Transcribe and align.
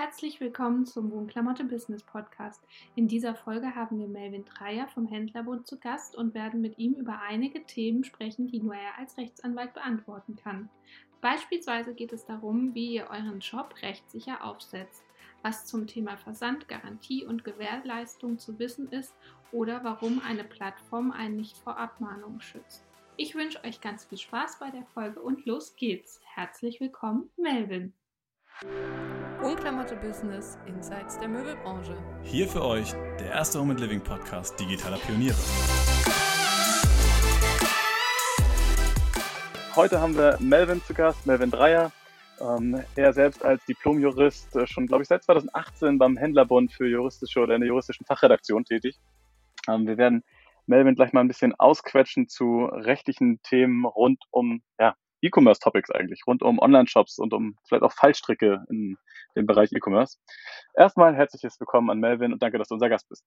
Herzlich 0.00 0.40
willkommen 0.40 0.86
zum 0.86 1.10
Wohnklamotte 1.10 1.64
Business 1.64 2.04
Podcast. 2.04 2.62
In 2.94 3.08
dieser 3.08 3.34
Folge 3.34 3.74
haben 3.74 3.98
wir 3.98 4.06
Melvin 4.06 4.44
Dreier 4.44 4.86
vom 4.86 5.08
Händlerbund 5.08 5.66
zu 5.66 5.76
Gast 5.80 6.14
und 6.14 6.34
werden 6.34 6.60
mit 6.60 6.78
ihm 6.78 6.92
über 6.92 7.20
einige 7.20 7.66
Themen 7.66 8.04
sprechen, 8.04 8.46
die 8.46 8.60
nur 8.60 8.76
er 8.76 8.96
als 8.96 9.18
Rechtsanwalt 9.18 9.74
beantworten 9.74 10.36
kann. 10.36 10.70
Beispielsweise 11.20 11.94
geht 11.94 12.12
es 12.12 12.24
darum, 12.24 12.76
wie 12.76 12.94
ihr 12.94 13.08
euren 13.10 13.40
Job 13.40 13.74
rechtssicher 13.82 14.44
aufsetzt, 14.44 15.02
was 15.42 15.66
zum 15.66 15.88
Thema 15.88 16.16
Versand, 16.16 16.68
Garantie 16.68 17.24
und 17.24 17.42
Gewährleistung 17.42 18.38
zu 18.38 18.56
wissen 18.60 18.92
ist 18.92 19.16
oder 19.50 19.82
warum 19.82 20.22
eine 20.24 20.44
Plattform 20.44 21.10
einen 21.10 21.34
nicht 21.34 21.58
vor 21.58 21.76
Abmahnungen 21.76 22.40
schützt. 22.40 22.86
Ich 23.16 23.34
wünsche 23.34 23.64
euch 23.64 23.80
ganz 23.80 24.04
viel 24.04 24.18
Spaß 24.18 24.60
bei 24.60 24.70
der 24.70 24.84
Folge 24.94 25.20
und 25.20 25.44
los 25.44 25.74
geht's. 25.74 26.20
Herzlich 26.36 26.78
willkommen, 26.78 27.30
Melvin. 27.36 27.94
Unklamotte 29.40 29.94
Business 29.94 30.58
Insights 30.66 31.16
der 31.20 31.28
Möbelbranche. 31.28 31.96
Hier 32.24 32.48
für 32.48 32.64
euch 32.64 32.92
der 33.20 33.30
erste 33.30 33.60
Home 33.60 33.70
and 33.70 33.80
Living 33.80 34.00
Podcast 34.00 34.58
digitaler 34.58 34.96
Pioniere. 34.96 35.36
Heute 39.76 40.00
haben 40.00 40.16
wir 40.16 40.38
Melvin 40.40 40.82
zu 40.82 40.92
Gast, 40.92 41.24
Melvin 41.24 41.52
Dreier. 41.52 41.92
Ähm, 42.40 42.82
er 42.96 43.12
selbst 43.12 43.44
als 43.44 43.64
Diplomjurist 43.66 44.56
äh, 44.56 44.66
schon, 44.66 44.88
glaube 44.88 45.04
ich, 45.04 45.08
seit 45.08 45.22
2018 45.22 45.98
beim 45.98 46.16
Händlerbund 46.16 46.72
für 46.72 46.88
juristische 46.88 47.38
oder 47.38 47.54
in 47.54 47.60
der 47.60 47.68
juristischen 47.68 48.06
Fachredaktion 48.06 48.64
tätig. 48.64 48.98
Ähm, 49.68 49.86
wir 49.86 49.98
werden 49.98 50.24
Melvin 50.66 50.96
gleich 50.96 51.12
mal 51.12 51.20
ein 51.20 51.28
bisschen 51.28 51.54
ausquetschen 51.54 52.28
zu 52.28 52.64
rechtlichen 52.64 53.40
Themen 53.42 53.84
rund 53.84 54.24
um 54.32 54.62
ja, 54.80 54.96
E-Commerce-Topics 55.22 55.90
eigentlich, 55.90 56.22
rund 56.26 56.42
um 56.42 56.58
Online-Shops 56.58 57.18
und 57.18 57.32
um 57.34 57.56
vielleicht 57.64 57.82
auch 57.82 57.92
Fallstricke 57.92 58.64
in 58.70 58.96
dem 59.36 59.46
Bereich 59.46 59.72
E-Commerce. 59.72 60.18
Erstmal 60.74 61.14
herzliches 61.14 61.58
Willkommen 61.58 61.90
an 61.90 61.98
Melvin 61.98 62.32
und 62.32 62.42
danke, 62.42 62.58
dass 62.58 62.68
du 62.68 62.74
unser 62.74 62.88
Gast 62.88 63.08
bist. 63.08 63.24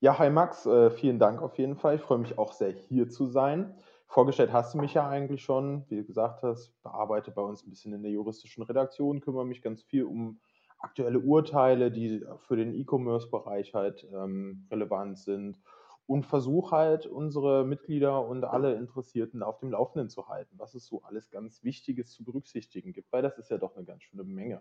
Ja, 0.00 0.18
hi 0.18 0.30
Max, 0.30 0.66
äh, 0.66 0.90
vielen 0.90 1.18
Dank 1.18 1.42
auf 1.42 1.58
jeden 1.58 1.76
Fall. 1.76 1.96
Ich 1.96 2.02
freue 2.02 2.18
mich 2.18 2.38
auch 2.38 2.52
sehr, 2.52 2.70
hier 2.70 3.08
zu 3.08 3.26
sein. 3.26 3.74
Vorgestellt 4.06 4.52
hast 4.52 4.74
du 4.74 4.78
mich 4.78 4.94
ja 4.94 5.08
eigentlich 5.08 5.42
schon, 5.42 5.84
wie 5.88 5.96
du 5.96 6.04
gesagt 6.04 6.42
hast, 6.42 6.72
bearbeite 6.82 7.30
bei 7.30 7.42
uns 7.42 7.64
ein 7.64 7.70
bisschen 7.70 7.92
in 7.92 8.02
der 8.02 8.10
juristischen 8.10 8.62
Redaktion, 8.62 9.20
kümmere 9.20 9.46
mich 9.46 9.62
ganz 9.62 9.82
viel 9.82 10.04
um 10.04 10.40
aktuelle 10.80 11.20
Urteile, 11.20 11.90
die 11.90 12.24
für 12.48 12.56
den 12.56 12.74
E-Commerce-Bereich 12.74 13.74
halt 13.74 14.06
ähm, 14.12 14.66
relevant 14.70 15.18
sind 15.18 15.58
und 16.10 16.26
versuche 16.26 16.74
halt 16.74 17.06
unsere 17.06 17.64
Mitglieder 17.64 18.26
und 18.26 18.42
alle 18.42 18.74
Interessierten 18.74 19.44
auf 19.44 19.60
dem 19.60 19.70
Laufenden 19.70 20.08
zu 20.08 20.26
halten, 20.26 20.58
was 20.58 20.74
es 20.74 20.84
so 20.84 21.02
alles 21.02 21.30
ganz 21.30 21.62
Wichtiges 21.62 22.10
zu 22.10 22.24
berücksichtigen 22.24 22.92
gibt, 22.92 23.12
weil 23.12 23.22
das 23.22 23.38
ist 23.38 23.48
ja 23.48 23.58
doch 23.58 23.76
eine 23.76 23.84
ganz 23.84 24.02
schöne 24.02 24.24
Menge. 24.24 24.60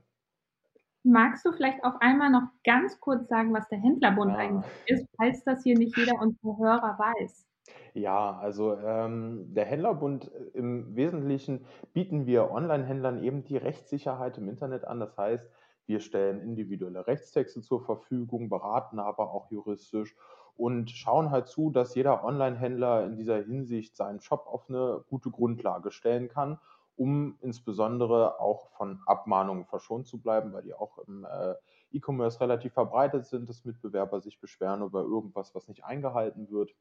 Magst 1.02 1.44
du 1.44 1.52
vielleicht 1.52 1.83
auch 1.83 2.00
einmal 2.02 2.30
noch 2.30 2.44
ganz 2.64 3.00
kurz 3.00 3.27
sagen, 3.30 3.52
was 3.52 3.67
der 3.70 3.80
Händlerbund 3.80 4.33
ja. 4.33 4.38
eigentlich 4.38 4.72
ist, 4.86 5.08
falls 5.17 5.44
das 5.44 5.64
hier 5.64 5.75
nicht 5.75 5.97
jeder 5.97 6.22
unserer 6.22 6.55
Hörer 6.59 7.00
weiß? 7.00 7.47
Ja, 7.95 8.38
also 8.38 8.77
ähm, 8.77 9.52
der 9.52 9.66
Händlerbund 9.66 10.31
äh, 10.31 10.55
im 10.55 10.95
Wesentlichen 10.95 11.66
bieten 11.94 12.27
wir 12.27 12.52
Online-Händlern 12.52 13.23
eben 13.23 13.44
die 13.44 13.58
Rechtssicherheit 13.58 14.38
im 14.38 14.50
Internet 14.50 14.86
an. 14.86 15.00
Das 15.00 15.17
heißt, 15.17 15.50
wir 15.88 16.00
stellen 16.00 16.42
individuelle 16.42 17.08
Rechtstexte 17.08 17.61
zur 17.61 17.81
Verfügung, 17.81 18.50
beraten 18.50 19.00
aber 19.00 19.31
auch 19.31 19.50
juristisch 19.50 20.16
und 20.60 20.92
schauen 20.92 21.32
halt 21.32 21.48
zu, 21.48 21.70
dass 21.70 21.96
jeder 21.96 22.26
Online-Händler 22.26 23.06
in 23.06 23.16
dieser 23.16 23.38
Hinsicht 23.38 23.96
seinen 23.96 24.20
Shop 24.20 24.46
auf 24.46 24.68
eine 24.68 25.06
gute 25.10 25.32
Grundlage 25.32 25.90
stellen 25.90 26.28
kann, 26.28 26.60
um 26.98 27.38
insbesondere 27.40 28.42
auch 28.42 28.68
von 28.72 29.00
Abmahnungen 29.06 29.64
verschont 29.64 30.06
zu 30.06 30.22
bleiben, 30.22 30.52
weil 30.52 30.64
die 30.64 30.74
auch 30.74 30.98
im 31.08 31.24
äh, 31.24 31.56
E-Commerce 31.94 32.42
relativ 32.42 32.74
verbreitet 32.74 33.26
sind, 33.26 33.48
dass 33.48 33.64
Mitbewerber 33.64 34.20
sich 34.20 34.42
beschweren 34.42 34.82
über 34.82 35.00
irgendwas, 35.00 35.56
was 35.56 35.70
nicht 35.70 35.86
eingehalten 35.86 36.52
wird. 36.52 36.76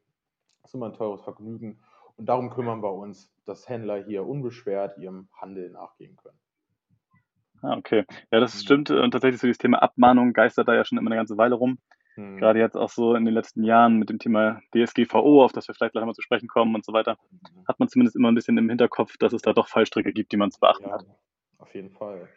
Das 0.63 0.73
ist 0.73 0.75
immer 0.75 0.87
ein 0.87 0.95
teures 0.95 1.23
Vergnügen. 1.23 1.79
Und 2.17 2.27
darum 2.29 2.51
kümmern 2.51 2.83
wir 2.83 2.93
uns, 2.93 3.33
dass 3.45 3.69
Händler 3.69 4.03
hier 4.03 4.27
unbeschwert 4.27 4.99
ihrem 4.99 5.29
Handel 5.41 5.71
nachgehen 5.71 6.17
können. 6.17 6.39
Ah, 7.63 7.77
okay. 7.77 8.05
Ja, 8.33 8.41
das 8.41 8.61
stimmt. 8.61 8.91
Und 8.91 9.13
tatsächlich 9.13 9.41
so 9.41 9.47
dieses 9.47 9.59
Thema 9.59 9.81
Abmahnung 9.83 10.33
geistert 10.33 10.67
da 10.67 10.75
ja 10.75 10.85
schon 10.85 10.99
immer 10.99 11.11
eine 11.11 11.17
ganze 11.17 11.39
Weile 11.39 11.55
rum. 11.55 11.79
Mhm. 12.19 12.37
Gerade 12.37 12.59
jetzt 12.59 12.77
auch 12.77 12.91
so 12.91 13.15
in 13.15 13.25
den 13.25 13.33
letzten 13.33 13.63
Jahren 13.63 13.97
mit 13.97 14.11
dem 14.11 14.19
Thema 14.19 14.61
DSGVO, 14.75 15.45
auf 15.45 15.53
das 15.53 15.69
wir 15.69 15.75
vielleicht 15.75 15.93
gleich 15.93 16.05
mal 16.05 16.15
zu 16.15 16.23
sprechen 16.23 16.49
kommen 16.49 16.75
und 16.75 16.85
so 16.85 16.93
weiter, 16.93 17.17
mhm. 17.31 17.65
hat 17.69 17.79
man 17.79 17.89
zumindest 17.89 18.17
immer 18.17 18.31
ein 18.31 18.35
bisschen 18.35 18.59
im 18.59 18.69
Hinterkopf, 18.69 19.17
dass 19.19 19.33
es 19.33 19.43
da 19.43 19.53
doch 19.53 19.69
Fallstricke 19.69 20.13
gibt, 20.13 20.33
die 20.33 20.37
man 20.37 20.51
zu 20.51 20.59
beachten 20.59 20.89
ja, 20.89 20.95
hat. 20.95 21.07
Auf 21.59 21.73
jeden 21.75 21.91
Fall. 21.91 22.29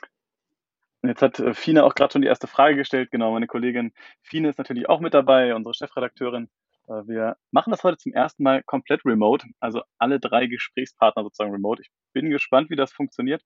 Jetzt 1.04 1.24
hat 1.24 1.40
äh, 1.40 1.56
Fine 1.56 1.84
auch 1.84 1.96
gerade 1.96 2.14
schon 2.14 2.22
die 2.22 2.28
erste 2.28 2.46
Frage 2.46 2.76
gestellt. 2.76 3.10
Genau, 3.10 3.32
meine 3.32 3.48
Kollegin 3.48 3.92
Fine 4.22 4.50
ist 4.50 4.60
natürlich 4.60 4.88
auch 4.88 5.00
mit 5.00 5.16
dabei, 5.16 5.56
unsere 5.56 5.74
Chefredakteurin. 5.74 6.48
Äh, 6.88 7.08
wir 7.08 7.38
machen 7.50 7.72
das 7.72 7.84
heute 7.84 7.98
zum 7.98 8.14
ersten 8.14 8.44
Mal 8.44 8.62
komplett 8.62 9.04
remote, 9.04 9.48
also 9.60 9.82
alle 9.98 10.20
drei 10.20 10.46
Gesprächspartner 10.46 11.24
sozusagen 11.24 11.52
remote. 11.52 11.82
Ich 11.82 11.90
bin 12.14 12.30
gespannt, 12.30 12.70
wie 12.70 12.76
das 12.76 12.94
funktioniert, 12.94 13.44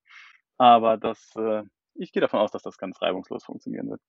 aber 0.58 0.98
das, 0.98 1.34
äh, 1.38 1.64
ich 1.94 2.12
gehe 2.12 2.20
davon 2.20 2.42
aus, 2.42 2.52
dass 2.52 2.64
das 2.64 2.78
ganz 2.78 3.02
reibungslos 3.02 3.46
funktionieren 3.46 3.90
wird. 3.90 4.02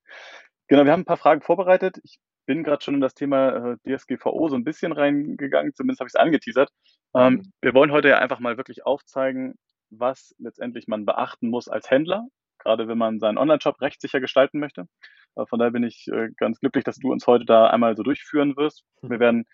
Genau, 0.67 0.85
wir 0.85 0.91
haben 0.91 1.01
ein 1.01 1.05
paar 1.05 1.17
Fragen 1.17 1.41
vorbereitet. 1.41 1.99
Ich 2.03 2.19
bin 2.45 2.63
gerade 2.63 2.83
schon 2.83 2.95
in 2.95 3.01
das 3.01 3.13
Thema 3.13 3.77
äh, 3.85 3.97
DSGVO 3.97 4.49
so 4.49 4.55
ein 4.55 4.63
bisschen 4.63 4.91
reingegangen, 4.91 5.73
zumindest 5.73 5.99
habe 5.99 6.07
ich 6.07 6.13
es 6.13 6.19
angeteasert. 6.19 6.69
Ähm, 7.15 7.33
mhm. 7.33 7.51
wir 7.61 7.73
wollen 7.73 7.91
heute 7.91 8.09
ja 8.09 8.19
einfach 8.19 8.39
mal 8.39 8.57
wirklich 8.57 8.85
aufzeigen, 8.85 9.55
was 9.89 10.35
letztendlich 10.39 10.87
man 10.87 11.05
beachten 11.05 11.49
muss 11.49 11.69
als 11.69 11.89
Händler, 11.89 12.27
gerade 12.59 12.87
wenn 12.87 12.97
man 12.97 13.19
seinen 13.19 13.37
Online-Shop 13.37 13.79
rechtssicher 13.81 14.19
gestalten 14.19 14.59
möchte. 14.59 14.87
Äh, 15.35 15.45
von 15.45 15.59
daher 15.59 15.71
bin 15.71 15.83
ich 15.83 16.07
äh, 16.11 16.29
ganz 16.37 16.59
glücklich, 16.59 16.83
dass 16.83 16.97
du 16.97 17.11
uns 17.11 17.27
heute 17.27 17.45
da 17.45 17.67
einmal 17.67 17.95
so 17.95 18.03
durchführen 18.03 18.57
wirst. 18.57 18.83
Mhm. 19.01 19.09
Wir 19.09 19.19
werden 19.19 19.45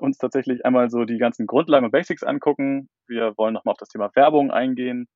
uns 0.00 0.16
tatsächlich 0.16 0.64
einmal 0.64 0.88
so 0.90 1.04
die 1.04 1.18
ganzen 1.18 1.46
Grundlagen 1.46 1.84
und 1.84 1.92
Basics 1.92 2.22
angucken. 2.22 2.88
Wir 3.06 3.36
wollen 3.36 3.52
nochmal 3.52 3.72
auf 3.72 3.78
das 3.78 3.90
Thema 3.90 4.10
Werbung 4.14 4.50
eingehen 4.50 5.08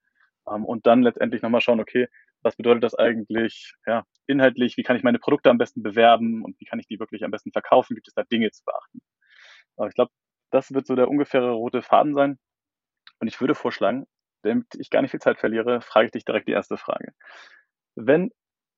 ähm, 0.51 0.65
und 0.65 0.87
dann 0.87 1.03
letztendlich 1.03 1.43
nochmal 1.43 1.63
schauen, 1.63 1.81
okay, 1.81 2.09
was 2.43 2.57
bedeutet 2.57 2.85
das 2.85 2.95
eigentlich 2.95 3.75
ja, 3.87 4.05
inhaltlich, 4.27 4.77
wie 4.77 4.83
kann 4.83 4.97
ich 4.97 5.03
meine 5.03 5.19
Produkte 5.19 5.51
am 5.51 5.59
besten 5.59 5.83
bewerben 5.83 6.45
und 6.45 6.59
wie 6.61 6.65
kann 6.65 6.79
ich 6.79 6.87
die 6.87 7.01
wirklich 7.01 7.25
am 7.25 7.31
besten 7.31 7.53
verkaufen, 7.53 7.95
gibt 7.95 8.09
es 8.09 8.15
da 8.15 8.23
Dinge 8.25 8.51
zu 8.51 8.65
beachten. 8.65 9.01
Aber 9.77 9.89
ich 9.89 9.95
glaube, 9.95 10.13
das 10.51 10.73
wird 10.73 10.87
so 10.87 10.95
der 10.95 11.09
ungefähre 11.09 11.51
rote 11.51 11.83
Faden 11.83 12.15
sein. 12.15 12.39
Und 13.21 13.29
ich 13.29 13.41
würde 13.41 13.55
vorschlagen, 13.55 14.07
damit 14.43 14.67
ich 14.79 14.91
gar 14.91 15.03
nicht 15.03 15.11
viel 15.11 15.21
Zeit 15.21 15.39
verliere, 15.39 15.81
frage 15.81 16.07
ich 16.07 16.13
dich 16.13 16.25
direkt 16.25 16.49
die 16.49 16.53
erste 16.53 16.77
Frage. 16.77 17.13
Wenn 17.97 18.31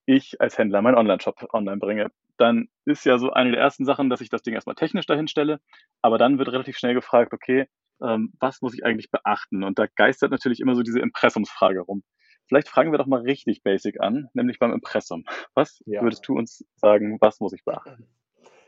ich 0.06 0.40
als 0.40 0.58
Händler 0.58 0.82
meinen 0.82 0.96
Online-Shop 0.96 1.52
online 1.52 1.78
bringe, 1.78 2.10
dann 2.38 2.68
ist 2.86 3.04
ja 3.04 3.18
so 3.18 3.30
eine 3.32 3.52
der 3.52 3.60
ersten 3.60 3.84
Sachen, 3.84 4.08
dass 4.10 4.22
ich 4.22 4.30
das 4.30 4.42
Ding 4.42 4.54
erstmal 4.54 4.74
technisch 4.74 5.06
dahin 5.06 5.28
stelle, 5.28 5.60
aber 6.02 6.18
dann 6.18 6.38
wird 6.38 6.48
relativ 6.48 6.78
schnell 6.78 6.94
gefragt, 6.94 7.34
okay, 7.34 7.66
ähm, 8.02 8.32
was 8.40 8.62
muss 8.62 8.74
ich 8.74 8.84
eigentlich 8.84 9.10
beachten? 9.10 9.62
Und 9.62 9.78
da 9.78 9.86
geistert 9.94 10.30
natürlich 10.30 10.60
immer 10.60 10.74
so 10.74 10.82
diese 10.82 11.00
Impressumsfrage 11.00 11.80
rum. 11.80 12.02
Vielleicht 12.50 12.68
fragen 12.68 12.90
wir 12.90 12.98
doch 12.98 13.06
mal 13.06 13.20
richtig 13.20 13.62
basic 13.62 14.00
an, 14.00 14.28
nämlich 14.34 14.58
beim 14.58 14.72
Impressum. 14.72 15.24
Was 15.54 15.84
ja. 15.86 16.02
würdest 16.02 16.26
du 16.26 16.36
uns 16.36 16.64
sagen, 16.74 17.16
was 17.20 17.38
muss 17.38 17.52
ich 17.52 17.64
beachten? 17.64 18.08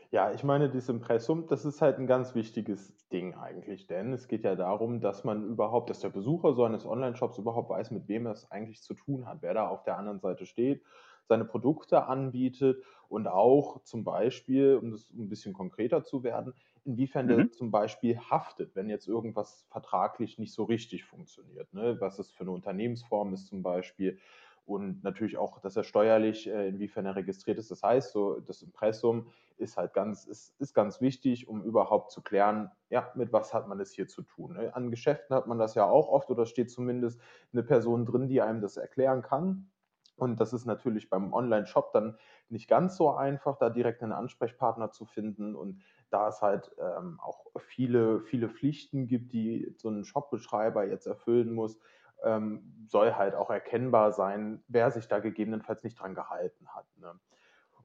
Ja, 0.09 0.31
ich 0.31 0.41
meine, 0.45 0.69
dieses 0.69 0.87
Impressum, 0.87 1.47
das 1.47 1.65
ist 1.65 1.81
halt 1.81 1.97
ein 1.97 2.07
ganz 2.07 2.33
wichtiges 2.33 2.95
Ding 3.09 3.33
eigentlich, 3.33 3.85
denn 3.87 4.13
es 4.13 4.29
geht 4.29 4.45
ja 4.45 4.55
darum, 4.55 5.01
dass 5.01 5.25
man 5.25 5.43
überhaupt, 5.43 5.89
dass 5.89 5.99
der 5.99 6.11
Besucher 6.11 6.53
so 6.53 6.63
eines 6.63 6.85
Online-Shops 6.85 7.39
überhaupt 7.39 7.71
weiß, 7.71 7.91
mit 7.91 8.07
wem 8.07 8.25
er 8.25 8.31
es 8.31 8.49
eigentlich 8.49 8.81
zu 8.81 8.93
tun 8.93 9.25
hat, 9.25 9.39
wer 9.41 9.53
da 9.53 9.67
auf 9.67 9.83
der 9.83 9.97
anderen 9.97 10.21
Seite 10.21 10.45
steht, 10.45 10.81
seine 11.27 11.45
Produkte 11.45 12.05
anbietet 12.07 12.83
und 13.09 13.27
auch 13.27 13.83
zum 13.83 14.03
Beispiel, 14.03 14.75
um 14.81 14.91
das 14.91 15.11
ein 15.11 15.29
bisschen 15.29 15.53
konkreter 15.53 16.03
zu 16.03 16.23
werden, 16.23 16.53
inwiefern 16.83 17.27
mhm. 17.27 17.29
der 17.29 17.51
zum 17.51 17.71
Beispiel 17.71 18.17
haftet, 18.17 18.75
wenn 18.75 18.89
jetzt 18.89 19.07
irgendwas 19.07 19.65
vertraglich 19.69 20.39
nicht 20.39 20.53
so 20.53 20.63
richtig 20.63 21.05
funktioniert. 21.05 21.73
Ne? 21.73 21.97
Was 21.99 22.19
es 22.19 22.31
für 22.31 22.41
eine 22.41 22.51
Unternehmensform 22.51 23.33
ist 23.33 23.47
zum 23.47 23.61
Beispiel. 23.61 24.19
Und 24.65 25.03
natürlich 25.03 25.37
auch, 25.37 25.59
dass 25.59 25.75
er 25.75 25.83
steuerlich, 25.83 26.47
äh, 26.47 26.69
inwiefern 26.69 27.05
er 27.05 27.17
registriert 27.17 27.59
ist. 27.59 27.69
Das 27.69 27.83
heißt, 27.83 28.13
so 28.13 28.39
das 28.39 28.61
Impressum 28.61 29.27
ist 29.57 29.75
halt 29.75 29.93
ganz, 29.93 30.25
ist, 30.25 30.59
ist 30.59 30.73
ganz 30.73 31.01
wichtig, 31.01 31.47
um 31.47 31.61
überhaupt 31.63 32.11
zu 32.11 32.21
klären, 32.21 32.71
ja, 32.89 33.11
mit 33.15 33.33
was 33.33 33.53
hat 33.53 33.67
man 33.67 33.79
es 33.81 33.91
hier 33.91 34.07
zu 34.07 34.21
tun. 34.21 34.53
Ne? 34.53 34.73
An 34.73 34.89
Geschäften 34.89 35.35
hat 35.35 35.47
man 35.47 35.59
das 35.59 35.75
ja 35.75 35.85
auch 35.85 36.07
oft 36.07 36.29
oder 36.29 36.45
steht 36.45 36.71
zumindest 36.71 37.19
eine 37.51 37.63
Person 37.63 38.05
drin, 38.05 38.27
die 38.27 38.41
einem 38.41 38.61
das 38.61 38.77
erklären 38.77 39.21
kann. 39.21 39.69
Und 40.15 40.39
das 40.39 40.53
ist 40.53 40.65
natürlich 40.65 41.09
beim 41.09 41.33
Online-Shop 41.33 41.91
dann 41.91 42.17
nicht 42.49 42.67
ganz 42.67 42.95
so 42.97 43.11
einfach, 43.11 43.57
da 43.57 43.69
direkt 43.69 44.03
einen 44.03 44.11
Ansprechpartner 44.11 44.91
zu 44.91 45.05
finden. 45.05 45.55
Und 45.55 45.81
da 46.09 46.27
es 46.27 46.41
halt 46.41 46.71
ähm, 46.79 47.19
auch 47.19 47.45
viele, 47.59 48.21
viele 48.21 48.49
Pflichten 48.49 49.07
gibt, 49.07 49.33
die 49.33 49.73
so 49.77 49.89
ein 49.89 50.05
Shop-Beschreiber 50.05 50.85
jetzt 50.85 51.07
erfüllen 51.07 51.53
muss, 51.53 51.79
ähm, 52.23 52.85
soll 52.87 53.13
halt 53.15 53.35
auch 53.35 53.49
erkennbar 53.49 54.13
sein, 54.13 54.63
wer 54.67 54.91
sich 54.91 55.07
da 55.07 55.19
gegebenenfalls 55.19 55.83
nicht 55.83 55.99
dran 55.99 56.15
gehalten 56.15 56.67
hat. 56.69 56.85
Ne? 56.97 57.19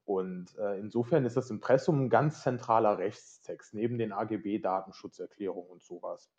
Und 0.05 0.57
äh, 0.57 0.79
insofern 0.79 1.25
ist 1.25 1.37
das 1.37 1.51
Impressum 1.51 2.05
ein 2.05 2.09
ganz 2.09 2.41
zentraler 2.41 2.97
Rechtstext, 2.97 3.73
neben 3.75 3.97
den 3.97 4.11
AGB, 4.11 4.59
Datenschutzerklärungen 4.59 5.69
und 5.69 5.83
sowas. 5.83 6.31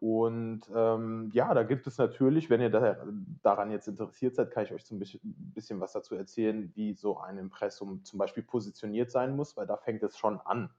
Und 0.00 0.62
ähm, 0.72 1.30
ja, 1.32 1.52
da 1.54 1.64
gibt 1.64 1.86
es 1.88 1.98
natürlich, 1.98 2.50
wenn 2.50 2.60
ihr 2.60 2.70
da, 2.70 2.96
daran 3.42 3.70
jetzt 3.72 3.88
interessiert 3.88 4.36
seid, 4.36 4.52
kann 4.52 4.64
ich 4.64 4.72
euch 4.72 4.84
so 4.84 4.94
ein 4.94 5.00
bisschen, 5.00 5.20
bisschen, 5.24 5.80
was 5.80 5.92
dazu 5.92 6.14
erzählen, 6.14 6.70
wie 6.76 6.94
so 6.94 7.18
ein 7.18 7.36
Impressum 7.36 8.04
zum 8.04 8.18
Beispiel 8.18 8.44
positioniert 8.44 9.10
sein 9.10 9.34
muss, 9.34 9.56
weil 9.56 9.66
da 9.66 9.76
fängt 9.76 10.02
es 10.04 10.16
schon 10.16 10.40
an. 10.40 10.70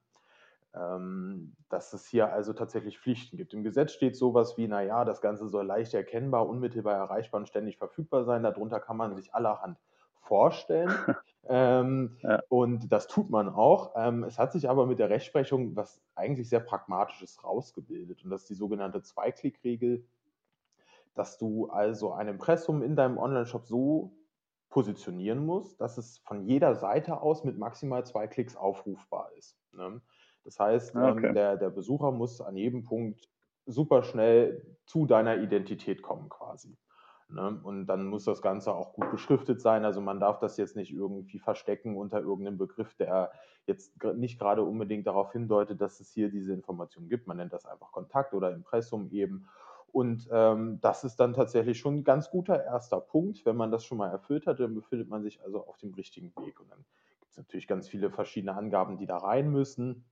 Ähm, 0.72 1.56
dass 1.68 1.92
es 1.92 2.06
hier 2.06 2.32
also 2.32 2.52
tatsächlich 2.52 2.98
Pflichten 2.98 3.36
gibt. 3.36 3.52
Im 3.52 3.64
Gesetz 3.64 3.92
steht 3.92 4.16
sowas 4.16 4.56
wie, 4.56 4.68
naja, 4.68 5.04
das 5.04 5.20
Ganze 5.20 5.48
soll 5.48 5.66
leicht 5.66 5.92
erkennbar, 5.94 6.48
unmittelbar 6.48 6.94
erreichbar 6.94 7.40
und 7.40 7.48
ständig 7.48 7.76
verfügbar 7.76 8.24
sein. 8.24 8.44
Darunter 8.44 8.78
kann 8.78 8.96
man 8.96 9.16
sich 9.16 9.34
allerhand 9.34 9.78
vorstellen. 10.30 10.90
ähm, 11.48 12.16
ja. 12.22 12.40
Und 12.48 12.92
das 12.92 13.08
tut 13.08 13.30
man 13.30 13.48
auch. 13.48 13.92
Ähm, 13.96 14.22
es 14.22 14.38
hat 14.38 14.52
sich 14.52 14.70
aber 14.70 14.86
mit 14.86 15.00
der 15.00 15.10
Rechtsprechung 15.10 15.74
was 15.74 16.00
eigentlich 16.14 16.48
sehr 16.48 16.60
Pragmatisches 16.60 17.42
rausgebildet. 17.42 18.24
Und 18.24 18.30
das 18.30 18.42
ist 18.42 18.50
die 18.50 18.54
sogenannte 18.54 19.02
Zweiklickregel, 19.02 20.06
dass 21.14 21.36
du 21.36 21.68
also 21.68 22.12
ein 22.12 22.28
Impressum 22.28 22.80
in 22.80 22.94
deinem 22.94 23.18
Online-Shop 23.18 23.66
so 23.66 24.12
positionieren 24.68 25.44
musst, 25.44 25.80
dass 25.80 25.98
es 25.98 26.18
von 26.18 26.44
jeder 26.44 26.76
Seite 26.76 27.20
aus 27.20 27.42
mit 27.42 27.58
maximal 27.58 28.06
zwei 28.06 28.28
Klicks 28.28 28.54
aufrufbar 28.54 29.32
ist. 29.36 29.58
Ne? 29.72 30.00
Das 30.44 30.60
heißt, 30.60 30.94
ah, 30.94 31.10
okay. 31.10 31.26
ähm, 31.26 31.34
der, 31.34 31.56
der 31.56 31.70
Besucher 31.70 32.12
muss 32.12 32.40
an 32.40 32.56
jedem 32.56 32.84
Punkt 32.84 33.28
super 33.66 34.04
schnell 34.04 34.78
zu 34.86 35.06
deiner 35.06 35.38
Identität 35.38 36.02
kommen 36.02 36.28
quasi. 36.28 36.76
Ne? 37.32 37.60
Und 37.62 37.86
dann 37.86 38.06
muss 38.06 38.24
das 38.24 38.42
Ganze 38.42 38.74
auch 38.74 38.92
gut 38.92 39.10
beschriftet 39.10 39.60
sein. 39.60 39.84
Also 39.84 40.00
man 40.00 40.20
darf 40.20 40.38
das 40.38 40.56
jetzt 40.56 40.76
nicht 40.76 40.92
irgendwie 40.92 41.38
verstecken 41.38 41.96
unter 41.96 42.20
irgendeinem 42.20 42.58
Begriff, 42.58 42.94
der 42.94 43.30
jetzt 43.66 44.02
nicht 44.14 44.38
gerade 44.38 44.62
unbedingt 44.62 45.06
darauf 45.06 45.32
hindeutet, 45.32 45.80
dass 45.80 46.00
es 46.00 46.10
hier 46.12 46.30
diese 46.30 46.52
Information 46.52 47.08
gibt. 47.08 47.26
Man 47.26 47.36
nennt 47.36 47.52
das 47.52 47.66
einfach 47.66 47.92
Kontakt 47.92 48.34
oder 48.34 48.52
Impressum 48.52 49.10
eben. 49.10 49.46
Und 49.92 50.28
ähm, 50.30 50.78
das 50.80 51.04
ist 51.04 51.16
dann 51.16 51.34
tatsächlich 51.34 51.78
schon 51.78 51.98
ein 51.98 52.04
ganz 52.04 52.30
guter 52.30 52.64
erster 52.64 53.00
Punkt. 53.00 53.44
Wenn 53.44 53.56
man 53.56 53.70
das 53.70 53.84
schon 53.84 53.98
mal 53.98 54.10
erfüllt 54.10 54.46
hat, 54.46 54.60
dann 54.60 54.74
befindet 54.74 55.08
man 55.08 55.22
sich 55.22 55.42
also 55.42 55.66
auf 55.66 55.78
dem 55.78 55.94
richtigen 55.94 56.32
Weg. 56.44 56.60
Und 56.60 56.70
dann 56.70 56.84
gibt 57.20 57.32
es 57.32 57.36
natürlich 57.36 57.66
ganz 57.66 57.88
viele 57.88 58.10
verschiedene 58.10 58.54
Angaben, 58.54 58.98
die 58.98 59.06
da 59.06 59.16
rein 59.16 59.50
müssen. 59.50 60.04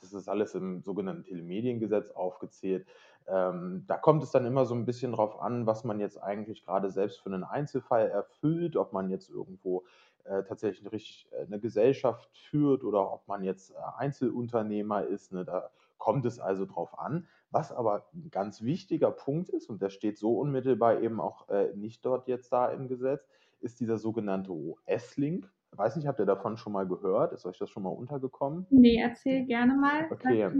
Das 0.00 0.12
ist 0.12 0.28
alles 0.28 0.54
im 0.54 0.82
sogenannten 0.82 1.24
Telemediengesetz 1.24 2.10
aufgezählt. 2.10 2.86
Ähm, 3.28 3.84
da 3.86 3.96
kommt 3.96 4.22
es 4.22 4.30
dann 4.30 4.46
immer 4.46 4.66
so 4.66 4.74
ein 4.74 4.86
bisschen 4.86 5.12
drauf 5.12 5.40
an, 5.40 5.66
was 5.66 5.84
man 5.84 5.98
jetzt 5.98 6.22
eigentlich 6.22 6.64
gerade 6.64 6.90
selbst 6.90 7.20
für 7.20 7.26
einen 7.30 7.44
Einzelfall 7.44 8.08
erfüllt, 8.08 8.76
ob 8.76 8.92
man 8.92 9.10
jetzt 9.10 9.30
irgendwo 9.30 9.84
äh, 10.24 10.44
tatsächlich 10.44 10.82
eine, 10.82 10.92
richtig, 10.92 11.28
äh, 11.32 11.44
eine, 11.44 11.58
Gesellschaft 11.58 12.36
führt 12.36 12.84
oder 12.84 13.12
ob 13.12 13.26
man 13.26 13.42
jetzt 13.42 13.70
äh, 13.70 13.74
Einzelunternehmer 13.96 15.04
ist. 15.04 15.32
Ne? 15.32 15.44
Da 15.44 15.70
kommt 15.98 16.26
es 16.26 16.38
also 16.38 16.66
drauf 16.66 16.98
an. 16.98 17.26
Was 17.50 17.72
aber 17.72 18.06
ein 18.14 18.30
ganz 18.30 18.62
wichtiger 18.62 19.10
Punkt 19.10 19.48
ist, 19.48 19.70
und 19.70 19.80
der 19.82 19.90
steht 19.90 20.18
so 20.18 20.38
unmittelbar 20.38 21.00
eben 21.00 21.20
auch 21.20 21.48
äh, 21.48 21.72
nicht 21.74 22.04
dort 22.04 22.28
jetzt 22.28 22.52
da 22.52 22.68
im 22.68 22.88
Gesetz, 22.88 23.26
ist 23.60 23.80
dieser 23.80 23.98
sogenannte 23.98 24.52
OS-Link 24.52 25.50
weiß 25.76 25.96
nicht, 25.96 26.06
habt 26.06 26.18
ihr 26.18 26.26
davon 26.26 26.56
schon 26.56 26.72
mal 26.72 26.86
gehört? 26.86 27.32
Ist 27.32 27.46
euch 27.46 27.58
das 27.58 27.70
schon 27.70 27.82
mal 27.82 27.90
untergekommen? 27.90 28.66
Nee, 28.70 29.00
erzähl 29.00 29.44
gerne 29.46 29.74
mal. 29.74 30.06
Okay. 30.10 30.50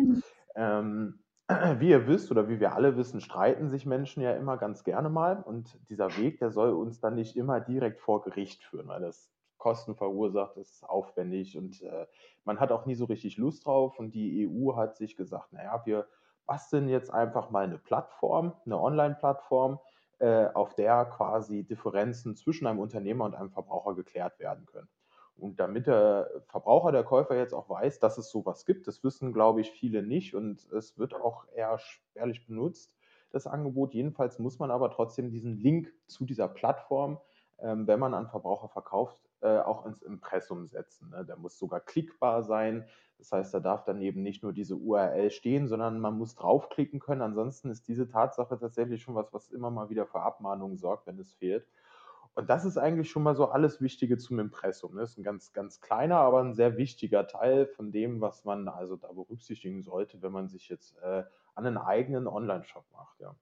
Ähm, 0.54 1.18
wie 1.78 1.90
ihr 1.90 2.06
wisst 2.06 2.30
oder 2.30 2.48
wie 2.48 2.60
wir 2.60 2.74
alle 2.74 2.96
wissen, 2.96 3.20
streiten 3.20 3.68
sich 3.68 3.86
Menschen 3.86 4.22
ja 4.22 4.32
immer 4.32 4.56
ganz 4.56 4.84
gerne 4.84 5.08
mal. 5.08 5.42
Und 5.42 5.78
dieser 5.88 6.16
Weg, 6.16 6.38
der 6.38 6.50
soll 6.50 6.70
uns 6.70 7.00
dann 7.00 7.14
nicht 7.14 7.36
immer 7.36 7.60
direkt 7.60 8.00
vor 8.00 8.22
Gericht 8.22 8.64
führen, 8.64 8.88
weil 8.88 9.00
das 9.00 9.30
Kosten 9.58 9.94
verursacht, 9.94 10.56
das 10.56 10.70
ist 10.70 10.84
aufwendig 10.84 11.56
und 11.56 11.82
äh, 11.82 12.06
man 12.44 12.60
hat 12.60 12.70
auch 12.70 12.86
nie 12.86 12.94
so 12.94 13.06
richtig 13.06 13.36
Lust 13.36 13.66
drauf. 13.66 13.98
Und 13.98 14.14
die 14.14 14.48
EU 14.48 14.76
hat 14.76 14.96
sich 14.96 15.16
gesagt, 15.16 15.52
naja, 15.52 15.82
wir 15.84 16.06
basteln 16.46 16.88
jetzt 16.88 17.12
einfach 17.12 17.50
mal 17.50 17.64
eine 17.64 17.78
Plattform, 17.78 18.52
eine 18.64 18.78
Online-Plattform, 18.78 19.80
äh, 20.18 20.46
auf 20.54 20.74
der 20.74 21.04
quasi 21.06 21.64
Differenzen 21.64 22.36
zwischen 22.36 22.66
einem 22.66 22.78
Unternehmer 22.78 23.24
und 23.24 23.34
einem 23.34 23.50
Verbraucher 23.50 23.94
geklärt 23.94 24.38
werden 24.38 24.66
können. 24.66 24.88
Und 25.38 25.60
damit 25.60 25.86
der 25.86 26.30
Verbraucher, 26.46 26.92
der 26.92 27.04
Käufer 27.04 27.36
jetzt 27.36 27.52
auch 27.52 27.68
weiß, 27.68 27.98
dass 27.98 28.16
es 28.16 28.30
sowas 28.30 28.64
gibt, 28.64 28.86
das 28.86 29.04
wissen, 29.04 29.32
glaube 29.32 29.60
ich, 29.60 29.70
viele 29.70 30.02
nicht 30.02 30.34
und 30.34 30.70
es 30.72 30.98
wird 30.98 31.14
auch 31.14 31.46
eher 31.54 31.78
spärlich 31.78 32.46
benutzt, 32.46 32.94
das 33.30 33.46
Angebot. 33.46 33.92
Jedenfalls 33.92 34.38
muss 34.38 34.58
man 34.58 34.70
aber 34.70 34.90
trotzdem 34.90 35.30
diesen 35.30 35.58
Link 35.58 35.92
zu 36.06 36.24
dieser 36.24 36.48
Plattform, 36.48 37.18
ähm, 37.58 37.86
wenn 37.86 38.00
man 38.00 38.14
an 38.14 38.28
Verbraucher 38.28 38.68
verkauft, 38.68 39.20
äh, 39.40 39.58
auch 39.58 39.84
ins 39.84 40.02
Impressum 40.02 40.66
setzen. 40.66 41.10
Ne? 41.10 41.24
Der 41.24 41.36
muss 41.36 41.58
sogar 41.58 41.80
klickbar 41.80 42.42
sein. 42.42 42.86
Das 43.18 43.32
heißt, 43.32 43.54
da 43.54 43.60
darf 43.60 43.84
daneben 43.84 44.22
nicht 44.22 44.42
nur 44.42 44.52
diese 44.52 44.76
URL 44.76 45.30
stehen, 45.30 45.68
sondern 45.68 46.00
man 46.00 46.16
muss 46.18 46.34
draufklicken 46.34 47.00
können. 47.00 47.22
Ansonsten 47.22 47.70
ist 47.70 47.88
diese 47.88 48.08
Tatsache 48.08 48.58
tatsächlich 48.58 49.02
schon 49.02 49.14
was, 49.14 49.32
was 49.32 49.48
immer 49.48 49.70
mal 49.70 49.88
wieder 49.90 50.06
für 50.06 50.20
Abmahnungen 50.20 50.76
sorgt, 50.76 51.06
wenn 51.06 51.18
es 51.18 51.32
fehlt. 51.32 51.66
Und 52.36 52.50
das 52.50 52.66
ist 52.66 52.76
eigentlich 52.76 53.10
schon 53.10 53.22
mal 53.22 53.34
so 53.34 53.48
alles 53.48 53.80
Wichtige 53.80 54.18
zum 54.18 54.38
Impressum. 54.38 54.90
Das 54.90 54.96
ne? 54.96 55.02
ist 55.04 55.18
ein 55.18 55.22
ganz, 55.22 55.54
ganz 55.54 55.80
kleiner, 55.80 56.16
aber 56.16 56.40
ein 56.40 56.52
sehr 56.52 56.76
wichtiger 56.76 57.26
Teil 57.26 57.66
von 57.66 57.92
dem, 57.92 58.20
was 58.20 58.44
man 58.44 58.68
also 58.68 58.96
da 58.96 59.10
berücksichtigen 59.10 59.82
sollte, 59.82 60.20
wenn 60.20 60.32
man 60.32 60.46
sich 60.46 60.68
jetzt 60.68 60.98
äh, 60.98 61.24
an 61.54 61.66
einen 61.66 61.78
eigenen 61.78 62.26
Online-Shop 62.26 62.84
macht. 62.92 63.18
Ja. 63.20 63.34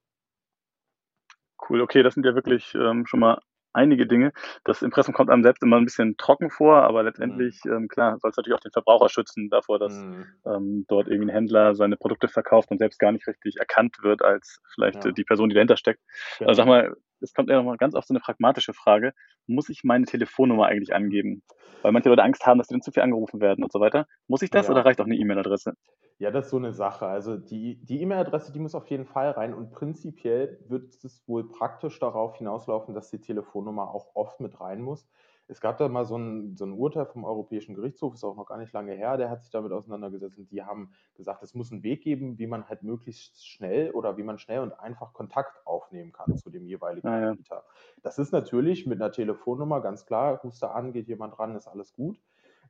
Cool, 1.69 1.81
okay, 1.81 2.05
das 2.05 2.15
sind 2.15 2.25
ja 2.25 2.37
wirklich 2.37 2.73
ähm, 2.77 3.05
schon 3.05 3.19
mal 3.19 3.41
einige 3.73 4.07
Dinge. 4.07 4.33
Das 4.63 4.83
Impressum 4.83 5.13
kommt 5.13 5.29
einem 5.29 5.43
selbst 5.43 5.65
immer 5.65 5.77
ein 5.77 5.85
bisschen 5.85 6.17
trocken 6.17 6.51
vor, 6.51 6.85
aber 6.85 7.03
letztendlich, 7.03 7.61
mhm. 7.65 7.73
ähm, 7.73 7.89
klar, 7.89 8.19
soll 8.21 8.31
es 8.31 8.37
natürlich 8.37 8.57
auch 8.57 8.63
den 8.63 8.71
Verbraucher 8.71 9.09
schützen 9.09 9.51
davor, 9.51 9.81
dass 9.81 9.93
mhm. 9.93 10.27
ähm, 10.47 10.85
dort 10.87 11.09
irgendwie 11.09 11.33
ein 11.33 11.35
Händler 11.35 11.75
seine 11.75 11.97
Produkte 11.97 12.29
verkauft 12.29 12.71
und 12.71 12.79
selbst 12.79 13.01
gar 13.01 13.11
nicht 13.11 13.27
richtig 13.27 13.57
erkannt 13.57 13.97
wird 14.03 14.23
als 14.23 14.61
vielleicht 14.73 15.05
ja. 15.05 15.11
die 15.11 15.25
Person, 15.25 15.49
die 15.49 15.55
dahinter 15.55 15.77
steckt. 15.77 16.01
Ja. 16.39 16.47
Also 16.47 16.59
sag 16.59 16.67
mal, 16.69 16.95
es 17.25 17.33
kommt 17.33 17.51
ja 17.51 17.57
nochmal 17.57 17.77
ganz 17.77 17.95
oft 17.95 18.07
so 18.07 18.15
eine 18.15 18.21
pragmatische 18.21 18.73
Frage, 18.73 19.13
muss 19.47 19.69
ich 19.69 19.83
meine 19.85 20.05
Telefonnummer 20.05 20.67
eigentlich 20.67 20.95
angeben? 20.95 21.43
Weil 21.83 21.93
manche 21.93 22.09
Leute 22.09 22.23
Angst 22.23 22.47
haben, 22.47 22.59
dass 22.59 22.69
sie 22.69 22.75
dann 22.75 22.83
zu 22.83 22.93
viel 22.93 23.03
angerufen 23.03 23.41
werden 23.41 23.63
und 23.63 23.73
so 23.73 23.81
weiter. 23.81 24.07
Muss 24.29 24.43
ich 24.43 24.51
das 24.51 24.67
ja. 24.67 24.73
oder 24.73 24.85
reicht 24.85 25.01
auch 25.01 25.07
eine 25.07 25.17
E-Mail-Adresse? 25.17 25.75
Ja, 26.19 26.31
das 26.31 26.47
ist 26.47 26.51
so 26.51 26.57
eine 26.57 26.73
Sache. 26.73 27.07
Also 27.07 27.37
die 27.37 27.85
die 27.85 28.01
E-Mail-Adresse, 28.01 28.53
die 28.53 28.61
muss 28.61 28.75
auf 28.75 28.87
jeden 28.87 29.05
Fall 29.05 29.31
rein 29.31 29.53
und 29.53 29.73
prinzipiell 29.73 30.61
wird 30.69 30.95
es 31.05 31.27
wohl 31.27 31.49
praktisch 31.49 31.99
darauf 31.99 32.37
hinauslaufen, 32.37 32.95
dass 32.95 33.11
die 33.11 33.21
Telefonnummer 33.21 33.91
auch 33.93 34.15
oft 34.15 34.41
mit 34.41 34.61
rein 34.61 34.81
muss. 34.81 35.07
Es 35.47 35.61
gab 35.61 35.77
da 35.77 35.89
mal 35.89 36.05
so 36.05 36.17
ein, 36.17 36.57
so 36.57 36.65
ein 36.65 36.73
Urteil 36.73 37.07
vom 37.07 37.25
Europäischen 37.25 37.75
Gerichtshof, 37.75 38.15
ist 38.15 38.25
auch 38.25 38.37
noch 38.37 38.47
gar 38.47 38.57
nicht 38.57 38.73
lange 38.73 38.93
her, 38.93 39.17
der 39.17 39.31
hat 39.31 39.43
sich 39.43 39.51
damit 39.51 39.73
auseinandergesetzt 39.73 40.39
und 40.39 40.51
die 40.51 40.63
haben 40.63 40.93
gesagt, 41.15 41.43
es 41.43 41.55
muss 41.55 41.71
einen 41.71 41.83
Weg 41.83 42.03
geben, 42.03 42.39
wie 42.39 42.47
man 42.47 42.69
halt 42.69 42.83
möglichst 42.83 43.47
schnell 43.47 43.91
oder 43.91 44.17
wie 44.17 44.23
man 44.23 44.39
schnell 44.39 44.61
und 44.61 44.73
einfach 44.73 45.13
Kontakt 45.13 45.67
aufnehmen 45.67 46.13
kann 46.13 46.37
zu 46.37 46.51
dem 46.51 46.67
jeweiligen 46.67 47.07
ah, 47.07 47.31
Anbieter. 47.31 47.57
Ja. 47.57 47.65
Das 48.03 48.19
ist 48.19 48.33
natürlich 48.33 48.87
mit 48.87 49.01
einer 49.01 49.13
Telefonnummer 49.13 49.81
ganz 49.81 50.07
klar, 50.07 50.41
rufst 50.43 50.63
du 50.63 50.67
an, 50.67 50.93
geht 50.93 51.09
jemand 51.09 51.39
ran, 51.39 51.57
ist 51.57 51.69
alles 51.69 51.93
gut. 51.93 52.19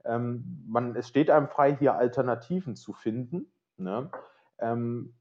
Ähm, 0.05 0.65
man, 0.67 0.96
es 0.96 1.08
steht 1.08 1.31
einem 1.31 1.49
frei, 1.49 1.77
hier 1.77 1.94
Alternativen 1.94 2.77
zu 2.77 2.93
finden. 2.93 3.53
Ne? 3.77 4.10
Ähm, 4.58 5.15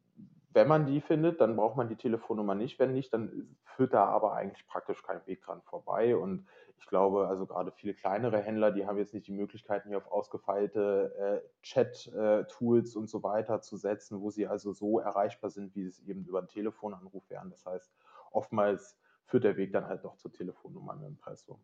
wenn 0.54 0.68
man 0.68 0.86
die 0.86 1.02
findet, 1.02 1.42
dann 1.42 1.56
braucht 1.56 1.78
man 1.78 1.90
die 1.90 1.96
Telefonnummer 1.96 2.56
nicht. 2.56 2.80
Wenn 2.80 2.94
nicht, 2.94 3.14
dann 3.14 3.56
führt 3.64 3.94
da 3.94 4.06
aber 4.06 4.34
eigentlich 4.34 4.68
praktisch 4.68 5.02
kein 5.04 5.26
Weg 5.26 5.42
dran 5.42 5.62
vorbei. 5.64 6.16
Und 6.16 6.46
ich 6.84 6.90
glaube, 6.90 7.30
also 7.30 7.46
gerade 7.46 7.72
viele 7.72 7.94
kleinere 7.94 8.42
Händler, 8.42 8.70
die 8.70 8.86
haben 8.86 8.98
jetzt 8.98 9.14
nicht 9.14 9.26
die 9.26 9.32
Möglichkeiten, 9.32 9.88
hier 9.88 9.98
auf 9.98 10.12
ausgefeilte 10.12 11.42
äh, 11.42 11.62
Chat-Tools 11.62 12.96
äh, 12.96 13.00
und 13.00 13.10
so 13.10 13.24
weiter 13.24 13.62
zu 13.62 13.78
setzen, 13.78 14.20
wo 14.20 14.32
sie 14.32 14.48
also 14.48 14.74
so 14.74 15.00
erreichbar 15.00 15.50
sind, 15.50 15.74
wie 15.76 15.86
es 15.86 16.02
eben 16.02 16.26
über 16.26 16.40
einen 16.40 16.50
Telefonanruf 16.50 17.30
wären. 17.30 17.50
Das 17.52 17.66
heißt, 17.66 17.90
oftmals 18.32 19.00
führt 19.24 19.46
der 19.46 19.56
Weg 19.56 19.72
dann 19.72 19.88
halt 19.88 20.04
doch 20.04 20.18
zur 20.18 20.34
Telefonnummer 20.34 20.96
im 20.96 21.06
Impressum. 21.06 21.58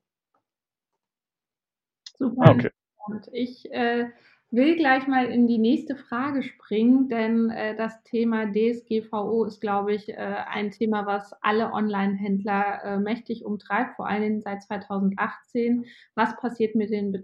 Super. 2.17 2.41
Ah, 2.41 2.51
okay. 2.51 2.71
Und 3.07 3.27
ich 3.33 3.69
äh, 3.73 4.09
will 4.51 4.75
gleich 4.75 5.07
mal 5.07 5.25
in 5.25 5.47
die 5.47 5.59
nächste 5.59 5.95
Frage 5.95 6.41
springen, 6.41 7.07
denn 7.07 7.51
äh, 7.51 7.75
das 7.75 8.01
Thema 8.03 8.47
DSGVO 8.47 9.45
ist, 9.45 9.61
glaube 9.61 9.93
ich, 9.93 10.09
äh, 10.09 10.15
ein 10.15 10.71
Thema, 10.71 11.05
was 11.05 11.33
alle 11.41 11.71
Online-Händler 11.71 12.83
äh, 12.83 12.99
mächtig 12.99 13.45
umtreibt, 13.45 13.95
vor 13.95 14.07
allem 14.07 14.41
seit 14.41 14.63
2018. 14.63 15.85
Was 16.15 16.35
passiert 16.37 16.75
mit 16.75 16.89
den 16.89 17.15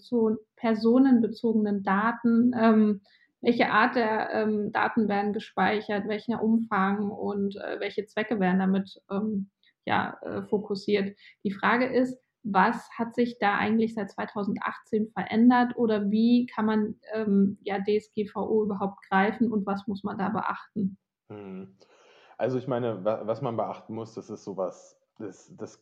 personenbezogenen 0.56 1.84
Daten? 1.84 2.54
Ähm, 2.60 3.02
welche 3.42 3.70
Art 3.70 3.96
der 3.96 4.30
ähm, 4.32 4.72
Daten 4.72 5.08
werden 5.08 5.34
gespeichert? 5.34 6.08
Welcher 6.08 6.44
Umfang 6.44 7.10
und 7.10 7.56
äh, 7.56 7.80
welche 7.80 8.06
Zwecke 8.06 8.40
werden 8.40 8.60
damit 8.60 9.02
ähm, 9.10 9.50
ja, 9.86 10.18
äh, 10.22 10.44
fokussiert? 10.44 11.18
Die 11.44 11.52
Frage 11.52 11.86
ist, 11.86 12.20
was 12.46 12.90
hat 12.92 13.16
sich 13.16 13.40
da 13.40 13.58
eigentlich 13.58 13.96
seit 13.96 14.12
2018 14.12 15.10
verändert 15.10 15.76
oder 15.76 16.12
wie 16.12 16.46
kann 16.46 16.66
man 16.66 16.96
ähm, 17.14 17.58
ja 17.64 17.80
DSGVO 17.80 18.64
überhaupt 18.64 19.02
greifen 19.10 19.52
und 19.52 19.66
was 19.66 19.88
muss 19.88 20.04
man 20.04 20.18
da 20.18 20.30
beachten? 20.30 20.98
Hm. 21.30 21.76
Also 22.38 22.58
ich 22.58 22.68
meine, 22.68 23.04
was 23.04 23.42
man 23.42 23.56
beachten 23.56 23.96
muss, 23.96 24.14
das 24.14 24.30
ist 24.30 24.44
sowas, 24.44 25.00
das, 25.18 25.56
das 25.56 25.80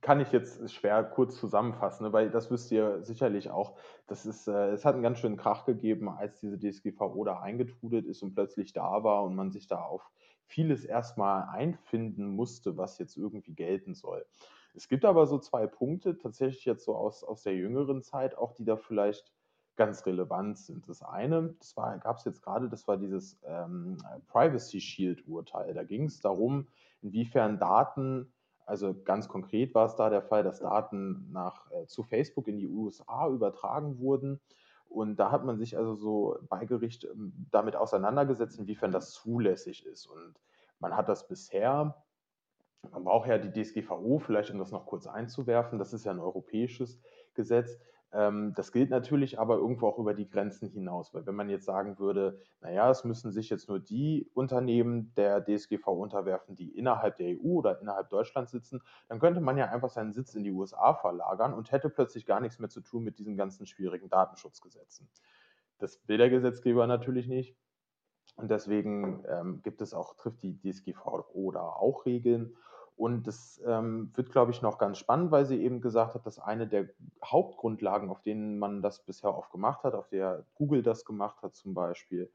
kann 0.00 0.20
ich 0.20 0.30
jetzt 0.30 0.72
schwer 0.72 1.02
kurz 1.02 1.36
zusammenfassen, 1.36 2.06
ne, 2.06 2.12
weil 2.12 2.30
das 2.30 2.50
wisst 2.50 2.70
ihr 2.70 3.02
sicherlich 3.02 3.50
auch. 3.50 3.76
Das 4.06 4.24
ist, 4.24 4.46
äh, 4.46 4.70
es 4.70 4.84
hat 4.84 4.94
einen 4.94 5.02
ganz 5.02 5.18
schönen 5.18 5.36
Krach 5.36 5.64
gegeben, 5.64 6.08
als 6.08 6.40
diese 6.40 6.58
DSGVO 6.58 7.24
da 7.24 7.40
eingetrudelt 7.40 8.06
ist 8.06 8.22
und 8.22 8.34
plötzlich 8.34 8.72
da 8.72 9.02
war 9.02 9.24
und 9.24 9.34
man 9.34 9.50
sich 9.50 9.66
da 9.66 9.82
auf 9.82 10.08
vieles 10.46 10.84
erstmal 10.84 11.48
einfinden 11.48 12.28
musste, 12.28 12.76
was 12.76 12.98
jetzt 12.98 13.16
irgendwie 13.16 13.54
gelten 13.54 13.94
soll. 13.94 14.24
Es 14.74 14.88
gibt 14.88 15.04
aber 15.04 15.26
so 15.26 15.38
zwei 15.38 15.66
Punkte, 15.66 16.18
tatsächlich 16.18 16.64
jetzt 16.64 16.84
so 16.84 16.94
aus, 16.96 17.24
aus 17.24 17.42
der 17.42 17.54
jüngeren 17.54 18.02
Zeit, 18.02 18.36
auch 18.36 18.52
die 18.52 18.64
da 18.64 18.76
vielleicht 18.76 19.32
ganz 19.76 20.04
relevant 20.06 20.58
sind. 20.58 20.88
Das 20.88 21.02
eine, 21.02 21.54
das 21.58 21.74
gab 21.74 22.18
es 22.18 22.24
jetzt 22.24 22.42
gerade, 22.42 22.68
das 22.68 22.86
war 22.86 22.96
dieses 22.96 23.38
ähm, 23.44 23.98
Privacy 24.28 24.80
Shield-Urteil. 24.80 25.74
Da 25.74 25.82
ging 25.82 26.04
es 26.04 26.20
darum, 26.20 26.68
inwiefern 27.00 27.58
Daten, 27.58 28.32
also 28.66 28.94
ganz 29.02 29.28
konkret 29.28 29.74
war 29.74 29.86
es 29.86 29.96
da 29.96 30.10
der 30.10 30.22
Fall, 30.22 30.42
dass 30.42 30.60
Daten 30.60 31.30
nach, 31.32 31.70
äh, 31.70 31.86
zu 31.86 32.02
Facebook 32.02 32.48
in 32.48 32.58
die 32.58 32.68
USA 32.68 33.28
übertragen 33.28 33.98
wurden. 33.98 34.40
Und 34.88 35.16
da 35.16 35.30
hat 35.30 35.44
man 35.44 35.58
sich 35.58 35.76
also 35.76 35.94
so 35.94 36.38
bei 36.48 36.66
Gericht 36.66 37.04
ähm, 37.04 37.32
damit 37.50 37.76
auseinandergesetzt, 37.76 38.58
inwiefern 38.58 38.92
das 38.92 39.10
zulässig 39.12 39.86
ist. 39.86 40.06
Und 40.06 40.34
man 40.78 40.96
hat 40.96 41.08
das 41.08 41.26
bisher, 41.26 41.96
man 42.90 43.04
braucht 43.04 43.28
ja 43.28 43.38
die 43.38 43.52
DSGVO, 43.52 44.18
vielleicht 44.18 44.50
um 44.50 44.58
das 44.58 44.72
noch 44.72 44.86
kurz 44.86 45.06
einzuwerfen, 45.06 45.78
das 45.78 45.92
ist 45.92 46.04
ja 46.04 46.12
ein 46.12 46.18
europäisches 46.18 47.00
Gesetz. 47.34 47.78
Ähm, 48.12 48.52
das 48.54 48.72
gilt 48.72 48.90
natürlich 48.90 49.38
aber 49.38 49.56
irgendwo 49.56 49.86
auch 49.86 49.98
über 49.98 50.12
die 50.12 50.28
Grenzen 50.28 50.68
hinaus, 50.68 51.14
weil 51.14 51.24
wenn 51.24 51.34
man 51.34 51.48
jetzt 51.48 51.64
sagen 51.64 51.98
würde, 51.98 52.38
naja, 52.60 52.90
es 52.90 53.04
müssen 53.04 53.32
sich 53.32 53.48
jetzt 53.48 53.68
nur 53.68 53.80
die 53.80 54.30
Unternehmen 54.34 55.14
der 55.14 55.40
DSGV 55.40 55.86
unterwerfen, 55.86 56.54
die 56.54 56.76
innerhalb 56.76 57.16
der 57.16 57.28
EU 57.28 57.58
oder 57.58 57.80
innerhalb 57.80 58.10
Deutschlands 58.10 58.50
sitzen, 58.50 58.82
dann 59.08 59.18
könnte 59.18 59.40
man 59.40 59.56
ja 59.56 59.70
einfach 59.70 59.88
seinen 59.88 60.12
Sitz 60.12 60.34
in 60.34 60.44
die 60.44 60.52
USA 60.52 60.92
verlagern 60.92 61.54
und 61.54 61.72
hätte 61.72 61.88
plötzlich 61.88 62.26
gar 62.26 62.40
nichts 62.40 62.58
mehr 62.58 62.68
zu 62.68 62.82
tun 62.82 63.02
mit 63.02 63.18
diesen 63.18 63.36
ganzen 63.36 63.66
schwierigen 63.66 64.10
Datenschutzgesetzen. 64.10 65.08
Das 65.78 66.06
will 66.06 66.18
der 66.18 66.28
Gesetzgeber 66.28 66.86
natürlich 66.86 67.26
nicht. 67.26 67.56
Und 68.36 68.50
deswegen 68.50 69.24
ähm, 69.28 69.62
gibt 69.62 69.80
es 69.82 69.94
auch, 69.94 70.16
trifft 70.16 70.42
die 70.42 70.58
DSGVO 70.58 71.50
da 71.52 71.62
auch 71.62 72.06
Regeln. 72.06 72.56
Und 72.96 73.26
das 73.26 73.60
ähm, 73.66 74.10
wird, 74.14 74.30
glaube 74.30 74.52
ich, 74.52 74.62
noch 74.62 74.78
ganz 74.78 74.98
spannend, 74.98 75.30
weil 75.30 75.46
sie 75.46 75.62
eben 75.62 75.80
gesagt 75.80 76.14
hat, 76.14 76.26
dass 76.26 76.38
eine 76.38 76.66
der 76.66 76.88
Hauptgrundlagen, 77.24 78.10
auf 78.10 78.22
denen 78.22 78.58
man 78.58 78.82
das 78.82 79.04
bisher 79.04 79.36
oft 79.36 79.50
gemacht 79.50 79.82
hat, 79.82 79.94
auf 79.94 80.08
der 80.08 80.44
Google 80.54 80.82
das 80.82 81.04
gemacht 81.04 81.42
hat 81.42 81.54
zum 81.54 81.74
Beispiel, 81.74 82.30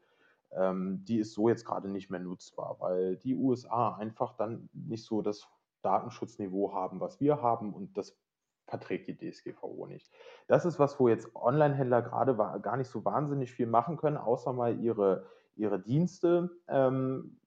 ähm, 0.52 1.04
die 1.04 1.18
ist 1.18 1.32
so 1.32 1.48
jetzt 1.48 1.64
gerade 1.64 1.88
nicht 1.88 2.10
mehr 2.10 2.20
nutzbar, 2.20 2.76
weil 2.80 3.16
die 3.16 3.34
USA 3.34 3.94
einfach 3.94 4.34
dann 4.36 4.68
nicht 4.72 5.04
so 5.04 5.22
das 5.22 5.48
Datenschutzniveau 5.82 6.72
haben, 6.72 7.00
was 7.00 7.20
wir 7.20 7.40
haben 7.40 7.72
und 7.72 7.96
das 7.96 8.16
verträgt 8.66 9.08
die 9.08 9.16
DSGVO 9.16 9.86
nicht. 9.86 10.10
Das 10.46 10.64
ist 10.64 10.78
was, 10.78 11.00
wo 11.00 11.08
jetzt 11.08 11.34
Online-Händler 11.34 12.02
gerade 12.02 12.34
gar 12.60 12.76
nicht 12.76 12.88
so 12.90 13.04
wahnsinnig 13.04 13.52
viel 13.52 13.66
machen 13.66 13.96
können, 13.96 14.16
außer 14.16 14.52
mal 14.52 14.78
ihre, 14.78 15.24
ihre 15.56 15.80
Dienste 15.80 16.50
ähm, 16.68 17.38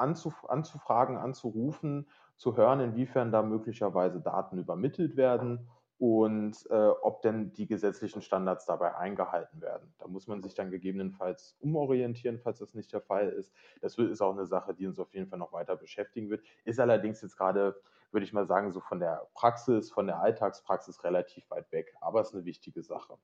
anzuf 0.00 0.48
anzufragen, 0.48 1.16
anzurufen 1.16 2.08
zu 2.36 2.56
hören, 2.56 2.80
inwiefern 2.80 3.32
da 3.32 3.42
möglicherweise 3.42 4.20
Daten 4.20 4.58
übermittelt 4.58 5.16
werden 5.16 5.68
und 6.00 6.56
äh, 6.70 6.88
ob 7.02 7.20
denn 7.20 7.52
die 7.52 7.66
gesetzlichen 7.66 8.22
Standards 8.22 8.64
dabei 8.64 8.96
eingehalten 8.96 9.60
werden. 9.60 9.92
Da 9.98 10.08
muss 10.08 10.26
man 10.26 10.42
sich 10.42 10.54
dann 10.54 10.70
gegebenenfalls 10.70 11.58
umorientieren, 11.60 12.38
falls 12.38 12.58
das 12.60 12.72
nicht 12.72 12.90
der 12.94 13.02
Fall 13.02 13.28
ist. 13.28 13.52
Das 13.82 13.98
ist 13.98 14.22
auch 14.22 14.32
eine 14.32 14.46
Sache, 14.46 14.74
die 14.74 14.86
uns 14.86 14.98
auf 14.98 15.12
jeden 15.12 15.28
Fall 15.28 15.38
noch 15.38 15.52
weiter 15.52 15.76
beschäftigen 15.76 16.30
wird. 16.30 16.42
Ist 16.64 16.80
allerdings 16.80 17.20
jetzt 17.20 17.36
gerade, 17.36 17.78
würde 18.12 18.24
ich 18.24 18.32
mal 18.32 18.46
sagen, 18.46 18.72
so 18.72 18.80
von 18.80 18.98
der 18.98 19.28
Praxis, 19.34 19.90
von 19.92 20.06
der 20.06 20.20
Alltagspraxis 20.20 21.04
relativ 21.04 21.50
weit 21.50 21.70
weg. 21.70 21.94
Aber 22.00 22.22
es 22.22 22.28
ist 22.28 22.34
eine 22.34 22.46
wichtige 22.46 22.82
Sache. 22.82 23.18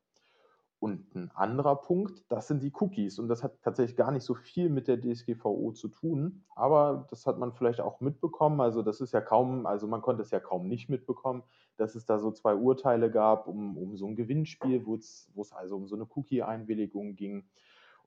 Und 0.87 1.17
ein 1.17 1.33
anderer 1.35 1.75
Punkt, 1.75 2.23
das 2.29 2.47
sind 2.47 2.63
die 2.63 2.73
Cookies. 2.79 3.19
Und 3.19 3.27
das 3.27 3.43
hat 3.43 3.61
tatsächlich 3.61 3.97
gar 3.97 4.13
nicht 4.13 4.23
so 4.23 4.35
viel 4.35 4.69
mit 4.69 4.87
der 4.87 5.01
DSGVO 5.01 5.73
zu 5.73 5.89
tun, 5.89 6.45
aber 6.55 7.09
das 7.11 7.27
hat 7.27 7.39
man 7.39 7.53
vielleicht 7.53 7.81
auch 7.81 8.01
mitbekommen. 8.01 8.61
Also 8.61 8.83
das 8.83 9.01
ist 9.01 9.13
ja 9.13 9.21
kaum, 9.21 9.67
also 9.67 9.89
man 9.89 10.01
konnte 10.01 10.23
es 10.23 10.31
ja 10.31 10.39
kaum 10.39 10.69
nicht 10.69 10.89
mitbekommen, 10.89 11.43
dass 11.77 11.97
es 11.97 12.07
da 12.07 12.21
so 12.21 12.31
zwei 12.31 12.55
Urteile 12.55 13.11
gab 13.11 13.49
um, 13.49 13.77
um 13.77 13.97
so 13.97 14.07
ein 14.07 14.15
Gewinnspiel, 14.15 14.87
wo 14.87 14.95
es, 14.95 15.29
also 15.51 15.75
um 15.75 15.89
so 15.89 15.97
eine 15.97 16.07
Cookie-Einwilligung 16.15 17.17
ging. 17.17 17.49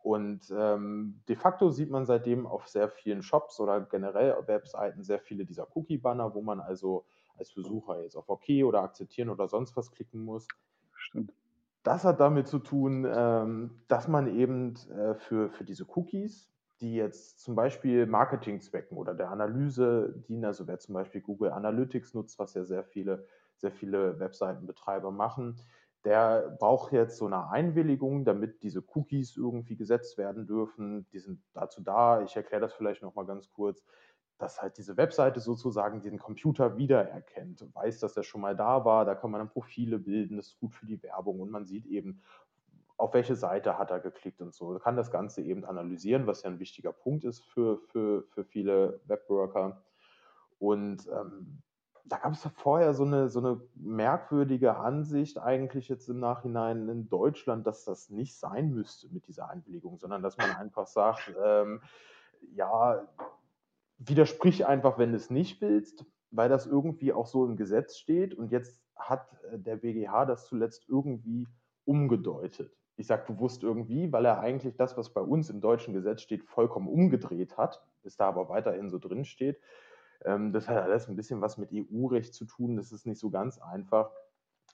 Und 0.01 0.50
ähm, 0.57 1.19
de 1.27 1.36
facto 1.36 1.71
sieht 1.71 1.89
man 1.89 2.05
seitdem 2.05 2.48
auf 2.48 2.69
sehr 2.69 2.88
vielen 2.88 3.24
Shops 3.24 3.59
oder 3.59 3.81
generell 3.81 4.38
Webseiten 4.48 5.03
sehr 5.03 5.19
viele 5.19 5.43
dieser 5.43 5.67
Cookie-Banner, 5.75 6.33
wo 6.33 6.41
man 6.41 6.62
also 6.62 7.03
als 7.38 7.51
Besucher 7.51 8.01
jetzt 8.03 8.15
auf 8.15 8.29
OK 8.29 8.63
oder 8.63 8.83
akzeptieren 8.83 9.27
oder 9.27 9.50
sonst 9.50 9.75
was 9.75 9.91
klicken 9.91 10.24
muss. 10.24 10.48
Stimmt. 10.93 11.33
Das 11.83 12.03
hat 12.03 12.19
damit 12.19 12.48
zu 12.48 12.59
tun, 12.59 13.07
ähm, 13.09 13.81
dass 13.88 14.07
man 14.07 14.27
eben 14.27 14.75
äh, 14.89 15.15
für, 15.15 15.50
für 15.50 15.63
diese 15.63 15.86
Cookies, 15.95 16.51
die 16.81 16.95
jetzt 16.95 17.39
zum 17.39 17.55
Beispiel 17.55 18.05
Marketingzwecken 18.05 18.98
oder 18.98 19.13
der 19.13 19.29
Analyse 19.31 20.13
dienen, 20.27 20.45
also 20.45 20.67
wer 20.67 20.79
zum 20.79 20.93
Beispiel 20.93 21.21
Google 21.21 21.51
Analytics 21.51 22.13
nutzt, 22.13 22.38
was 22.39 22.53
ja 22.53 22.63
sehr 22.63 22.83
viele, 22.83 23.25
sehr 23.57 23.71
viele 23.71 24.19
Webseitenbetreiber 24.19 25.12
machen, 25.12 25.62
der 26.05 26.55
braucht 26.59 26.93
jetzt 26.93 27.17
so 27.17 27.25
eine 27.25 27.50
Einwilligung, 27.50 28.24
damit 28.24 28.63
diese 28.63 28.83
Cookies 28.95 29.36
irgendwie 29.36 29.75
gesetzt 29.75 30.17
werden 30.17 30.48
dürfen. 30.48 31.07
Die 31.12 31.19
sind 31.19 31.41
dazu 31.53 31.81
da. 31.81 32.21
Ich 32.24 32.36
erkläre 32.36 32.62
das 32.62 32.74
vielleicht 32.74 33.01
nochmal 33.01 33.25
ganz 33.25 33.51
kurz 33.51 33.83
dass 34.39 34.62
halt 34.62 34.77
diese 34.77 34.98
Webseite 34.98 35.39
sozusagen 35.39 36.01
den 36.01 36.17
Computer 36.17 36.77
wiedererkennt, 36.77 37.63
weiß, 37.75 38.00
dass 38.00 38.17
er 38.17 38.24
schon 38.24 38.41
mal 38.41 38.55
da 38.55 38.86
war, 38.86 39.05
da 39.05 39.13
kann 39.13 39.31
man 39.31 39.39
dann 39.39 39.50
Profile 39.50 40.00
bilden, 40.00 40.38
das 40.38 40.48
ist 40.48 40.60
gut 40.60 40.74
für 40.74 40.86
die 40.86 41.01
Werbung 41.03 41.41
und 41.41 41.51
man 41.51 41.65
sieht 41.65 41.86
eben, 41.86 42.22
auf 42.98 43.13
welche 43.13 43.36
Seite 43.36 43.77
hat 43.77 43.91
er 43.91 44.00
geklickt 44.00 44.41
und 44.41 44.53
so. 44.53 44.77
Kann 44.79 44.98
das 44.98 45.10
Ganze 45.10 45.41
eben 45.41 45.63
analysieren, 45.63 46.27
was 46.27 46.43
ja 46.43 46.50
ein 46.50 46.60
wichtiger 46.60 46.91
Punkt 46.91 47.24
ist 47.24 47.46
für, 47.46 47.79
für, 47.88 48.24
für 48.24 48.43
viele 48.43 49.00
Webworker. 49.05 49.81
Und 50.58 51.08
ähm, 51.08 51.62
da 52.03 52.17
gab 52.17 52.34
es 52.34 52.46
vorher 52.55 52.93
so 52.93 53.05
eine, 53.05 53.29
so 53.29 53.39
eine 53.39 53.62
merkwürdige 53.75 54.75
Ansicht 54.75 55.38
eigentlich 55.38 55.88
jetzt 55.88 56.10
im 56.10 56.19
Nachhinein 56.19 56.89
in 56.89 57.08
Deutschland, 57.08 57.65
dass 57.67 57.86
das 57.86 58.10
nicht 58.10 58.38
sein 58.38 58.74
müsste 58.74 59.08
mit 59.13 59.27
dieser 59.27 59.50
Einwilligung, 59.50 59.98
sondern 59.98 60.22
dass 60.22 60.38
man 60.38 60.51
einfach 60.58 60.88
sagt, 60.88 61.34
ähm, 61.41 61.81
ja, 62.53 63.08
widersprich 64.00 64.65
einfach, 64.65 64.98
wenn 64.98 65.12
du 65.12 65.18
es 65.18 65.29
nicht 65.29 65.62
willst, 65.62 66.06
weil 66.32 66.50
das 66.50 66.65
irgendwie 66.65 67.13
auch 67.13 67.27
so 67.27 67.46
im 67.46 67.58
Gesetz 67.58 67.98
steht. 67.98 68.34
Und 68.34 68.51
jetzt 68.51 68.82
hat 68.96 69.38
äh, 69.51 69.60
der 69.60 69.77
BGH 69.77 70.25
das 70.25 70.48
zuletzt 70.48 70.88
irgendwie 70.88 71.48
umgedeutet. 71.86 72.75
Ich 72.96 73.08
sage 73.08 73.32
bewusst 73.32 73.63
irgendwie, 73.63 74.12
weil 74.12 74.25
er 74.25 74.39
eigentlich 74.39 74.75
das, 74.75 74.98
was 74.98 75.13
bei 75.13 75.22
uns 75.22 75.50
im 75.50 75.62
deutschen 75.62 75.94
Gesetz 75.94 76.22
steht, 76.22 76.44
vollkommen 76.44 76.88
umgedreht 76.88 77.58
hat, 77.58 77.82
bis 78.03 78.18
da 78.18 78.27
aber 78.27 78.50
weiterhin 78.50 78.89
so 78.89 78.98
drin 78.98 79.25
steht. 79.25 79.60
Ähm, 80.25 80.53
das 80.53 80.68
hat 80.68 80.77
alles 80.77 81.08
ein 81.08 81.15
bisschen 81.15 81.41
was 81.41 81.58
mit 81.58 81.70
EU-Recht 81.74 82.34
zu 82.34 82.46
tun. 82.46 82.77
Das 82.77 82.91
ist 82.91 83.06
nicht 83.06 83.20
so 83.20 83.29
ganz 83.29 83.60
einfach, 83.60 84.12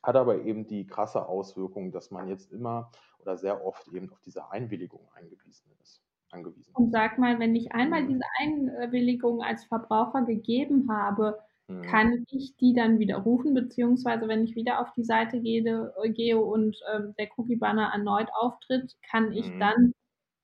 hat 0.03 0.15
aber 0.15 0.43
eben 0.43 0.67
die 0.67 0.85
krasse 0.85 1.27
Auswirkung, 1.27 1.91
dass 1.91 2.11
man 2.11 2.27
jetzt 2.27 2.51
immer 2.51 2.91
oder 3.19 3.37
sehr 3.37 3.65
oft 3.65 3.87
eben 3.87 4.11
auf 4.11 4.21
diese 4.21 4.51
Einwilligung 4.51 5.07
eingewiesen 5.15 5.71
ist 5.81 6.04
angewiesen. 6.31 6.71
Und 6.73 6.91
sag 6.91 7.17
mal, 7.17 7.39
wenn 7.39 7.55
ich 7.55 7.71
einmal 7.71 8.03
mhm. 8.03 8.07
diese 8.07 8.23
Einwilligung 8.41 9.41
als 9.41 9.65
Verbraucher 9.65 10.23
gegeben 10.23 10.89
habe, 10.89 11.37
mhm. 11.67 11.81
kann 11.83 12.25
ich 12.29 12.55
die 12.57 12.73
dann 12.73 12.99
widerrufen, 12.99 13.53
beziehungsweise 13.53 14.27
wenn 14.27 14.43
ich 14.43 14.55
wieder 14.55 14.79
auf 14.79 14.91
die 14.93 15.03
Seite 15.03 15.39
gehe, 15.39 15.91
gehe 16.13 16.39
und 16.39 16.77
ähm, 16.93 17.13
der 17.17 17.29
Cookie-Banner 17.37 17.91
erneut 17.93 18.29
auftritt, 18.33 18.95
kann 19.09 19.31
ich 19.31 19.51
mhm. 19.51 19.59
dann 19.59 19.93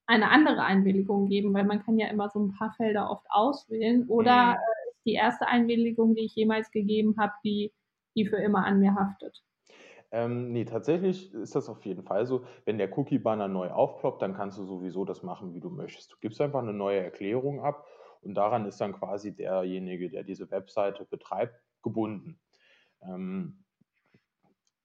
eine 0.08 0.30
andere 0.30 0.64
Einwilligung 0.64 1.28
geben, 1.28 1.54
weil 1.54 1.64
man 1.64 1.84
kann 1.84 1.98
ja 1.98 2.08
immer 2.08 2.30
so 2.30 2.40
ein 2.40 2.54
paar 2.54 2.74
Felder 2.74 3.10
oft 3.10 3.26
auswählen. 3.30 4.08
Oder 4.08 4.48
mhm. 4.48 4.54
äh, 4.54 4.90
ist 4.92 5.06
die 5.06 5.14
erste 5.14 5.48
Einwilligung, 5.48 6.16
die 6.16 6.26
ich 6.26 6.36
jemals 6.36 6.72
gegeben 6.72 7.16
habe, 7.18 7.34
die, 7.44 7.72
die 8.16 8.26
für 8.26 8.38
immer 8.38 8.66
an 8.66 8.80
mir 8.80 8.96
haftet? 8.96 9.42
Ähm, 10.12 10.52
ne, 10.52 10.66
tatsächlich 10.66 11.34
ist 11.34 11.56
das 11.56 11.70
auf 11.70 11.86
jeden 11.86 12.04
Fall 12.04 12.26
so. 12.26 12.44
Wenn 12.66 12.78
der 12.78 12.98
Cookie-Banner 12.98 13.48
neu 13.48 13.72
aufploppt, 13.72 14.22
dann 14.22 14.34
kannst 14.34 14.58
du 14.58 14.66
sowieso 14.66 15.06
das 15.06 15.24
machen, 15.24 15.54
wie 15.54 15.62
du 15.62 15.70
möchtest. 15.70 16.12
Du 16.12 16.18
gibst 16.20 16.42
einfach 16.42 16.60
eine 16.60 16.74
neue 16.74 17.00
Erklärung 17.00 17.62
ab 17.62 17.88
und 18.22 18.36
daran 18.36 18.66
ist 18.66 18.82
dann 18.82 18.94
quasi 18.94 19.34
derjenige, 19.34 20.10
der 20.10 20.24
diese 20.24 20.52
Webseite 20.52 21.06
betreibt, 21.06 21.56
gebunden. 21.82 22.40
Ähm, 23.02 23.64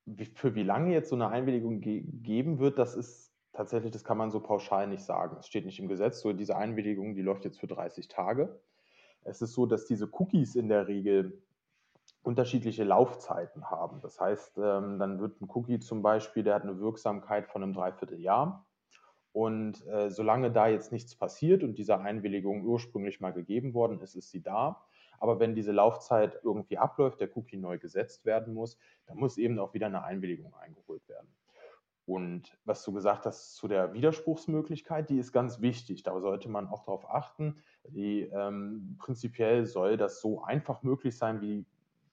wie, 0.04 0.26
für 0.26 0.54
wie 0.54 0.62
lange 0.62 0.92
jetzt 0.92 1.10
so 1.10 1.16
eine 1.16 1.28
Einwilligung 1.28 1.80
ge 1.80 2.04
geben 2.06 2.60
wird, 2.60 2.78
das 2.78 2.94
ist 2.94 3.34
tatsächlich, 3.52 3.90
das 3.90 4.04
kann 4.04 4.18
man 4.18 4.30
so 4.30 4.40
pauschal 4.40 4.86
nicht 4.86 5.02
sagen. 5.02 5.36
Es 5.40 5.48
steht 5.48 5.66
nicht 5.66 5.80
im 5.80 5.88
Gesetz, 5.88 6.20
so 6.20 6.32
diese 6.32 6.56
Einwilligung, 6.56 7.16
die 7.16 7.22
läuft 7.22 7.44
jetzt 7.44 7.58
für 7.58 7.66
30 7.66 8.06
Tage. 8.06 8.60
Es 9.22 9.42
ist 9.42 9.54
so, 9.54 9.66
dass 9.66 9.86
diese 9.86 10.08
Cookies 10.12 10.54
in 10.54 10.68
der 10.68 10.86
Regel 10.86 11.42
unterschiedliche 12.26 12.82
Laufzeiten 12.82 13.70
haben. 13.70 14.00
Das 14.00 14.20
heißt, 14.20 14.58
ähm, 14.58 14.98
dann 14.98 15.20
wird 15.20 15.40
ein 15.40 15.48
Cookie 15.54 15.78
zum 15.78 16.02
Beispiel, 16.02 16.42
der 16.42 16.56
hat 16.56 16.64
eine 16.64 16.80
Wirksamkeit 16.80 17.46
von 17.46 17.62
einem 17.62 17.72
Dreivierteljahr. 17.72 18.66
Und 19.30 19.86
äh, 19.86 20.10
solange 20.10 20.50
da 20.50 20.66
jetzt 20.66 20.90
nichts 20.90 21.14
passiert 21.14 21.62
und 21.62 21.78
diese 21.78 21.98
Einwilligung 22.00 22.64
ursprünglich 22.64 23.20
mal 23.20 23.32
gegeben 23.32 23.74
worden 23.74 24.00
ist, 24.00 24.16
ist 24.16 24.30
sie 24.30 24.42
da. 24.42 24.82
Aber 25.20 25.38
wenn 25.38 25.54
diese 25.54 25.70
Laufzeit 25.70 26.40
irgendwie 26.42 26.78
abläuft, 26.78 27.20
der 27.20 27.34
Cookie 27.36 27.58
neu 27.58 27.78
gesetzt 27.78 28.24
werden 28.24 28.54
muss, 28.54 28.76
dann 29.06 29.18
muss 29.18 29.38
eben 29.38 29.58
auch 29.60 29.72
wieder 29.72 29.86
eine 29.86 30.02
Einwilligung 30.02 30.52
eingeholt 30.56 31.08
werden. 31.08 31.28
Und 32.06 32.58
was 32.64 32.82
du 32.82 32.92
gesagt 32.92 33.24
hast 33.26 33.54
zu 33.54 33.68
der 33.68 33.92
Widerspruchsmöglichkeit, 33.92 35.10
die 35.10 35.18
ist 35.18 35.32
ganz 35.32 35.60
wichtig. 35.60 36.02
Da 36.02 36.18
sollte 36.20 36.48
man 36.48 36.66
auch 36.66 36.82
darauf 36.84 37.08
achten. 37.08 37.62
Die, 37.88 38.22
ähm, 38.22 38.96
prinzipiell 38.98 39.64
soll 39.66 39.96
das 39.96 40.20
so 40.20 40.42
einfach 40.42 40.82
möglich 40.82 41.16
sein, 41.16 41.40
wie 41.40 41.66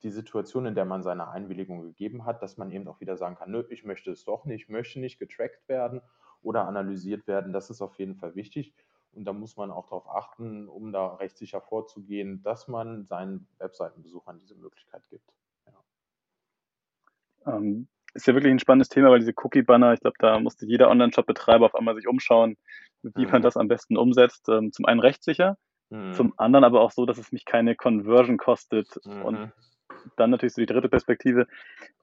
die 0.03 0.11
Situation, 0.11 0.65
in 0.65 0.75
der 0.75 0.85
man 0.85 1.01
seine 1.01 1.29
Einwilligung 1.29 1.81
gegeben 1.81 2.25
hat, 2.25 2.41
dass 2.41 2.57
man 2.57 2.71
eben 2.71 2.87
auch 2.87 2.99
wieder 2.99 3.17
sagen 3.17 3.35
kann, 3.35 3.51
nö, 3.51 3.63
ich 3.69 3.85
möchte 3.85 4.11
es 4.11 4.25
doch 4.25 4.45
nicht, 4.45 4.63
ich 4.63 4.69
möchte 4.69 4.99
nicht 4.99 5.17
getrackt 5.17 5.67
werden 5.67 6.01
oder 6.41 6.67
analysiert 6.67 7.25
werden. 7.25 7.53
Das 7.53 7.69
ist 7.69 7.81
auf 7.81 7.97
jeden 7.97 8.15
Fall 8.15 8.35
wichtig. 8.35 8.73
Und 9.13 9.25
da 9.25 9.33
muss 9.33 9.55
man 9.57 9.71
auch 9.71 9.85
darauf 9.85 10.09
achten, 10.09 10.67
um 10.67 10.91
da 10.91 11.15
rechtssicher 11.15 11.61
vorzugehen, 11.61 12.41
dass 12.43 12.67
man 12.67 13.05
seinen 13.05 13.47
Webseitenbesuchern 13.59 14.39
diese 14.39 14.55
Möglichkeit 14.55 15.07
gibt. 15.09 15.31
Ja. 17.45 17.57
Ähm, 17.57 17.87
ist 18.13 18.27
ja 18.27 18.33
wirklich 18.33 18.51
ein 18.51 18.59
spannendes 18.59 18.89
Thema, 18.89 19.09
weil 19.09 19.19
diese 19.19 19.33
Cookie-Banner, 19.35 19.93
ich 19.93 19.99
glaube, 19.99 20.17
da 20.19 20.39
musste 20.39 20.65
jeder 20.65 20.89
Online-Shop-Betreiber 20.89 21.65
auf 21.65 21.75
einmal 21.75 21.95
sich 21.95 22.07
umschauen, 22.07 22.57
wie 23.01 23.25
mhm. 23.25 23.31
man 23.31 23.41
das 23.41 23.57
am 23.57 23.67
besten 23.67 23.97
umsetzt. 23.97 24.49
Ähm, 24.49 24.71
zum 24.71 24.85
einen 24.85 24.99
rechtssicher, 24.99 25.57
mhm. 25.89 26.13
zum 26.13 26.33
anderen 26.37 26.63
aber 26.63 26.81
auch 26.81 26.91
so, 26.91 27.05
dass 27.05 27.17
es 27.17 27.31
mich 27.31 27.45
keine 27.45 27.75
Conversion 27.75 28.37
kostet. 28.37 28.87
Mhm. 29.05 29.21
Und 29.23 29.51
dann 30.17 30.29
natürlich 30.29 30.53
so 30.53 30.61
die 30.61 30.71
dritte 30.71 30.89
Perspektive, 30.89 31.47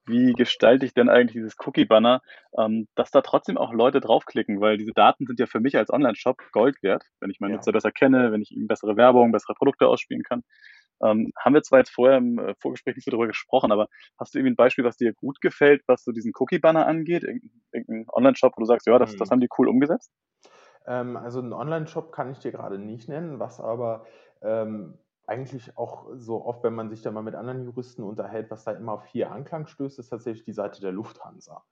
wie 0.07 0.33
gestalte 0.33 0.87
ich 0.87 0.95
denn 0.95 1.09
eigentlich 1.09 1.35
dieses 1.35 1.57
Cookie-Banner, 1.65 2.23
ähm, 2.59 2.89
dass 2.95 3.11
da 3.11 3.21
trotzdem 3.21 3.59
auch 3.59 3.73
Leute 3.73 4.01
draufklicken, 4.01 4.61
weil 4.61 4.77
diese 4.77 4.93
Daten 4.93 5.27
sind 5.27 5.39
ja 5.39 5.47
für 5.47 5.61
mich 5.61 5.77
als 5.77 5.93
Online-Shop 5.93 6.39
Gold 6.53 6.83
wert, 6.83 7.05
wenn 7.21 7.31
ich 7.31 7.41
meinen 7.41 7.53
ja. 7.53 7.57
Nutzer 7.57 7.73
besser 7.73 7.93
kenne, 7.93 8.33
wenn 8.33 8.43
ich 8.43 8.51
ihm 8.51 8.67
bessere 8.67 8.97
Werbung, 8.97 9.33
bessere 9.33 9.55
Produkte 9.55 9.87
ausspielen 9.87 10.23
kann. 10.23 10.43
Ähm, 11.03 11.33
haben 11.39 11.55
wir 11.55 11.63
zwar 11.63 11.79
jetzt 11.79 11.95
vorher 11.95 12.19
im 12.19 12.39
äh, 12.39 12.55
Vorgespräch 12.61 12.95
nicht 12.97 13.05
so 13.05 13.11
darüber 13.11 13.27
gesprochen, 13.27 13.73
aber 13.73 13.89
hast 14.19 14.35
du 14.35 14.39
irgendwie 14.39 14.53
ein 14.53 14.57
Beispiel, 14.57 14.85
was 14.85 14.97
dir 14.97 15.15
gut 15.15 15.41
gefällt, 15.41 15.83
was 15.87 16.05
so 16.05 16.13
diesen 16.13 16.33
Cookie-Banner 16.39 16.87
angeht? 16.87 17.25
Irgendein, 17.25 17.63
irgendein 17.73 18.07
Online-Shop, 18.13 18.53
wo 18.57 18.61
du 18.61 18.67
sagst, 18.67 18.87
ja, 18.87 18.99
das, 18.99 19.17
das 19.17 19.29
mhm. 19.29 19.33
haben 19.33 19.41
die 19.41 19.49
cool 19.59 19.69
umgesetzt? 19.69 20.13
Ähm, 20.87 21.17
also 21.17 21.41
einen 21.41 21.53
Online-Shop 21.53 22.13
kann 22.13 22.31
ich 22.31 22.39
dir 22.39 22.53
gerade 22.53 22.79
nicht 22.79 23.09
nennen, 23.09 23.39
was 23.39 23.61
aber 23.61 24.05
ähm, 24.43 24.99
eigentlich 25.31 25.77
auch 25.79 26.09
so 26.17 26.45
oft, 26.45 26.65
wenn 26.65 26.75
man 26.75 26.91
sich 26.91 27.03
da 27.03 27.13
mal 27.13 27.23
mit 27.23 27.37
anderen 27.37 27.63
Juristen 27.63 28.03
unterhält, 28.03 28.51
was 28.51 28.65
da 28.65 28.73
immer 28.73 28.95
auf 28.95 29.05
viel 29.05 29.25
Anklang 29.25 29.69
stößt, 29.69 30.01
ist 30.01 30.09
tatsächlich 30.09 30.45
die 30.45 30.53
Seite 30.53 30.81
der 30.81 30.91
Lufthansa. 30.91 31.63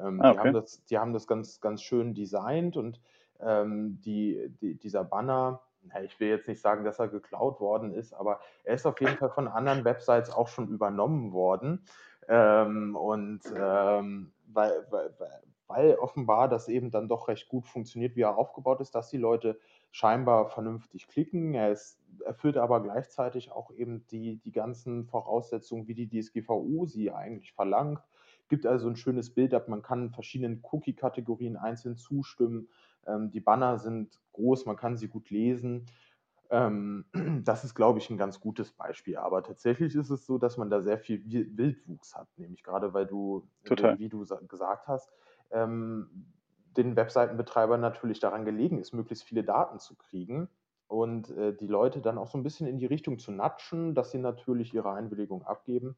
Ähm, 0.00 0.20
ah, 0.20 0.32
okay. 0.32 0.32
die, 0.32 0.38
haben 0.40 0.52
das, 0.52 0.84
die 0.86 0.98
haben 0.98 1.12
das 1.12 1.26
ganz, 1.28 1.60
ganz 1.60 1.82
schön 1.82 2.14
designt 2.14 2.76
und 2.76 3.00
ähm, 3.40 4.00
die, 4.00 4.52
die, 4.60 4.74
dieser 4.74 5.04
Banner, 5.04 5.60
ich 6.02 6.18
will 6.18 6.28
jetzt 6.28 6.48
nicht 6.48 6.60
sagen, 6.60 6.84
dass 6.84 6.98
er 6.98 7.06
geklaut 7.06 7.60
worden 7.60 7.92
ist, 7.92 8.14
aber 8.14 8.40
er 8.64 8.74
ist 8.74 8.86
auf 8.86 9.00
jeden 9.00 9.16
Fall 9.16 9.30
von 9.30 9.46
anderen 9.46 9.84
Websites 9.84 10.30
auch 10.30 10.48
schon 10.48 10.68
übernommen 10.68 11.32
worden. 11.32 11.84
Ähm, 12.26 12.96
und 12.96 13.42
ähm, 13.56 14.32
weil, 14.46 14.86
weil, 14.90 15.14
weil 15.66 15.94
offenbar 15.96 16.48
das 16.48 16.68
eben 16.68 16.90
dann 16.90 17.08
doch 17.08 17.28
recht 17.28 17.48
gut 17.48 17.66
funktioniert, 17.66 18.16
wie 18.16 18.22
er 18.22 18.36
aufgebaut 18.36 18.80
ist, 18.80 18.94
dass 18.94 19.10
die 19.10 19.18
Leute 19.18 19.58
scheinbar 19.94 20.48
vernünftig 20.48 21.06
klicken. 21.06 21.54
Er 21.54 21.70
ist, 21.70 22.00
erfüllt 22.24 22.56
aber 22.56 22.82
gleichzeitig 22.82 23.52
auch 23.52 23.70
eben 23.70 24.04
die, 24.08 24.38
die 24.38 24.50
ganzen 24.50 25.06
Voraussetzungen, 25.06 25.86
wie 25.86 25.94
die 25.94 26.08
DSGVO 26.08 26.84
sie 26.86 27.12
eigentlich 27.12 27.52
verlangt. 27.52 28.00
Gibt 28.48 28.66
also 28.66 28.88
ein 28.88 28.96
schönes 28.96 29.32
Bild 29.32 29.54
ab, 29.54 29.68
man 29.68 29.82
kann 29.82 30.10
verschiedenen 30.10 30.64
Cookie-Kategorien 30.64 31.56
einzeln 31.56 31.96
zustimmen. 31.96 32.68
Ähm, 33.06 33.30
die 33.30 33.38
Banner 33.38 33.78
sind 33.78 34.20
groß, 34.32 34.66
man 34.66 34.74
kann 34.74 34.96
sie 34.96 35.06
gut 35.06 35.30
lesen. 35.30 35.86
Ähm, 36.50 37.04
das 37.44 37.62
ist, 37.62 37.76
glaube 37.76 38.00
ich, 38.00 38.10
ein 38.10 38.18
ganz 38.18 38.40
gutes 38.40 38.72
Beispiel. 38.72 39.16
Aber 39.16 39.44
tatsächlich 39.44 39.94
ist 39.94 40.10
es 40.10 40.26
so, 40.26 40.38
dass 40.38 40.56
man 40.56 40.70
da 40.70 40.80
sehr 40.80 40.98
viel 40.98 41.22
Wildwuchs 41.24 42.16
hat, 42.16 42.26
nämlich 42.36 42.64
gerade 42.64 42.94
weil 42.94 43.06
du, 43.06 43.46
Total. 43.62 43.96
wie 44.00 44.08
du 44.08 44.26
gesagt 44.48 44.88
hast, 44.88 45.12
ähm, 45.52 46.32
den 46.76 46.96
Webseitenbetreibern 46.96 47.80
natürlich 47.80 48.20
daran 48.20 48.44
gelegen 48.44 48.78
ist, 48.78 48.92
möglichst 48.92 49.24
viele 49.24 49.44
Daten 49.44 49.78
zu 49.78 49.94
kriegen 49.96 50.48
und 50.88 51.30
äh, 51.30 51.54
die 51.54 51.66
Leute 51.66 52.00
dann 52.00 52.18
auch 52.18 52.28
so 52.28 52.38
ein 52.38 52.42
bisschen 52.42 52.66
in 52.66 52.78
die 52.78 52.86
Richtung 52.86 53.18
zu 53.18 53.32
natschen, 53.32 53.94
dass 53.94 54.10
sie 54.10 54.18
natürlich 54.18 54.74
ihre 54.74 54.92
Einwilligung 54.92 55.42
abgeben. 55.44 55.96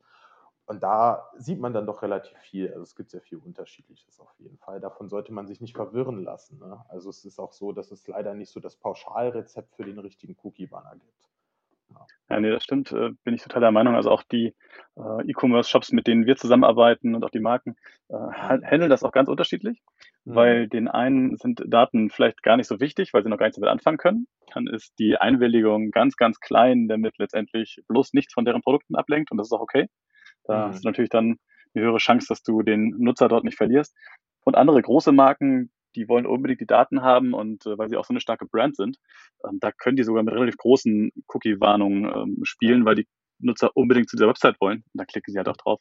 Und 0.67 0.83
da 0.83 1.31
sieht 1.37 1.61
man 1.61 1.73
dann 1.73 1.87
doch 1.87 2.03
relativ 2.03 2.37
viel. 2.39 2.69
Also 2.69 2.83
es 2.83 2.97
gibt 2.97 3.11
sehr 3.11 3.21
viel 3.21 3.39
Unterschiedliches 3.39 4.19
auf 4.19 4.35
jeden 4.39 4.59
Fall. 4.59 4.81
Davon 4.81 5.09
sollte 5.09 5.33
man 5.33 5.47
sich 5.47 5.61
nicht 5.61 5.77
verwirren 5.77 6.25
lassen. 6.25 6.59
Ne? 6.59 6.85
Also 6.89 7.09
es 7.09 7.25
ist 7.25 7.39
auch 7.39 7.53
so, 7.53 7.71
dass 7.71 7.93
es 7.93 8.07
leider 8.09 8.35
nicht 8.35 8.51
so 8.51 8.59
das 8.59 8.75
Pauschalrezept 8.75 9.77
für 9.77 9.85
den 9.85 9.99
richtigen 10.01 10.37
Cookie-Banner 10.43 10.95
gibt. 10.95 11.31
Ja. 11.91 12.07
ja, 12.31 12.41
nee, 12.41 12.51
das 12.51 12.65
stimmt. 12.65 12.91
Äh, 12.91 13.11
bin 13.23 13.35
ich 13.35 13.43
total 13.43 13.61
der 13.61 13.71
Meinung. 13.71 13.95
Also 13.95 14.11
auch 14.11 14.25
die 14.25 14.57
äh, 14.97 15.31
E-Commerce-Shops, 15.31 15.93
mit 15.93 16.09
denen 16.09 16.27
wir 16.27 16.35
zusammenarbeiten 16.35 17.15
und 17.15 17.23
auch 17.23 17.31
die 17.31 17.39
Marken, 17.39 17.77
äh, 18.09 18.15
handeln 18.15 18.91
das 18.91 19.05
auch 19.05 19.13
ganz 19.13 19.29
unterschiedlich. 19.29 19.81
Mhm. 20.27 20.35
Weil 20.35 20.69
den 20.69 20.89
einen 20.89 21.37
sind 21.37 21.63
Daten 21.67 22.11
vielleicht 22.11 22.43
gar 22.43 22.57
nicht 22.57 22.67
so 22.67 22.81
wichtig, 22.81 23.15
weil 23.15 23.23
sie 23.23 23.31
noch 23.31 23.39
gar 23.39 23.47
nichts 23.47 23.59
damit 23.59 23.71
anfangen 23.71 23.97
können. 23.97 24.27
Dann 24.53 24.67
ist 24.67 24.99
die 24.99 25.17
Einwilligung 25.17 25.91
ganz, 25.93 26.17
ganz 26.17 26.41
klein, 26.41 26.89
damit 26.89 27.17
letztendlich 27.19 27.81
bloß 27.89 28.13
nichts 28.13 28.35
von 28.35 28.45
deren 28.45 28.63
Produkten 28.63 28.97
ablenkt 28.97 29.31
und 29.31 29.39
das 29.39 29.49
ist 29.49 29.53
auch 29.53 29.61
okay. 29.61 29.87
Da 30.45 30.67
mhm. 30.67 30.71
hast 30.71 30.85
du 30.85 30.89
natürlich 30.89 31.11
dann 31.11 31.39
eine 31.75 31.85
höhere 31.85 31.99
Chance, 31.99 32.27
dass 32.29 32.43
du 32.43 32.63
den 32.63 32.95
Nutzer 32.99 33.29
dort 33.29 33.45
nicht 33.45 33.57
verlierst. 33.57 33.95
Und 34.45 34.57
andere 34.57 34.83
große 34.83 35.13
Marken, 35.13 35.71
die 35.95 36.09
wollen 36.09 36.27
unbedingt 36.27 36.61
die 36.61 36.67
Daten 36.67 37.03
haben 37.03 37.33
und 37.33 37.65
äh, 37.67 37.79
weil 37.79 37.89
sie 37.89 37.97
auch 37.97 38.05
so 38.05 38.13
eine 38.13 38.21
starke 38.21 38.47
Brand 38.47 38.77
sind, 38.77 38.99
ähm, 39.49 39.59
da 39.61 39.73
können 39.73 39.97
die 39.97 40.05
sogar 40.05 40.23
mit 40.23 40.35
relativ 40.35 40.57
großen 40.57 41.11
Cookie-Warnungen 41.29 42.05
ähm, 42.05 42.39
spielen, 42.43 42.85
weil 42.85 42.97
die 42.97 43.09
Nutzer 43.39 43.71
unbedingt 43.75 44.09
zu 44.09 44.17
dieser 44.17 44.29
Website 44.29 44.61
wollen. 44.61 44.79
Und 44.79 44.99
da 44.99 45.05
klicken 45.05 45.33
sie 45.33 45.39
halt 45.39 45.49
auch 45.49 45.57
drauf. 45.57 45.81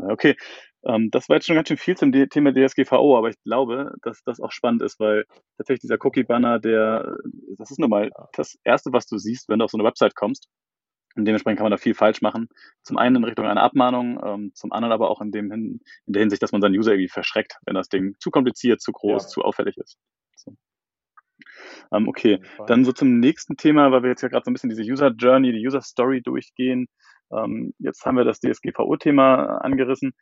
Okay, 0.00 0.36
ähm, 0.84 1.10
das 1.10 1.28
war 1.28 1.36
jetzt 1.36 1.46
schon 1.46 1.56
ganz 1.56 1.68
schön 1.68 1.76
viel 1.76 1.96
zum 1.96 2.12
Thema 2.12 2.52
DSGVO, 2.52 3.16
aber 3.16 3.28
ich 3.30 3.40
glaube, 3.42 3.92
dass 4.02 4.22
das 4.24 4.40
auch 4.40 4.52
spannend 4.52 4.82
ist, 4.82 5.00
weil 5.00 5.24
tatsächlich 5.56 5.80
dieser 5.80 5.98
Cookie-Banner, 6.00 6.58
der, 6.60 7.16
das 7.56 7.70
ist 7.70 7.78
nun 7.78 7.90
mal 7.90 8.10
das 8.32 8.58
Erste, 8.64 8.92
was 8.92 9.06
du 9.06 9.18
siehst, 9.18 9.48
wenn 9.48 9.58
du 9.58 9.64
auf 9.64 9.70
so 9.70 9.78
eine 9.78 9.86
Website 9.86 10.14
kommst. 10.14 10.48
Und 11.16 11.26
dementsprechend 11.26 11.58
kann 11.58 11.66
man 11.66 11.70
da 11.70 11.76
viel 11.76 11.94
falsch 11.94 12.22
machen. 12.22 12.48
Zum 12.82 12.98
einen 12.98 13.16
in 13.16 13.24
Richtung 13.24 13.46
einer 13.46 13.62
Abmahnung, 13.62 14.20
ähm, 14.24 14.50
zum 14.54 14.72
anderen 14.72 14.92
aber 14.92 15.10
auch 15.10 15.20
in, 15.20 15.30
dem 15.30 15.52
in 15.52 15.80
der 16.06 16.20
Hinsicht, 16.20 16.42
dass 16.42 16.50
man 16.50 16.60
seinen 16.60 16.76
User 16.76 16.92
irgendwie 16.92 17.08
verschreckt, 17.08 17.56
wenn 17.66 17.76
das 17.76 17.88
Ding 17.88 18.16
zu 18.18 18.30
kompliziert, 18.30 18.80
zu 18.80 18.90
groß, 18.90 19.22
ja. 19.22 19.28
zu 19.28 19.42
auffällig 19.42 19.76
ist. 19.76 19.96
So. 20.34 20.56
Ähm, 21.92 22.08
okay, 22.08 22.40
dann 22.66 22.84
so 22.84 22.92
zum 22.92 23.20
nächsten 23.20 23.56
Thema, 23.56 23.92
weil 23.92 24.02
wir 24.02 24.10
jetzt 24.10 24.22
ja 24.22 24.28
gerade 24.28 24.44
so 24.44 24.50
ein 24.50 24.54
bisschen 24.54 24.70
diese 24.70 24.82
User 24.82 25.12
Journey, 25.16 25.52
die 25.52 25.64
User 25.64 25.82
Story 25.82 26.20
durchgehen. 26.20 26.88
Ähm, 27.32 27.74
jetzt 27.78 28.04
haben 28.04 28.16
wir 28.16 28.24
das 28.24 28.40
DSGVO-Thema 28.40 29.58
angerissen. 29.58 30.12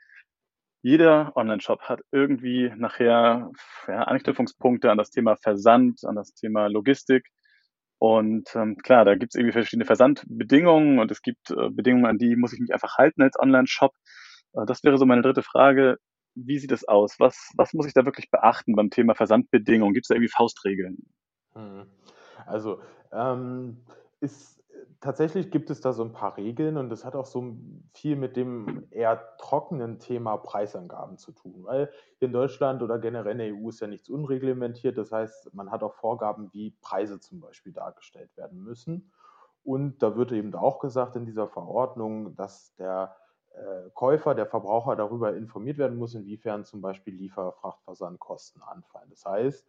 Jeder 0.83 1.37
Online-Shop 1.37 1.83
hat 1.83 2.01
irgendwie 2.11 2.73
nachher 2.77 3.51
ja, 3.87 4.03
Anknüpfungspunkte 4.03 4.91
an 4.91 4.99
das 4.99 5.11
Thema 5.11 5.37
Versand, 5.37 6.05
an 6.05 6.17
das 6.17 6.35
Thema 6.35 6.67
Logistik. 6.67 7.29
Und 7.99 8.55
ähm, 8.57 8.77
klar, 8.79 9.05
da 9.05 9.15
gibt 9.15 9.33
es 9.33 9.39
irgendwie 9.39 9.53
verschiedene 9.53 9.85
Versandbedingungen 9.85 10.99
und 10.99 11.13
es 11.13 11.23
gibt 11.23 11.53
äh, 11.53 11.71
Bedingungen, 11.71 12.07
an 12.07 12.19
die 12.19 12.35
muss 12.35 12.53
ich 12.53 12.59
mich 12.59 12.73
einfach 12.73 12.99
halten 12.99 13.23
als 13.23 13.39
Online-Shop. 13.39 13.93
Äh, 14.55 14.67
das 14.67 14.83
wäre 14.83 14.99
so 14.99 15.07
meine 15.07 15.23
dritte 15.23 15.43
Frage. 15.43 15.99
Wie 16.35 16.59
sieht 16.59 16.73
es 16.73 16.89
aus? 16.89 17.21
Was, 17.21 17.53
was 17.57 17.75
muss 17.75 17.87
ich 17.87 17.95
da 17.95 18.05
wirklich 18.05 18.31
beachten 18.31 18.75
beim 18.75 18.91
Thema 18.91 19.15
Versandbedingungen? 19.15 19.95
Gibt 19.95 20.07
es 20.07 20.09
da 20.09 20.17
irgendwie 20.17 20.33
Faustregeln? 20.35 20.99
Hm. 21.53 21.87
Also 22.47 22.81
ähm, 23.13 23.77
ist 24.21 24.62
tatsächlich 25.01 25.51
gibt 25.51 25.71
es 25.71 25.81
da 25.81 25.93
so 25.93 26.03
ein 26.05 26.13
paar 26.13 26.37
Regeln 26.37 26.77
und 26.77 26.91
das 26.91 27.05
hat 27.05 27.15
auch 27.15 27.27
so 27.27 27.57
viel 27.93 28.17
mit 28.17 28.37
dem 28.37 28.87
eher 28.91 29.37
trockenen 29.39 29.99
Thema 29.99 30.37
Preisangaben 30.37 31.19
zu 31.19 31.33
tun, 31.33 31.65
weil 31.65 31.91
in 32.21 32.33
Deutschland 32.33 32.83
oder 32.83 32.99
generell 32.99 33.33
in 33.33 33.39
der 33.39 33.55
EU 33.55 33.69
ist 33.69 33.81
ja 33.81 33.87
nichts 33.87 34.09
unreglementiert. 34.09 34.99
Das 34.99 35.13
heißt, 35.13 35.55
man 35.55 35.71
hat 35.71 35.83
auch 35.83 35.95
Vorgaben, 35.95 36.53
wie 36.53 36.77
Preise 36.81 37.21
zum 37.21 37.41
Beispiel 37.41 37.73
dargestellt 37.73 38.37
werden 38.37 38.63
müssen. 38.63 39.11
Und 39.65 40.03
da 40.03 40.17
wird 40.17 40.33
eben 40.33 40.55
auch 40.55 40.79
gesagt 40.79 41.17
in 41.17 41.25
dieser 41.25 41.49
Verordnung, 41.49 42.35
dass 42.35 42.75
der 42.75 43.17
äh, 43.51 43.91
Käufer, 43.95 44.35
der 44.35 44.47
Verbraucher 44.47 44.97
darüber 44.97 45.37
informiert 45.37 45.79
werden 45.79 45.99
muss, 45.99 46.15
inwiefern 46.15 46.65
zum 46.65 46.81
Beispiel 46.81 47.15
Lieferfrachtversandkosten 47.15 48.63
anfallen. 48.63 49.11
Das 49.11 49.25
heißt, 49.25 49.67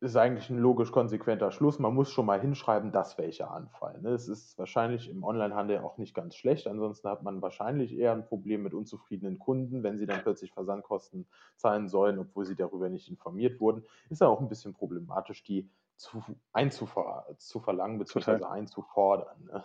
ist 0.00 0.16
eigentlich 0.16 0.48
ein 0.48 0.58
logisch 0.58 0.92
konsequenter 0.92 1.50
Schluss. 1.50 1.78
Man 1.78 1.94
muss 1.94 2.10
schon 2.10 2.24
mal 2.24 2.40
hinschreiben, 2.40 2.90
dass 2.90 3.18
welche 3.18 3.50
anfallen. 3.50 4.02
Ne? 4.02 4.10
Es 4.10 4.28
ist 4.28 4.58
wahrscheinlich 4.58 5.10
im 5.10 5.22
Onlinehandel 5.22 5.78
auch 5.78 5.98
nicht 5.98 6.14
ganz 6.14 6.36
schlecht. 6.36 6.66
Ansonsten 6.66 7.08
hat 7.08 7.22
man 7.22 7.42
wahrscheinlich 7.42 7.96
eher 7.96 8.12
ein 8.12 8.24
Problem 8.24 8.62
mit 8.62 8.72
unzufriedenen 8.72 9.38
Kunden, 9.38 9.82
wenn 9.82 9.98
sie 9.98 10.06
dann 10.06 10.22
plötzlich 10.22 10.52
Versandkosten 10.52 11.26
zahlen 11.56 11.88
sollen, 11.88 12.18
obwohl 12.18 12.46
sie 12.46 12.56
darüber 12.56 12.88
nicht 12.88 13.10
informiert 13.10 13.60
wurden. 13.60 13.84
Ist 14.08 14.22
ja 14.22 14.28
auch 14.28 14.40
ein 14.40 14.48
bisschen 14.48 14.72
problematisch, 14.72 15.42
die 15.42 15.70
zu, 15.96 16.24
einzuver 16.54 17.26
zu 17.36 17.60
verlangen 17.60 17.98
bzw. 17.98 18.44
einzufordern. 18.44 19.44
Ne? 19.44 19.62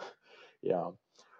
Ja. 0.61 0.93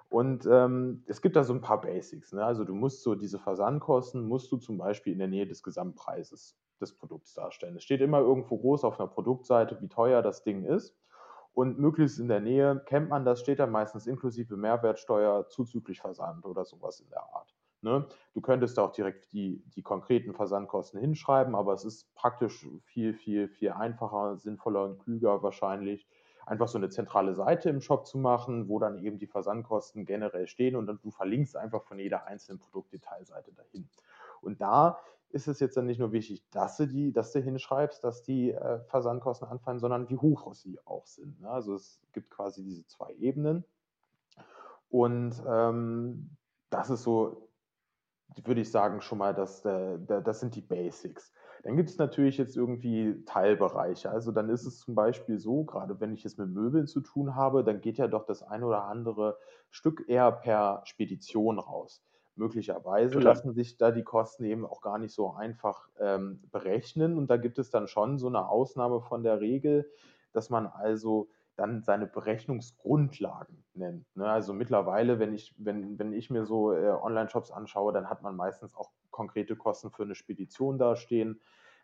Und 0.08 0.46
ähm, 0.50 1.04
es 1.08 1.22
gibt 1.22 1.36
da 1.36 1.44
so 1.44 1.54
ein 1.54 1.60
paar 1.60 1.82
Basics. 1.82 2.32
Ne? 2.32 2.46
Also 2.46 2.64
du 2.64 2.74
musst 2.74 3.04
so 3.04 3.16
diese 3.16 3.40
Versandkosten, 3.40 4.26
musst 4.26 4.50
du 4.54 4.58
zum 4.58 4.78
Beispiel 4.78 5.12
in 5.12 5.20
der 5.20 5.28
Nähe 5.28 5.48
des 5.48 5.64
Gesamtpreises 5.64 6.56
des 6.82 6.96
Produkts 6.98 7.34
darstellen. 7.34 7.76
Es 7.76 7.84
steht 7.84 8.02
immer 8.02 8.20
irgendwo 8.20 8.58
groß 8.58 8.84
auf 8.84 9.00
einer 9.00 9.08
Produktseite, 9.08 9.80
wie 9.82 9.88
teuer 9.88 10.22
das 10.22 10.44
Ding 10.44 10.64
ist. 10.64 10.98
Und 11.54 11.80
möglichst 11.80 12.20
in 12.20 12.28
der 12.28 12.42
Nähe 12.42 12.84
kennt 12.86 13.10
man 13.10 13.24
das, 13.24 13.40
steht 13.40 13.60
da 13.60 13.68
meistens 13.68 14.08
inklusive 14.08 14.58
Mehrwertsteuer, 14.58 15.48
zuzüglich 15.48 16.02
Versand 16.02 16.46
oder 16.46 16.66
sowas 16.66 17.00
in 17.00 17.10
der 17.10 17.24
Art. 17.34 17.56
Ne? 17.82 18.06
Du 18.34 18.42
könntest 18.42 18.78
auch 18.80 18.92
direkt 18.92 19.32
die, 19.32 19.64
die 19.76 19.82
konkreten 19.82 20.34
Versandkosten 20.34 21.00
hinschreiben, 21.00 21.56
aber 21.56 21.74
es 21.74 21.86
ist 21.86 22.14
praktisch 22.16 22.68
viel, 22.84 23.14
viel, 23.14 23.48
viel 23.48 23.72
einfacher, 23.72 24.38
sinnvoller 24.38 24.84
und 24.84 25.00
klüger 25.00 25.44
wahrscheinlich, 25.44 26.08
einfach 26.46 26.68
so 26.68 26.78
eine 26.78 26.90
zentrale 26.90 27.34
Seite 27.34 27.70
im 27.70 27.82
Shop 27.82 28.06
zu 28.06 28.18
machen, 28.18 28.70
wo 28.70 28.80
dann 28.80 28.98
eben 28.98 29.20
die 29.20 29.28
Versandkosten 29.28 30.06
generell 30.06 30.48
stehen 30.48 30.76
und 30.76 30.88
dann 30.88 31.00
du 31.02 31.12
verlinkst 31.12 31.56
einfach 31.56 31.84
von 31.84 32.00
jeder 32.00 32.26
einzelnen 32.26 32.60
Produktdetailseite 32.60 33.54
dahin. 33.54 33.88
Und 34.42 34.62
da 34.62 35.00
ist 35.30 35.48
es 35.48 35.60
jetzt 35.60 35.76
dann 35.76 35.86
nicht 35.86 36.00
nur 36.00 36.12
wichtig, 36.12 36.44
dass 36.52 36.78
du 36.78 36.88
die, 36.88 37.12
dass 37.12 37.32
du 37.32 37.40
hinschreibst, 37.40 38.04
dass 38.04 38.24
die 38.24 38.52
äh, 38.52 38.80
Versandkosten 38.86 39.48
anfallen, 39.48 39.80
sondern 39.80 40.10
wie 40.10 40.18
hoch 40.18 40.54
sie 40.54 40.80
auch 40.86 41.06
sind. 41.06 41.42
Ne? 41.42 41.50
Also 41.50 41.74
es 41.76 42.02
gibt 42.14 42.30
quasi 42.30 42.64
diese 42.64 42.86
zwei 42.88 43.14
Ebenen. 43.16 43.66
Und 44.90 45.44
ähm, 45.48 46.30
das 46.70 46.90
ist 46.90 47.04
so, 47.04 47.50
würde 48.44 48.62
ich 48.62 48.72
sagen, 48.72 49.02
schon 49.02 49.18
mal, 49.18 49.34
dass, 49.34 49.66
äh, 49.66 49.98
das 50.06 50.40
sind 50.40 50.56
die 50.56 50.62
Basics. 50.62 51.34
Dann 51.64 51.78
gibt 51.78 51.90
es 51.90 51.98
natürlich 51.98 52.38
jetzt 52.38 52.56
irgendwie 52.56 53.24
Teilbereiche. 53.26 54.12
Also 54.12 54.32
dann 54.32 54.50
ist 54.50 54.66
es 54.66 54.80
zum 54.80 54.94
Beispiel 54.94 55.40
so, 55.40 55.64
gerade 55.64 56.00
wenn 56.00 56.14
ich 56.14 56.24
es 56.24 56.38
mit 56.38 56.50
Möbeln 56.50 56.86
zu 56.86 57.02
tun 57.02 57.36
habe, 57.36 57.64
dann 57.64 57.82
geht 57.82 57.98
ja 57.98 58.08
doch 58.08 58.26
das 58.26 58.44
ein 58.44 58.64
oder 58.64 58.86
andere 58.86 59.38
Stück 59.72 60.06
eher 60.08 60.32
per 60.32 60.82
Spedition 60.86 61.58
raus. 61.58 62.04
Möglicherweise 62.36 63.14
Total. 63.14 63.30
lassen 63.30 63.54
sich 63.54 63.78
da 63.78 63.92
die 63.92 64.04
Kosten 64.04 64.44
eben 64.44 64.66
auch 64.66 64.82
gar 64.82 64.98
nicht 64.98 65.14
so 65.14 65.34
einfach 65.34 65.90
ähm, 66.00 66.42
berechnen. 66.52 67.18
Und 67.18 67.28
da 67.30 67.38
gibt 67.38 67.60
es 67.60 67.70
dann 67.70 67.88
schon 67.88 68.18
so 68.18 68.28
eine 68.28 68.48
Ausnahme 68.48 69.02
von 69.02 69.24
der 69.24 69.40
Regel, 69.40 69.90
dass 70.34 70.50
man 70.50 70.68
also 70.68 71.30
dann 71.56 71.82
seine 71.82 72.08
Berechnungsgrundlagen 72.08 73.64
nennt. 73.74 74.06
Ne? 74.16 74.30
Also 74.30 74.54
mittlerweile, 74.54 75.20
wenn 75.20 75.34
ich, 75.34 75.56
wenn, 75.58 75.98
wenn 75.98 76.14
ich 76.14 76.30
mir 76.30 76.46
so 76.46 76.74
äh, 76.74 76.90
Online-Shops 76.90 77.52
anschaue, 77.52 77.94
dann 77.94 78.10
hat 78.10 78.22
man 78.22 78.36
meistens 78.36 78.76
auch 78.76 78.92
konkrete 79.12 79.56
Kosten 79.56 79.92
für 79.92 80.04
eine 80.04 80.16
Spedition 80.16 80.78
dastehen. 80.78 81.40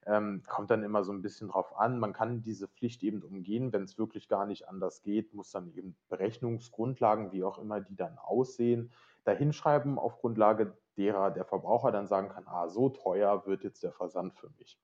Ähm, 0.05 0.41
kommt 0.47 0.71
dann 0.71 0.83
immer 0.83 1.03
so 1.03 1.13
ein 1.13 1.21
bisschen 1.21 1.49
drauf 1.49 1.77
an. 1.77 1.99
Man 1.99 2.11
kann 2.11 2.41
diese 2.41 2.67
Pflicht 2.67 3.03
eben 3.03 3.21
umgehen, 3.21 3.71
wenn 3.71 3.83
es 3.83 3.97
wirklich 3.97 4.27
gar 4.27 4.45
nicht 4.45 4.67
anders 4.67 5.03
geht, 5.03 5.33
muss 5.33 5.51
dann 5.51 5.71
eben 5.73 5.95
Berechnungsgrundlagen, 6.09 7.31
wie 7.31 7.43
auch 7.43 7.59
immer 7.59 7.81
die 7.81 7.95
dann 7.95 8.17
aussehen, 8.17 8.91
dahinschreiben, 9.23 9.99
auf 9.99 10.19
Grundlage 10.19 10.77
derer 10.97 11.31
der 11.31 11.45
Verbraucher 11.45 11.91
dann 11.91 12.07
sagen 12.07 12.29
kann, 12.29 12.47
ah, 12.47 12.67
so 12.67 12.89
teuer 12.89 13.45
wird 13.45 13.63
jetzt 13.63 13.83
der 13.83 13.93
Versand 13.93 14.33
für 14.35 14.49
mich. 14.57 14.79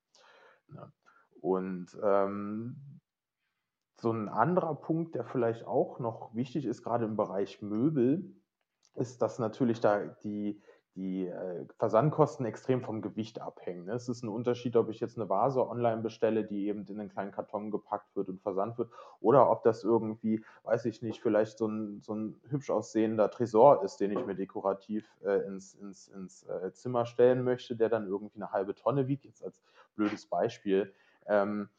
Ne? 0.67 0.91
Und 1.41 1.97
ähm, 2.01 2.99
so 3.99 4.11
ein 4.11 4.29
anderer 4.29 4.75
Punkt, 4.75 5.15
der 5.15 5.25
vielleicht 5.25 5.65
auch 5.65 5.99
noch 5.99 6.33
wichtig 6.35 6.65
ist, 6.65 6.83
gerade 6.83 7.05
im 7.05 7.17
Bereich 7.17 7.61
Möbel, 7.61 8.35
ist, 8.95 9.21
dass 9.21 9.39
natürlich 9.39 9.79
da 9.79 10.05
die, 10.05 10.61
die 10.97 11.27
äh, 11.27 11.65
Versandkosten 11.77 12.45
extrem 12.45 12.81
vom 12.81 13.03
Gewicht 13.03 13.39
abhängen. 13.39 13.85
Ne? 13.85 13.93
Es 13.93 14.09
ist 14.09 14.23
ein 14.23 14.29
Unterschied, 14.29 14.75
ob 14.75 14.89
ich 14.89 14.99
jetzt 14.99 15.17
eine 15.17 15.29
Vase 15.29 15.65
online 15.65 16.01
bestelle, 16.01 16.43
die 16.43 16.67
eben 16.67 16.85
in 16.87 16.99
einen 16.99 17.09
kleinen 17.09 17.31
Karton 17.31 17.69
gepackt 17.69 18.15
wird 18.15 18.29
und 18.29 18.41
versandt 18.41 18.79
wird, 18.79 18.89
oder 19.21 19.49
ob 19.51 19.61
das 19.61 19.83
irgendwie, 19.83 20.43
weiß 20.63 20.85
ich 20.85 21.03
nicht, 21.03 21.21
vielleicht 21.21 21.59
so 21.59 21.67
ein, 21.67 22.01
so 22.01 22.15
ein 22.15 22.41
hübsch 22.49 22.71
aussehender 22.71 23.29
Tresor 23.29 23.83
ist, 23.83 23.97
den 23.97 24.11
ich 24.11 24.25
mir 24.25 24.33
dekorativ 24.33 25.07
äh, 25.23 25.45
ins, 25.45 25.75
ins, 25.75 26.07
ins 26.07 26.43
äh, 26.43 26.73
Zimmer 26.73 27.05
stellen 27.05 27.43
möchte, 27.43 27.75
der 27.75 27.89
dann 27.89 28.07
irgendwie 28.07 28.37
eine 28.37 28.51
halbe 28.51 28.73
Tonne 28.73 29.07
wiegt, 29.07 29.25
jetzt 29.25 29.43
als 29.43 29.61
blödes 29.95 30.25
Beispiel. 30.25 30.93
Ähm, 31.27 31.69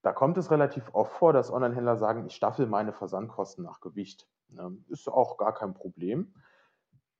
da 0.00 0.12
kommt 0.12 0.38
es 0.38 0.50
relativ 0.50 0.94
oft 0.94 1.12
vor, 1.12 1.34
dass 1.34 1.52
Online-Händler 1.52 1.98
sagen, 1.98 2.26
ich 2.26 2.34
staffel 2.34 2.66
meine 2.66 2.92
Versandkosten 2.94 3.62
nach 3.64 3.80
Gewicht. 3.82 4.26
Ne? 4.48 4.78
Ist 4.88 5.08
auch 5.08 5.36
gar 5.36 5.52
kein 5.52 5.74
Problem. 5.74 6.32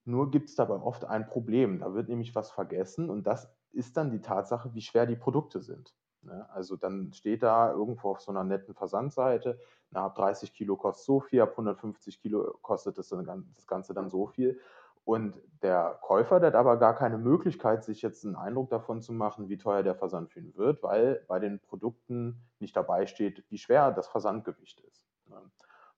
Nur 0.05 0.31
gibt 0.31 0.49
es 0.49 0.57
dabei 0.57 0.75
oft 0.75 1.05
ein 1.05 1.27
Problem. 1.27 1.79
Da 1.79 1.95
wird 1.95 2.09
nämlich 2.09 2.35
was 2.35 2.51
vergessen 2.51 3.11
und 3.11 3.27
das 3.27 3.53
ist 3.71 3.97
dann 3.97 4.11
die 4.11 4.21
Tatsache, 4.21 4.75
wie 4.75 4.83
schwer 4.83 5.07
die 5.07 5.17
Produkte 5.17 5.61
sind. 5.61 5.95
Ne? 6.23 6.49
Also 6.51 6.77
dann 6.77 7.13
steht 7.13 7.43
da 7.43 7.73
irgendwo 7.73 8.11
auf 8.11 8.21
so 8.21 8.31
einer 8.31 8.45
netten 8.45 8.75
Versandseite, 8.75 9.59
na, 9.91 10.07
ab 10.07 10.15
30 10.15 10.53
Kilo 10.55 10.77
kostet 10.77 11.05
so 11.05 11.21
viel, 11.21 11.41
ab 11.41 11.51
150 11.53 12.21
Kilo 12.21 12.59
kostet 12.63 12.99
das, 12.99 13.09
das 13.09 13.67
Ganze 13.67 13.95
dann 13.95 14.09
so 14.09 14.27
viel. 14.27 14.59
Und 15.05 15.35
der 15.63 15.99
Käufer, 16.01 16.39
der 16.39 16.49
hat 16.49 16.55
aber 16.55 16.77
gar 16.77 16.95
keine 16.95 17.19
Möglichkeit, 17.19 17.83
sich 17.83 18.03
jetzt 18.03 18.25
einen 18.25 18.37
Eindruck 18.37 18.71
davon 18.71 19.03
zu 19.03 19.13
machen, 19.13 19.49
wie 19.49 19.59
teuer 19.59 19.83
der 19.83 19.97
Versand 19.97 20.31
für 20.31 20.39
ihn 20.39 20.57
wird, 20.57 20.83
weil 20.85 21.25
bei 21.27 21.41
den 21.41 21.59
Produkten 21.59 22.41
nicht 22.61 22.77
dabei 22.77 23.07
steht, 23.07 23.45
wie 23.49 23.59
schwer 23.59 23.91
das 23.91 24.07
Versandgewicht 24.07 24.81
ist. 24.81 25.05
Ne? 25.27 25.43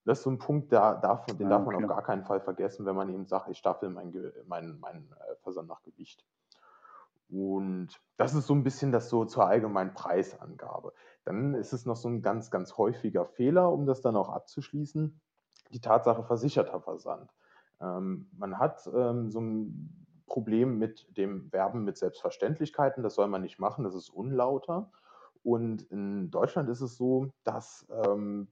Das 0.05 0.19
ist 0.19 0.23
so 0.23 0.29
ein 0.29 0.37
Punkt, 0.37 0.71
der 0.71 0.95
darf, 0.95 1.25
den 1.25 1.49
darf 1.49 1.65
man 1.65 1.75
auf 1.75 1.87
gar 1.87 2.03
keinen 2.03 2.23
Fall 2.23 2.39
vergessen, 2.39 2.85
wenn 2.85 2.95
man 2.95 3.09
eben 3.09 3.25
sagt, 3.25 3.49
ich 3.49 3.57
staffel 3.57 3.89
meinen 3.89 4.31
mein, 4.47 4.79
mein 4.79 5.11
äh, 5.19 5.35
Versand 5.41 5.67
nach 5.67 5.81
Gewicht. 5.81 6.23
Und 7.29 7.89
das 8.17 8.35
ist 8.35 8.45
so 8.45 8.53
ein 8.53 8.63
bisschen 8.63 8.91
das 8.91 9.09
so 9.09 9.25
zur 9.25 9.47
allgemeinen 9.47 9.93
Preisangabe. 9.93 10.93
Dann 11.23 11.55
ist 11.55 11.73
es 11.73 11.85
noch 11.85 11.95
so 11.95 12.07
ein 12.07 12.21
ganz, 12.21 12.51
ganz 12.51 12.77
häufiger 12.77 13.25
Fehler, 13.25 13.71
um 13.71 13.87
das 13.87 14.01
dann 14.01 14.15
auch 14.15 14.29
abzuschließen, 14.29 15.19
die 15.71 15.81
Tatsache 15.81 16.23
versicherter 16.23 16.79
Versand. 16.81 17.31
Ähm, 17.81 18.29
man 18.37 18.59
hat 18.59 18.87
ähm, 18.93 19.31
so 19.31 19.41
ein 19.41 20.05
Problem 20.27 20.77
mit 20.77 21.07
dem 21.17 21.51
Werben 21.51 21.83
mit 21.83 21.97
Selbstverständlichkeiten. 21.97 23.03
Das 23.03 23.15
soll 23.15 23.27
man 23.27 23.41
nicht 23.41 23.59
machen, 23.59 23.83
das 23.83 23.95
ist 23.95 24.09
unlauter. 24.09 24.91
Und 25.43 25.83
in 25.83 26.31
Deutschland 26.31 26.69
ist 26.69 26.81
es 26.81 26.95
so, 26.95 27.31
dass 27.43 27.87
ähm, 27.89 28.47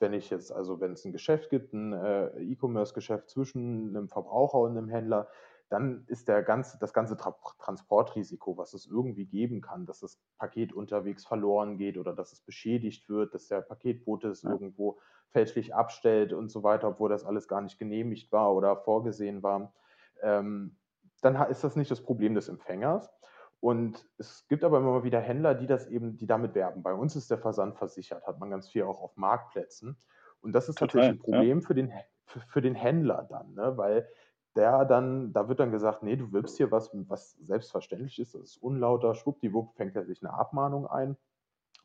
wenn 0.00 0.12
ich 0.12 0.30
jetzt, 0.30 0.52
also 0.52 0.80
wenn 0.80 0.92
es 0.92 1.04
ein 1.04 1.12
Geschäft 1.12 1.50
gibt, 1.50 1.72
ein 1.72 1.92
äh, 1.92 2.28
E-Commerce-Geschäft 2.40 3.28
zwischen 3.30 3.88
einem 3.96 4.08
Verbraucher 4.08 4.58
und 4.58 4.76
einem 4.76 4.88
Händler, 4.88 5.28
dann 5.68 6.04
ist 6.06 6.28
der 6.28 6.42
ganze, 6.42 6.78
das 6.78 6.94
ganze 6.94 7.16
Tra 7.16 7.34
Transportrisiko, 7.58 8.56
was 8.56 8.72
es 8.72 8.86
irgendwie 8.86 9.26
geben 9.26 9.60
kann, 9.60 9.84
dass 9.84 10.00
das 10.00 10.18
Paket 10.38 10.72
unterwegs 10.72 11.26
verloren 11.26 11.76
geht 11.76 11.98
oder 11.98 12.14
dass 12.14 12.32
es 12.32 12.40
beschädigt 12.40 13.08
wird, 13.08 13.34
dass 13.34 13.48
der 13.48 13.60
Paketbote 13.60 14.28
es 14.28 14.42
ja. 14.42 14.50
irgendwo 14.50 14.98
fälschlich 15.30 15.74
abstellt 15.74 16.32
und 16.32 16.50
so 16.50 16.62
weiter, 16.62 16.88
obwohl 16.88 17.10
das 17.10 17.24
alles 17.24 17.48
gar 17.48 17.60
nicht 17.60 17.78
genehmigt 17.78 18.32
war 18.32 18.54
oder 18.54 18.76
vorgesehen 18.76 19.42
war, 19.42 19.74
ähm, 20.22 20.76
dann 21.20 21.36
ist 21.50 21.64
das 21.64 21.76
nicht 21.76 21.90
das 21.90 22.02
Problem 22.02 22.34
des 22.34 22.48
Empfängers. 22.48 23.10
Und 23.60 24.06
es 24.18 24.46
gibt 24.48 24.62
aber 24.62 24.78
immer 24.78 25.02
wieder 25.02 25.20
Händler, 25.20 25.54
die 25.54 25.66
das 25.66 25.86
eben, 25.88 26.16
die 26.16 26.26
damit 26.26 26.54
werben. 26.54 26.82
Bei 26.82 26.94
uns 26.94 27.16
ist 27.16 27.30
der 27.30 27.38
Versand 27.38 27.76
versichert, 27.76 28.26
hat 28.26 28.38
man 28.38 28.50
ganz 28.50 28.68
viel 28.68 28.84
auch 28.84 29.00
auf 29.00 29.16
Marktplätzen. 29.16 29.96
Und 30.40 30.52
das 30.52 30.68
ist 30.68 30.78
Total, 30.78 31.00
natürlich 31.00 31.08
ein 31.08 31.18
Problem 31.18 31.60
ja. 31.60 31.66
für, 31.66 31.74
den, 31.74 31.92
für, 32.24 32.40
für, 32.40 32.60
den 32.60 32.76
Händler 32.76 33.26
dann, 33.28 33.54
ne? 33.54 33.76
weil 33.76 34.08
der 34.54 34.84
dann, 34.84 35.32
da 35.32 35.48
wird 35.48 35.58
dann 35.60 35.72
gesagt, 35.72 36.02
nee, 36.02 36.16
du 36.16 36.32
wirbst 36.32 36.56
hier 36.56 36.70
was, 36.70 36.90
was 37.08 37.32
selbstverständlich 37.32 38.18
ist, 38.18 38.34
das 38.34 38.42
ist 38.42 38.56
unlauter, 38.58 39.14
schwuppdiwupp 39.14 39.74
fängt 39.74 39.96
er 39.96 40.04
sich 40.04 40.22
eine 40.22 40.32
Abmahnung 40.32 40.86
ein 40.86 41.16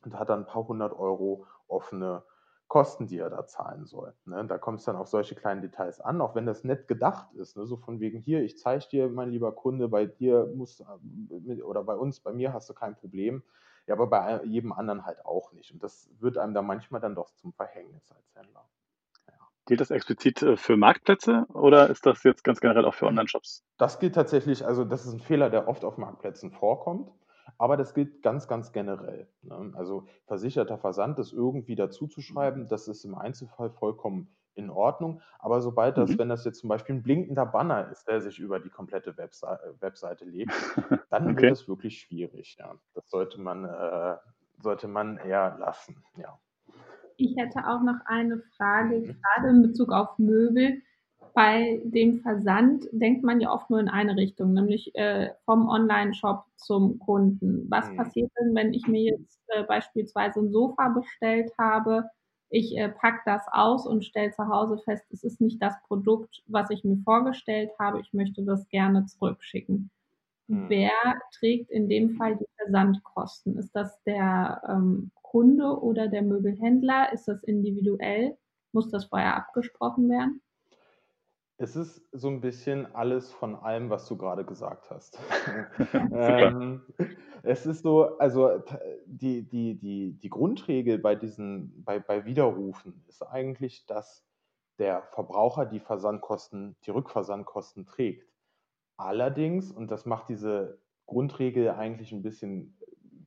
und 0.03 0.17
hat 0.17 0.29
dann 0.29 0.41
ein 0.41 0.45
paar 0.45 0.67
hundert 0.67 0.93
Euro 0.93 1.47
offene 1.67 2.23
Kosten, 2.73 3.05
die 3.05 3.19
er 3.19 3.29
da 3.29 3.45
zahlen 3.45 3.85
soll. 3.85 4.15
Ne? 4.25 4.43
Da 4.47 4.57
kommt 4.57 4.79
es 4.79 4.85
dann 4.85 4.95
auf 4.95 5.07
solche 5.07 5.35
kleinen 5.35 5.61
Details 5.61 6.01
an, 6.01 6.19
auch 6.21 6.33
wenn 6.33 6.47
das 6.47 6.63
nett 6.63 6.87
gedacht 6.87 7.31
ist. 7.35 7.55
Ne? 7.55 7.67
So 7.67 7.77
von 7.77 7.99
wegen 7.99 8.19
hier, 8.19 8.41
ich 8.41 8.57
zeige 8.57 8.87
dir, 8.87 9.09
mein 9.09 9.29
lieber 9.29 9.51
Kunde, 9.51 9.87
bei 9.87 10.07
dir 10.07 10.51
muss 10.55 10.79
äh, 10.79 11.61
oder 11.61 11.83
bei 11.83 11.93
uns, 11.93 12.19
bei 12.19 12.33
mir 12.33 12.51
hast 12.51 12.67
du 12.71 12.73
kein 12.73 12.95
Problem. 12.95 13.43
Ja, 13.85 13.93
aber 13.93 14.07
bei 14.07 14.43
jedem 14.45 14.73
anderen 14.73 15.05
halt 15.05 15.23
auch 15.23 15.51
nicht. 15.51 15.71
Und 15.71 15.83
das 15.83 16.09
wird 16.19 16.39
einem 16.39 16.55
da 16.55 16.63
manchmal 16.63 16.99
dann 16.99 17.13
doch 17.13 17.29
zum 17.35 17.53
Verhängnis 17.53 18.11
als 18.11 18.33
Händler. 18.33 18.67
Gilt 19.67 19.79
das 19.79 19.91
explizit 19.91 20.41
äh, 20.41 20.57
für 20.57 20.75
Marktplätze 20.75 21.45
oder 21.53 21.91
ist 21.91 22.07
das 22.07 22.23
jetzt 22.23 22.43
ganz 22.43 22.59
generell 22.59 22.85
auch 22.85 22.95
für 22.95 23.05
Online-Shops? 23.05 23.63
Das 23.77 23.99
gilt 23.99 24.15
tatsächlich, 24.15 24.65
also 24.65 24.83
das 24.83 25.05
ist 25.05 25.13
ein 25.13 25.19
Fehler, 25.19 25.51
der 25.51 25.67
oft 25.67 25.85
auf 25.85 25.99
Marktplätzen 25.99 26.49
vorkommt. 26.49 27.11
Aber 27.57 27.77
das 27.77 27.93
gilt 27.93 28.21
ganz, 28.23 28.47
ganz 28.47 28.71
generell. 28.71 29.27
Ne? 29.41 29.71
Also 29.75 30.07
versicherter 30.25 30.77
Versand 30.77 31.19
ist 31.19 31.33
irgendwie 31.33 31.75
dazu 31.75 32.07
zu 32.07 32.21
schreiben, 32.21 32.67
das 32.67 32.87
ist 32.87 33.03
im 33.05 33.15
Einzelfall 33.15 33.69
vollkommen 33.69 34.35
in 34.55 34.69
Ordnung. 34.69 35.21
Aber 35.39 35.61
sobald 35.61 35.97
das, 35.97 36.11
mhm. 36.11 36.19
wenn 36.19 36.29
das 36.29 36.45
jetzt 36.45 36.59
zum 36.59 36.69
Beispiel 36.69 36.95
ein 36.95 37.03
blinkender 37.03 37.45
Banner 37.45 37.89
ist, 37.89 38.07
der 38.07 38.21
sich 38.21 38.39
über 38.39 38.59
die 38.59 38.69
komplette 38.69 39.17
Webse 39.17 39.59
Webseite 39.79 40.25
legt, 40.25 40.51
dann 41.09 41.31
okay. 41.31 41.43
wird 41.43 41.51
es 41.53 41.67
wirklich 41.67 41.99
schwierig. 42.01 42.57
Ja. 42.59 42.75
Das 42.93 43.09
sollte 43.09 43.39
man, 43.41 43.65
äh, 43.65 44.17
sollte 44.59 44.87
man 44.87 45.17
eher 45.17 45.57
lassen. 45.59 46.03
Ja. 46.17 46.39
Ich 47.17 47.35
hätte 47.37 47.59
auch 47.67 47.81
noch 47.81 47.99
eine 48.05 48.39
Frage, 48.57 48.99
mhm. 48.99 49.21
gerade 49.21 49.49
in 49.49 49.61
Bezug 49.61 49.91
auf 49.91 50.17
Möbel 50.17 50.81
bei 51.33 51.81
dem 51.83 52.19
Versand 52.21 52.87
denkt 52.91 53.23
man 53.23 53.41
ja 53.41 53.51
oft 53.51 53.69
nur 53.69 53.79
in 53.79 53.89
eine 53.89 54.15
Richtung, 54.15 54.53
nämlich 54.53 54.93
äh, 54.95 55.31
vom 55.45 55.67
Online-Shop 55.67 56.45
zum 56.57 56.99
Kunden. 56.99 57.65
Was 57.69 57.89
mhm. 57.89 57.97
passiert 57.97 58.31
denn, 58.39 58.53
wenn 58.53 58.73
ich 58.73 58.87
mir 58.87 59.01
jetzt 59.01 59.41
äh, 59.47 59.63
beispielsweise 59.63 60.41
ein 60.41 60.51
Sofa 60.51 60.89
bestellt 60.89 61.51
habe? 61.57 62.05
Ich 62.49 62.77
äh, 62.77 62.89
packe 62.89 63.21
das 63.25 63.41
aus 63.51 63.87
und 63.87 64.05
stelle 64.05 64.31
zu 64.31 64.47
Hause 64.47 64.77
fest, 64.77 65.05
es 65.09 65.23
ist 65.23 65.41
nicht 65.41 65.61
das 65.61 65.73
Produkt, 65.87 66.43
was 66.45 66.69
ich 66.69 66.83
mir 66.83 66.97
vorgestellt 66.97 67.71
habe. 67.79 67.99
Ich 67.99 68.13
möchte 68.13 68.43
das 68.43 68.67
gerne 68.69 69.05
zurückschicken. 69.07 69.89
Mhm. 70.47 70.69
Wer 70.69 70.91
trägt 71.39 71.71
in 71.71 71.89
dem 71.89 72.15
Fall 72.15 72.35
die 72.37 72.47
Versandkosten? 72.57 73.57
Ist 73.57 73.75
das 73.75 73.99
der 74.03 74.61
ähm, 74.69 75.09
Kunde 75.23 75.81
oder 75.81 76.07
der 76.07 76.21
Möbelhändler? 76.21 77.11
Ist 77.11 77.27
das 77.27 77.41
individuell? 77.43 78.37
Muss 78.71 78.91
das 78.91 79.05
vorher 79.05 79.35
abgesprochen 79.35 80.07
werden? 80.09 80.39
Es 81.57 81.75
ist 81.75 82.01
so 82.11 82.29
ein 82.29 82.41
bisschen 82.41 82.93
alles 82.95 83.31
von 83.31 83.55
allem, 83.55 83.89
was 83.89 84.07
du 84.07 84.17
gerade 84.17 84.43
gesagt 84.43 84.89
hast. 84.89 85.19
ähm, 86.11 86.81
es 87.43 87.65
ist 87.65 87.83
so, 87.83 88.17
also 88.17 88.63
die, 89.05 89.43
die, 89.43 89.75
die, 89.75 90.13
die 90.13 90.29
Grundregel 90.29 90.97
bei 90.97 91.15
diesen, 91.15 91.83
bei, 91.83 91.99
bei 91.99 92.25
Widerrufen 92.25 93.03
ist 93.07 93.21
eigentlich, 93.21 93.85
dass 93.85 94.25
der 94.79 95.03
Verbraucher 95.11 95.65
die 95.65 95.79
Versandkosten, 95.79 96.75
die 96.85 96.91
Rückversandkosten 96.91 97.85
trägt. 97.85 98.27
Allerdings, 98.97 99.71
und 99.71 99.91
das 99.91 100.05
macht 100.05 100.29
diese 100.29 100.79
Grundregel 101.05 101.69
eigentlich 101.69 102.11
ein 102.11 102.23
bisschen 102.23 102.77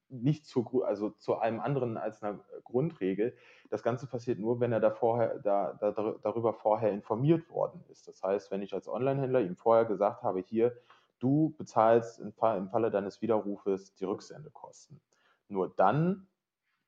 nicht 0.08 0.46
zu, 0.46 0.84
also 0.84 1.10
zu 1.10 1.36
allem 1.36 1.60
anderen 1.60 1.96
als 1.96 2.22
einer 2.22 2.40
Grundregel. 2.64 3.36
Das 3.70 3.82
Ganze 3.82 4.06
passiert 4.06 4.38
nur, 4.38 4.60
wenn 4.60 4.72
er 4.72 4.80
da 4.80 4.90
vorher, 4.90 5.38
da, 5.38 5.72
da, 5.74 5.90
darüber 6.22 6.52
vorher 6.52 6.92
informiert 6.92 7.50
worden 7.50 7.84
ist. 7.88 8.08
Das 8.08 8.22
heißt, 8.22 8.50
wenn 8.50 8.62
ich 8.62 8.74
als 8.74 8.88
Onlinehändler 8.88 9.40
ihm 9.40 9.56
vorher 9.56 9.84
gesagt 9.84 10.22
habe, 10.22 10.40
hier, 10.40 10.76
du 11.18 11.54
bezahlst 11.58 12.20
im, 12.20 12.32
Fall, 12.32 12.58
im 12.58 12.68
Falle 12.68 12.90
deines 12.90 13.22
Widerrufes 13.22 13.94
die 13.94 14.04
Rücksendekosten. 14.04 15.00
Nur 15.48 15.72
dann 15.76 16.28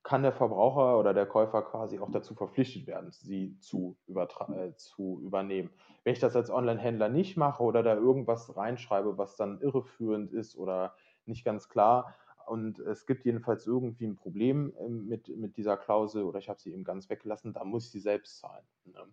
kann 0.02 0.22
der 0.22 0.32
Verbraucher 0.32 0.98
oder 0.98 1.12
der 1.12 1.26
Käufer 1.26 1.62
quasi 1.62 1.98
auch 1.98 2.10
dazu 2.10 2.34
verpflichtet 2.34 2.86
werden, 2.86 3.10
sie 3.10 3.58
zu, 3.58 3.96
äh, 4.08 4.72
zu 4.76 5.20
übernehmen. 5.22 5.70
Wenn 6.04 6.14
ich 6.14 6.20
das 6.20 6.36
als 6.36 6.50
Online-Händler 6.50 7.08
nicht 7.08 7.36
mache 7.36 7.62
oder 7.62 7.82
da 7.82 7.94
irgendwas 7.94 8.56
reinschreibe, 8.56 9.18
was 9.18 9.36
dann 9.36 9.60
irreführend 9.60 10.32
ist 10.32 10.56
oder 10.56 10.94
nicht 11.26 11.44
ganz 11.44 11.68
klar, 11.68 12.14
und 12.48 12.78
es 12.80 13.06
gibt 13.06 13.24
jedenfalls 13.24 13.66
irgendwie 13.66 14.06
ein 14.06 14.16
Problem 14.16 14.72
ähm, 14.78 15.06
mit, 15.06 15.28
mit 15.36 15.56
dieser 15.56 15.76
Klausel 15.76 16.24
oder 16.24 16.38
ich 16.38 16.48
habe 16.48 16.60
sie 16.60 16.72
eben 16.72 16.84
ganz 16.84 17.08
weggelassen, 17.08 17.52
da 17.52 17.64
muss 17.64 17.86
ich 17.86 17.90
sie 17.92 18.00
selbst 18.00 18.38
zahlen. 18.38 18.64
Ne? 18.84 19.06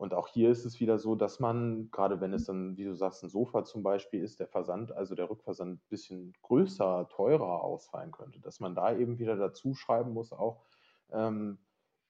Und 0.00 0.14
auch 0.14 0.28
hier 0.28 0.50
ist 0.50 0.64
es 0.64 0.80
wieder 0.80 0.98
so, 0.98 1.14
dass 1.14 1.40
man, 1.40 1.90
gerade 1.90 2.22
wenn 2.22 2.32
es 2.32 2.46
dann, 2.46 2.78
wie 2.78 2.84
du 2.84 2.94
sagst, 2.94 3.22
ein 3.22 3.28
Sofa 3.28 3.64
zum 3.64 3.82
Beispiel 3.82 4.22
ist, 4.22 4.40
der 4.40 4.48
Versand, 4.48 4.92
also 4.92 5.14
der 5.14 5.28
Rückversand 5.28 5.74
ein 5.74 5.88
bisschen 5.90 6.32
größer, 6.40 7.06
teurer 7.10 7.62
ausfallen 7.62 8.10
könnte, 8.10 8.40
dass 8.40 8.60
man 8.60 8.74
da 8.74 8.96
eben 8.96 9.18
wieder 9.18 9.36
dazu 9.36 9.74
schreiben 9.74 10.14
muss, 10.14 10.32
auch 10.32 10.64
ähm, 11.10 11.58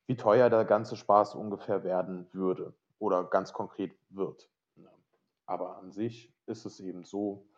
wie 0.07 0.17
teuer 0.17 0.51
der 0.51 0.65
ganze 0.65 0.95
Spaß 0.95 1.35
ungefähr 1.35 1.83
werden 1.83 2.29
würde 2.33 2.75
oder 3.01 3.25
ganz 3.25 3.53
konkret 3.53 3.97
wird. 4.09 4.49
Ne? 4.77 4.89
Aber 5.47 5.79
an 5.79 5.91
sich 5.91 6.33
ist 6.47 6.67
es 6.67 6.79
eben 6.79 7.03
so, 7.03 7.50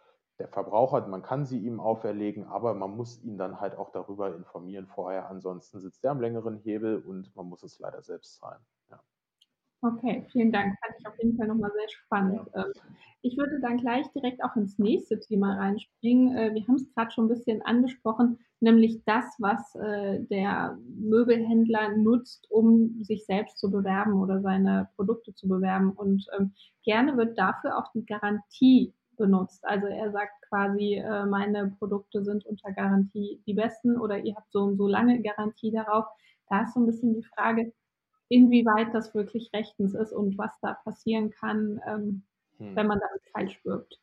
der 0.43 0.49
Verbraucher, 0.49 1.07
man 1.07 1.23
kann 1.23 1.47
sie 1.47 1.61
ihm 1.61 1.79
auferlegen, 1.79 2.49
aber 2.49 2.75
man 2.75 2.97
muss 2.97 3.23
ihn 3.23 3.39
dann 3.39 3.61
halt 3.61 3.77
auch 3.77 3.93
darüber 3.93 4.35
informieren 4.35 4.89
vorher. 4.89 5.31
Ansonsten 5.31 5.79
sitzt 5.79 6.05
er 6.05 6.11
am 6.11 6.21
längeren 6.21 6.57
Hebel 6.57 6.99
und 6.99 7.35
man 7.37 7.47
muss 7.47 7.63
es 7.63 7.79
leider 7.79 8.03
selbst 8.03 8.41
zahlen. 8.41 8.59
Ja. 8.91 9.01
Okay, 9.83 10.27
vielen 10.33 10.51
Dank. 10.51 10.77
Fand 10.81 10.99
ich 10.99 11.07
auf 11.07 11.17
jeden 11.23 11.37
Fall 11.37 11.47
nochmal 11.47 11.71
sehr 11.71 11.89
spannend. 11.91 12.41
Ja. 12.57 12.65
Ähm, 12.65 12.73
ich 13.21 13.39
würde 13.39 13.61
dann 13.61 13.77
gleich 13.77 14.05
direkt 14.17 14.43
auch 14.43 14.57
ins 14.57 14.81
nächste 14.81 15.21
Thema 15.21 15.55
reinspringen. 15.59 16.37
Äh, 16.37 16.55
wir 16.55 16.67
haben 16.67 16.75
es 16.75 16.93
gerade 16.93 17.13
schon 17.13 17.27
ein 17.27 17.29
bisschen 17.29 17.63
angesprochen, 17.63 18.41
nämlich 18.59 19.05
das, 19.05 19.25
was 19.39 19.77
äh, 19.77 20.25
der 20.25 20.77
Möbelhändler 20.97 21.97
nutzt, 21.97 22.51
um 22.51 23.05
sich 23.05 23.27
selbst 23.27 23.59
zu 23.59 23.71
bewerben 23.71 24.15
oder 24.15 24.41
seine 24.41 24.89
Produkte 24.97 25.35
zu 25.35 25.47
bewerben. 25.47 25.93
Und 25.93 26.27
ähm, 26.37 26.53
gerne 26.83 27.17
wird 27.17 27.39
dafür 27.39 27.79
auch 27.79 27.93
die 27.93 28.05
Garantie 28.05 28.93
benutzt. 29.17 29.65
Also 29.65 29.87
er 29.87 30.11
sagt 30.11 30.33
quasi, 30.49 30.95
äh, 30.95 31.27
meine 31.27 31.75
Produkte 31.79 32.25
sind 32.25 32.45
unter 32.47 32.73
Garantie 32.73 33.43
die 33.47 33.55
besten 33.55 33.99
oder 33.99 34.19
ihr 34.19 34.35
habt 34.35 34.51
so 34.53 34.63
und 34.63 34.77
so 34.77 34.87
lange 34.87 35.21
Garantie 35.23 35.71
darauf. 35.71 36.07
Da 36.49 36.63
ist 36.63 36.75
so 36.75 36.81
ein 36.81 36.87
bisschen 36.87 37.15
die 37.15 37.25
Frage, 37.25 37.73
inwieweit 38.29 38.95
das 38.95 39.15
wirklich 39.15 39.51
rechtens 39.53 39.95
ist 39.95 40.13
und 40.13 40.39
was 40.39 40.53
da 40.61 40.75
passieren 40.85 41.31
kann, 41.31 41.81
ähm, 41.87 42.23
hm. 42.59 42.77
wenn 42.77 42.87
man 42.87 42.99
damit 43.01 43.23
falsch 43.33 43.65
wirkt. 43.65 44.01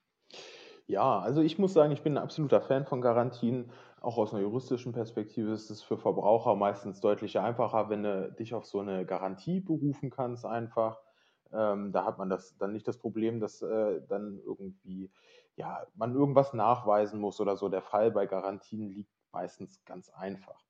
Ja, 0.88 1.20
also 1.20 1.42
ich 1.42 1.60
muss 1.60 1.74
sagen, 1.74 1.92
ich 1.92 2.02
bin 2.02 2.18
ein 2.18 2.24
absoluter 2.24 2.62
Fan 2.62 2.86
von 2.86 3.02
Garantien. 3.02 3.72
Auch 4.02 4.18
aus 4.18 4.34
einer 4.34 4.42
juristischen 4.42 4.92
Perspektive 4.92 5.52
ist 5.52 5.70
es 5.70 5.84
für 5.84 5.98
Verbraucher 5.98 6.56
meistens 6.56 7.00
deutlich 7.00 7.38
einfacher, 7.38 7.90
wenn 7.90 8.04
du 8.04 8.32
dich 8.40 8.54
auf 8.54 8.66
so 8.66 8.80
eine 8.80 9.06
Garantie 9.06 9.60
berufen 9.60 10.10
kannst, 10.10 10.46
einfach. 10.46 10.98
Ähm, 11.52 11.92
da 11.92 12.06
hat 12.06 12.18
man 12.18 12.30
das 12.30 12.58
dann 12.58 12.74
nicht 12.74 12.88
das 12.88 12.98
Problem, 12.98 13.40
dass 13.40 13.62
äh, 13.62 14.02
dann 14.08 14.40
irgendwie 14.46 15.10
ja, 15.60 15.86
man 15.94 16.16
irgendwas 16.16 16.54
nachweisen 16.54 17.20
muss 17.20 17.42
oder 17.42 17.58
so. 17.58 17.68
Der 17.68 17.82
Fall 17.82 18.12
bei 18.12 18.26
Garantien 18.26 18.90
liegt 18.90 19.12
meistens 19.34 19.84
ganz 19.84 20.10
einfach. 20.10 20.64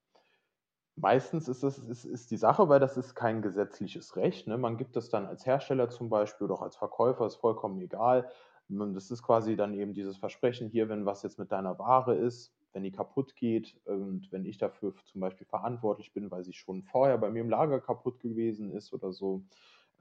Meistens 0.96 1.48
ist, 1.48 1.64
das, 1.64 1.78
ist, 1.78 2.06
ist 2.06 2.32
die 2.32 2.38
Sache, 2.38 2.68
weil 2.68 2.80
das 2.80 2.98
ist 2.98 3.16
kein 3.16 3.42
gesetzliches 3.42 4.16
Recht. 4.18 4.48
Ne? 4.48 4.58
Man 4.58 4.78
gibt 4.78 4.96
das 4.96 5.10
dann 5.10 5.28
als 5.28 5.46
Hersteller 5.46 5.90
zum 5.90 6.10
Beispiel 6.10 6.46
oder 6.46 6.56
auch 6.56 6.64
als 6.64 6.76
Verkäufer, 6.76 7.26
ist 7.28 7.36
vollkommen 7.36 7.80
egal. 7.80 8.30
Das 8.68 9.10
ist 9.10 9.24
quasi 9.24 9.56
dann 9.56 9.74
eben 9.74 9.94
dieses 9.94 10.18
Versprechen 10.18 10.70
hier, 10.70 10.90
wenn 10.90 11.06
was 11.06 11.24
jetzt 11.24 11.40
mit 11.40 11.52
deiner 11.52 11.80
Ware 11.80 12.16
ist, 12.16 12.54
wenn 12.74 12.84
die 12.84 12.92
kaputt 12.92 13.36
geht 13.36 13.80
und 13.86 14.32
wenn 14.32 14.46
ich 14.46 14.58
dafür 14.58 14.94
zum 15.06 15.22
Beispiel 15.22 15.48
verantwortlich 15.48 16.14
bin, 16.14 16.30
weil 16.30 16.44
sie 16.44 16.54
schon 16.54 16.84
vorher 16.84 17.18
bei 17.18 17.30
mir 17.30 17.42
im 17.42 17.50
Lager 17.50 17.80
kaputt 17.80 18.20
gewesen 18.20 18.72
ist 18.72 18.92
oder 18.94 19.12
so, 19.12 19.44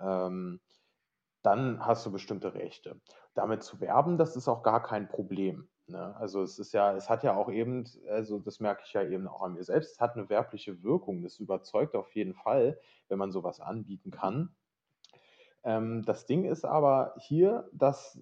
ähm, 0.00 0.60
dann 1.42 1.84
hast 1.84 2.04
du 2.04 2.12
bestimmte 2.12 2.54
Rechte. 2.54 3.00
Damit 3.34 3.62
zu 3.62 3.80
werben, 3.80 4.18
das 4.18 4.36
ist 4.36 4.48
auch 4.48 4.62
gar 4.62 4.82
kein 4.82 5.08
Problem. 5.08 5.68
Ne? 5.86 6.14
Also 6.16 6.42
es 6.42 6.58
ist 6.58 6.72
ja, 6.72 6.94
es 6.94 7.08
hat 7.08 7.22
ja 7.22 7.36
auch 7.36 7.50
eben, 7.50 7.84
also 8.08 8.38
das 8.38 8.60
merke 8.60 8.82
ich 8.84 8.92
ja 8.92 9.02
eben 9.02 9.28
auch 9.28 9.42
an 9.42 9.54
mir 9.54 9.64
selbst, 9.64 9.92
es 9.92 10.00
hat 10.00 10.16
eine 10.16 10.28
werbliche 10.28 10.82
Wirkung. 10.82 11.22
Das 11.22 11.38
überzeugt 11.38 11.94
auf 11.94 12.14
jeden 12.14 12.34
Fall, 12.34 12.78
wenn 13.08 13.18
man 13.18 13.32
sowas 13.32 13.60
anbieten 13.60 14.10
kann. 14.10 14.54
Ähm, 15.64 16.04
das 16.04 16.26
Ding 16.26 16.44
ist 16.44 16.64
aber 16.64 17.14
hier 17.18 17.68
das 17.72 18.20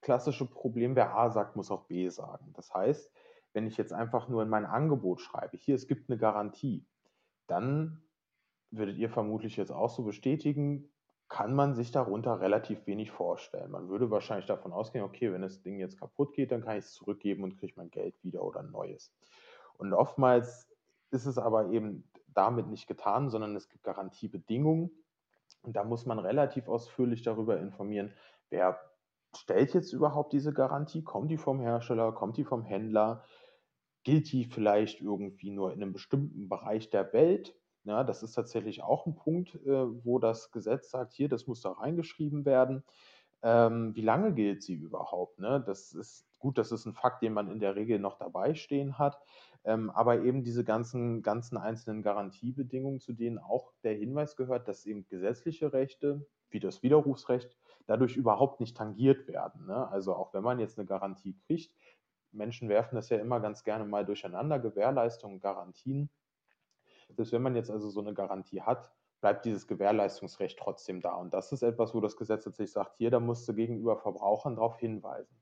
klassische 0.00 0.46
Problem, 0.46 0.94
wer 0.94 1.14
A 1.16 1.30
sagt, 1.30 1.56
muss 1.56 1.70
auch 1.70 1.84
B 1.84 2.08
sagen. 2.08 2.52
Das 2.54 2.72
heißt, 2.72 3.12
wenn 3.52 3.66
ich 3.66 3.76
jetzt 3.76 3.92
einfach 3.92 4.28
nur 4.28 4.42
in 4.42 4.48
mein 4.48 4.66
Angebot 4.66 5.20
schreibe, 5.20 5.56
hier, 5.56 5.74
es 5.74 5.88
gibt 5.88 6.08
eine 6.08 6.18
Garantie, 6.18 6.86
dann 7.46 8.02
würdet 8.70 8.98
ihr 8.98 9.08
vermutlich 9.08 9.56
jetzt 9.56 9.72
auch 9.72 9.90
so 9.90 10.04
bestätigen, 10.04 10.90
kann 11.28 11.54
man 11.54 11.74
sich 11.74 11.90
darunter 11.90 12.40
relativ 12.40 12.86
wenig 12.86 13.10
vorstellen. 13.10 13.70
Man 13.70 13.88
würde 13.88 14.10
wahrscheinlich 14.10 14.46
davon 14.46 14.72
ausgehen, 14.72 15.04
okay, 15.04 15.32
wenn 15.32 15.42
das 15.42 15.60
Ding 15.60 15.78
jetzt 15.78 15.98
kaputt 15.98 16.32
geht, 16.32 16.52
dann 16.52 16.62
kann 16.62 16.78
ich 16.78 16.84
es 16.84 16.94
zurückgeben 16.94 17.44
und 17.44 17.58
kriege 17.58 17.74
mein 17.76 17.90
Geld 17.90 18.14
wieder 18.22 18.42
oder 18.42 18.60
ein 18.60 18.70
neues. 18.70 19.12
Und 19.76 19.92
oftmals 19.92 20.68
ist 21.10 21.26
es 21.26 21.38
aber 21.38 21.70
eben 21.70 22.10
damit 22.28 22.68
nicht 22.68 22.86
getan, 22.86 23.28
sondern 23.30 23.56
es 23.56 23.68
gibt 23.68 23.84
Garantiebedingungen. 23.84 24.90
Und 25.62 25.76
da 25.76 25.84
muss 25.84 26.06
man 26.06 26.18
relativ 26.18 26.68
ausführlich 26.68 27.22
darüber 27.22 27.58
informieren, 27.58 28.14
wer 28.48 28.78
stellt 29.36 29.74
jetzt 29.74 29.92
überhaupt 29.92 30.32
diese 30.32 30.52
Garantie? 30.52 31.02
Kommt 31.02 31.30
die 31.30 31.36
vom 31.36 31.60
Hersteller? 31.60 32.12
Kommt 32.12 32.36
die 32.36 32.44
vom 32.44 32.64
Händler? 32.64 33.24
Gilt 34.02 34.32
die 34.32 34.44
vielleicht 34.44 35.00
irgendwie 35.00 35.50
nur 35.50 35.72
in 35.72 35.82
einem 35.82 35.92
bestimmten 35.92 36.48
Bereich 36.48 36.88
der 36.90 37.12
Welt? 37.12 37.54
Ja, 37.88 38.04
das 38.04 38.22
ist 38.22 38.34
tatsächlich 38.34 38.82
auch 38.82 39.06
ein 39.06 39.14
Punkt, 39.14 39.54
äh, 39.64 40.04
wo 40.04 40.18
das 40.18 40.50
Gesetz 40.52 40.90
sagt, 40.90 41.14
hier, 41.14 41.28
das 41.30 41.46
muss 41.46 41.62
da 41.62 41.70
reingeschrieben 41.72 42.44
werden. 42.44 42.84
Ähm, 43.42 43.94
wie 43.96 44.02
lange 44.02 44.34
gilt 44.34 44.62
sie 44.62 44.74
überhaupt? 44.74 45.38
Ne? 45.38 45.62
Das 45.64 45.92
ist 45.94 46.26
gut, 46.38 46.58
das 46.58 46.70
ist 46.70 46.84
ein 46.84 46.92
Fakt, 46.92 47.22
den 47.22 47.32
man 47.32 47.50
in 47.50 47.60
der 47.60 47.76
Regel 47.76 47.98
noch 47.98 48.18
dabei 48.18 48.54
stehen 48.54 48.98
hat. 48.98 49.18
Ähm, 49.64 49.88
aber 49.90 50.20
eben 50.22 50.44
diese 50.44 50.64
ganzen, 50.64 51.22
ganzen 51.22 51.56
einzelnen 51.56 52.02
Garantiebedingungen, 52.02 53.00
zu 53.00 53.14
denen 53.14 53.38
auch 53.38 53.72
der 53.82 53.94
Hinweis 53.94 54.36
gehört, 54.36 54.68
dass 54.68 54.84
eben 54.84 55.06
gesetzliche 55.08 55.72
Rechte, 55.72 56.26
wie 56.50 56.60
das 56.60 56.82
Widerrufsrecht, 56.82 57.56
dadurch 57.86 58.16
überhaupt 58.16 58.60
nicht 58.60 58.76
tangiert 58.76 59.28
werden. 59.28 59.66
Ne? 59.66 59.88
Also 59.88 60.14
auch 60.14 60.34
wenn 60.34 60.42
man 60.42 60.58
jetzt 60.58 60.78
eine 60.78 60.86
Garantie 60.86 61.38
kriegt, 61.46 61.72
Menschen 62.32 62.68
werfen 62.68 62.96
das 62.96 63.08
ja 63.08 63.16
immer 63.18 63.40
ganz 63.40 63.64
gerne 63.64 63.86
mal 63.86 64.04
durcheinander, 64.04 64.58
Gewährleistungen, 64.58 65.40
Garantien. 65.40 66.10
Selbst 67.08 67.32
wenn 67.32 67.42
man 67.42 67.56
jetzt 67.56 67.70
also 67.70 67.90
so 67.90 68.00
eine 68.00 68.14
Garantie 68.14 68.62
hat, 68.62 68.90
bleibt 69.20 69.44
dieses 69.44 69.66
Gewährleistungsrecht 69.66 70.58
trotzdem 70.58 71.00
da. 71.00 71.14
Und 71.14 71.34
das 71.34 71.52
ist 71.52 71.62
etwas, 71.62 71.94
wo 71.94 72.00
das 72.00 72.16
Gesetz 72.16 72.44
tatsächlich 72.44 72.72
sagt, 72.72 72.96
hier, 72.96 73.10
da 73.10 73.20
musst 73.20 73.48
du 73.48 73.54
gegenüber 73.54 73.96
Verbrauchern 73.96 74.56
darauf 74.56 74.78
hinweisen. 74.78 75.36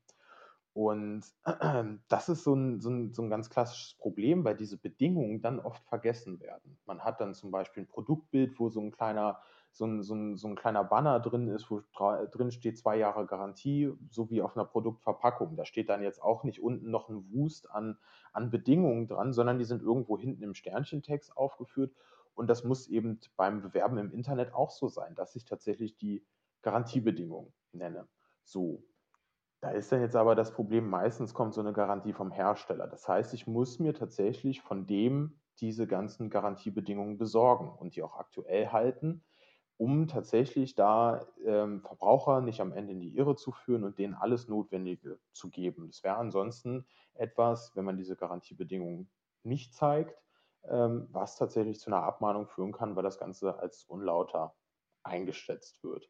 Und 0.73 1.23
das 2.07 2.29
ist 2.29 2.43
so 2.43 2.53
ein, 2.53 2.79
so, 2.81 2.89
ein, 2.89 3.13
so 3.13 3.23
ein 3.23 3.29
ganz 3.29 3.49
klassisches 3.49 3.95
Problem, 3.95 4.43
weil 4.43 4.55
diese 4.55 4.77
Bedingungen 4.77 5.41
dann 5.41 5.59
oft 5.59 5.83
vergessen 5.85 6.39
werden. 6.39 6.77
Man 6.85 7.03
hat 7.03 7.19
dann 7.19 7.33
zum 7.33 7.51
Beispiel 7.51 7.83
ein 7.83 7.87
Produktbild, 7.87 8.59
wo 8.59 8.69
so 8.69 8.81
ein 8.81 8.91
kleiner 8.91 9.39
so 9.77 9.85
ein, 9.85 10.01
so 10.01 10.15
ein, 10.15 10.35
so 10.35 10.47
ein 10.47 10.55
kleiner 10.55 10.83
Banner 10.83 11.19
drin 11.19 11.47
ist, 11.47 11.69
wo 11.69 11.81
drin 12.31 12.51
steht 12.51 12.79
zwei 12.79 12.97
Jahre 12.97 13.27
Garantie, 13.27 13.93
so 14.09 14.29
wie 14.31 14.41
auf 14.41 14.57
einer 14.57 14.65
Produktverpackung. 14.65 15.55
Da 15.55 15.65
steht 15.65 15.89
dann 15.89 16.01
jetzt 16.01 16.21
auch 16.21 16.43
nicht 16.43 16.61
unten 16.61 16.89
noch 16.89 17.09
ein 17.09 17.31
Wust 17.31 17.69
an, 17.69 17.97
an 18.33 18.49
Bedingungen 18.49 19.07
dran, 19.07 19.33
sondern 19.33 19.59
die 19.59 19.65
sind 19.65 19.83
irgendwo 19.83 20.17
hinten 20.17 20.41
im 20.41 20.55
Sternchentext 20.55 21.37
aufgeführt. 21.37 21.93
Und 22.33 22.47
das 22.49 22.63
muss 22.63 22.87
eben 22.87 23.19
beim 23.35 23.61
Bewerben 23.61 23.97
im 23.97 24.11
Internet 24.11 24.53
auch 24.53 24.71
so 24.71 24.87
sein, 24.87 25.13
dass 25.15 25.35
ich 25.35 25.45
tatsächlich 25.45 25.95
die 25.95 26.25
Garantiebedingungen 26.63 27.53
nenne. 27.71 28.07
So. 28.43 28.83
Da 29.59 29.71
ist 29.71 29.91
dann 29.91 30.01
jetzt 30.01 30.15
aber 30.15 30.35
das 30.35 30.53
Problem, 30.53 30.87
meistens 30.87 31.33
kommt 31.33 31.55
so 31.55 31.61
eine 31.61 31.73
Garantie 31.73 32.13
vom 32.13 32.31
Hersteller. 32.31 32.87
Das 32.87 33.07
heißt, 33.07 33.33
ich 33.33 33.47
muss 33.47 33.79
mir 33.79 33.95
tatsächlich 33.95 34.61
von 34.61 34.85
dem 34.85 35.39
diese 35.59 35.87
ganzen 35.87 36.29
Garantiebedingungen 36.29 37.17
besorgen 37.17 37.69
und 37.69 37.95
die 37.95 38.03
auch 38.03 38.15
aktuell 38.17 38.67
halten 38.67 39.23
um 39.77 40.07
tatsächlich 40.07 40.75
da 40.75 41.27
ähm, 41.45 41.81
Verbraucher 41.81 42.41
nicht 42.41 42.61
am 42.61 42.73
Ende 42.73 42.93
in 42.93 42.99
die 42.99 43.15
Irre 43.15 43.35
zu 43.35 43.51
führen 43.51 43.83
und 43.83 43.99
denen 43.99 44.15
alles 44.15 44.47
Notwendige 44.47 45.19
zu 45.31 45.49
geben. 45.49 45.87
Das 45.87 46.03
wäre 46.03 46.17
ansonsten 46.17 46.87
etwas, 47.13 47.75
wenn 47.75 47.85
man 47.85 47.97
diese 47.97 48.15
Garantiebedingungen 48.15 49.11
nicht 49.43 49.73
zeigt, 49.75 50.21
ähm, 50.63 51.07
was 51.11 51.37
tatsächlich 51.37 51.79
zu 51.79 51.89
einer 51.91 52.03
Abmahnung 52.03 52.47
führen 52.47 52.71
kann, 52.71 52.95
weil 52.95 53.03
das 53.03 53.19
Ganze 53.19 53.59
als 53.59 53.83
unlauter 53.85 54.55
eingeschätzt 55.03 55.83
wird. 55.83 56.09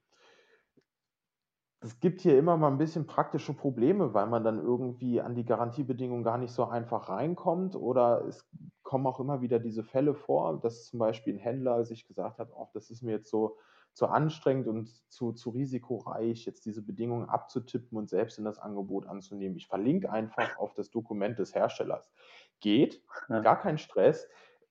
Es 1.79 1.99
gibt 1.99 2.21
hier 2.21 2.37
immer 2.39 2.57
mal 2.57 2.69
ein 2.69 2.79
bisschen 2.79 3.05
praktische 3.05 3.53
Probleme, 3.53 4.13
weil 4.13 4.25
man 4.25 4.43
dann 4.43 4.57
irgendwie 4.57 5.21
an 5.21 5.35
die 5.35 5.45
Garantiebedingungen 5.45 6.23
gar 6.23 6.37
nicht 6.39 6.51
so 6.51 6.65
einfach 6.65 7.09
reinkommt 7.09 7.75
oder 7.75 8.25
es 8.27 8.49
kommen 8.81 9.05
auch 9.05 9.19
immer 9.19 9.41
wieder 9.41 9.59
diese 9.59 9.83
Fälle 9.83 10.15
vor, 10.15 10.59
dass 10.59 10.85
zum 10.85 10.99
Beispiel 10.99 11.35
ein 11.35 11.39
Händler 11.39 11.85
sich 11.85 12.07
gesagt 12.07 12.39
hat, 12.39 12.49
oh, 12.55 12.67
das 12.73 12.89
ist 12.89 13.03
mir 13.03 13.11
jetzt 13.11 13.29
so 13.29 13.57
zu 13.93 14.07
anstrengend 14.07 14.67
und 14.67 14.89
zu, 15.11 15.33
zu 15.33 15.49
risikoreich, 15.49 16.45
jetzt 16.45 16.65
diese 16.65 16.83
Bedingungen 16.83 17.29
abzutippen 17.29 17.97
und 17.97 18.09
selbst 18.09 18.37
in 18.37 18.45
das 18.45 18.59
Angebot 18.59 19.07
anzunehmen. 19.07 19.57
Ich 19.57 19.67
verlinke 19.67 20.11
einfach 20.11 20.57
auf 20.57 20.73
das 20.73 20.91
Dokument 20.91 21.39
des 21.39 21.53
Herstellers. 21.55 22.11
Geht, 22.59 23.03
gar 23.27 23.59
kein 23.59 23.77
Stress. 23.77 24.27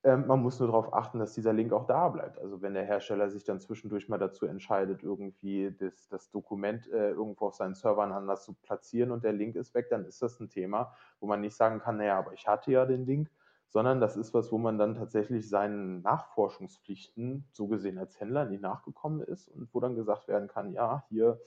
Ähm, 0.07 0.25
man 0.29 0.41
muss 0.41 0.61
nur 0.61 0.69
darauf 0.69 0.95
achten, 0.95 1.19
dass 1.19 1.35
dieser 1.35 1.53
Link 1.53 1.73
auch 1.73 1.85
da 1.85 2.09
bleibt. 2.09 2.39
Also 2.39 2.63
wenn 2.63 2.75
der 2.75 2.85
Hersteller 2.85 3.29
sich 3.29 3.43
dann 3.43 3.59
zwischendurch 3.59 4.09
mal 4.09 4.19
dazu 4.19 4.47
entscheidet, 4.47 5.03
irgendwie 5.03 5.75
das, 5.77 6.07
das 6.07 6.31
Dokument 6.31 6.87
äh, 6.93 7.11
irgendwo 7.11 7.49
auf 7.49 7.57
seinen 7.57 7.75
Servern 7.75 8.13
anders 8.13 8.45
zu 8.45 8.55
platzieren 8.55 9.11
und 9.11 9.25
der 9.25 9.33
Link 9.33 9.57
ist 9.57 9.75
weg, 9.75 9.89
dann 9.91 10.05
ist 10.05 10.23
das 10.23 10.39
ein 10.39 10.49
Thema, 10.49 10.95
wo 11.19 11.27
man 11.27 11.41
nicht 11.41 11.57
sagen 11.57 11.81
kann, 11.81 11.97
naja, 11.97 12.17
aber 12.21 12.35
ich 12.35 12.47
hatte 12.47 12.71
ja 12.71 12.87
den 12.87 13.05
Link, 13.05 13.33
sondern 13.67 14.01
das 14.01 14.17
ist 14.17 14.33
was, 14.33 14.53
wo 14.53 14.59
man 14.59 14.79
dann 14.79 14.95
tatsächlich 14.95 15.49
seinen 15.49 16.03
Nachforschungspflichten 16.03 17.45
so 17.51 17.67
gesehen 17.67 17.99
als 17.99 18.21
Händler 18.21 18.45
nicht 18.45 18.63
nachgekommen 18.63 19.23
ist 19.23 19.49
und 19.49 19.75
wo 19.75 19.81
dann 19.81 19.97
gesagt 19.97 20.29
werden 20.29 20.47
kann, 20.47 20.73
ja, 20.73 21.03
hier 21.09 21.41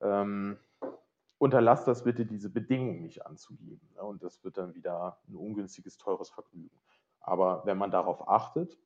ähm, 0.00 0.56
unterlasst 1.36 1.86
das 1.86 2.02
bitte, 2.02 2.24
diese 2.24 2.48
Bedingungen 2.48 3.02
nicht 3.02 3.26
anzugeben. 3.26 3.86
Ne? 3.94 4.02
Und 4.02 4.22
das 4.22 4.42
wird 4.42 4.56
dann 4.56 4.74
wieder 4.74 5.18
ein 5.28 5.36
ungünstiges, 5.36 5.98
teures 5.98 6.30
Vergnügen. 6.30 6.74
Aber 7.24 7.62
wenn 7.64 7.78
man 7.78 7.90
darauf 7.90 8.28
achtet 8.28 8.78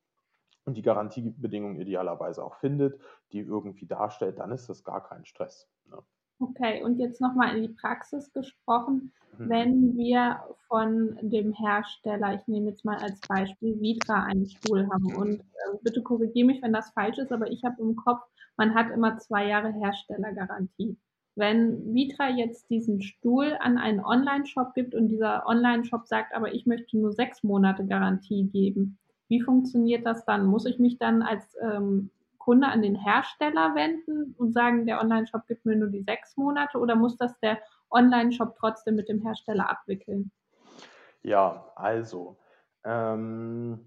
und 0.65 0.77
die 0.77 0.83
Garantiebedingungen 0.83 1.81
idealerweise 1.81 2.45
auch 2.45 2.55
findet, 2.57 3.01
die 3.33 3.41
irgendwie 3.41 3.87
darstellt, 3.87 4.39
dann 4.39 4.53
ist 4.53 4.69
das 4.69 4.85
gar 4.85 5.03
kein 5.03 5.25
Stress. 5.25 5.69
Ne? 5.87 5.99
Okay, 6.41 6.83
und 6.85 6.99
jetzt 6.99 7.21
nochmal 7.21 7.57
in 7.57 7.63
die 7.63 7.75
Praxis 7.75 8.33
gesprochen. 8.33 9.13
Mhm. 9.37 9.49
Wenn 9.49 9.97
wir 9.97 10.41
von 10.69 11.19
dem 11.21 11.53
Hersteller, 11.53 12.35
ich 12.35 12.47
nehme 12.47 12.71
jetzt 12.71 12.85
mal 12.85 12.99
als 12.99 13.21
Beispiel 13.23 13.81
Vitra 13.81 14.23
einen 14.23 14.47
Stuhl 14.47 14.89
haben 14.89 15.17
und 15.17 15.41
äh, 15.41 15.77
bitte 15.83 16.03
korrigiere 16.03 16.47
mich, 16.47 16.63
wenn 16.63 16.73
das 16.73 16.91
falsch 16.91 17.19
ist, 17.19 17.33
aber 17.33 17.51
ich 17.51 17.65
habe 17.65 17.83
im 17.83 17.97
Kopf, 17.97 18.23
man 18.57 18.75
hat 18.75 18.91
immer 18.91 19.19
zwei 19.19 19.47
Jahre 19.47 19.73
Herstellergarantie. 19.73 20.97
Wenn 21.39 21.95
Vitra 21.95 22.29
jetzt 22.29 22.69
diesen 22.69 23.01
Stuhl 23.01 23.57
an 23.61 23.79
einen 23.79 24.01
Online-Shop 24.01 24.75
gibt 24.75 24.95
und 24.95 25.09
dieser 25.09 25.47
Online-Shop 25.47 26.07
sagt, 26.07 26.35
aber 26.35 26.53
ich 26.53 26.67
möchte 26.67 26.99
nur 26.99 27.13
sechs 27.13 27.43
Monate 27.43 27.87
Garantie 27.87 28.49
geben, 28.49 28.99
wie 29.29 29.41
funktioniert 29.41 30.05
das 30.05 30.25
dann? 30.25 30.47
Muss 30.47 30.67
ich 30.67 30.79
mich 30.79 30.99
dann 30.99 31.23
als 31.23 31.57
ähm, 31.61 32.11
Kunde 32.39 32.67
an 32.67 32.83
den 32.83 32.95
Hersteller 32.95 33.75
wenden 33.75 34.35
und 34.39 34.53
sagen, 34.53 34.87
der 34.87 35.01
Online-Shop 35.01 35.47
gibt 35.47 35.67
mir 35.67 35.77
nur 35.77 35.89
die 35.89 36.03
sechs 36.03 36.37
Monate 36.37 36.79
oder 36.79 36.97
muss 36.97 37.17
das 37.17 37.39
der 37.41 37.59
Online-Shop 37.91 38.57
trotzdem 38.59 38.97
mit 38.97 39.09
dem 39.09 39.21
Hersteller 39.23 39.71
abwickeln? 39.71 40.31
Ja, 41.23 41.71
also 41.77 42.37
ähm, 42.85 43.81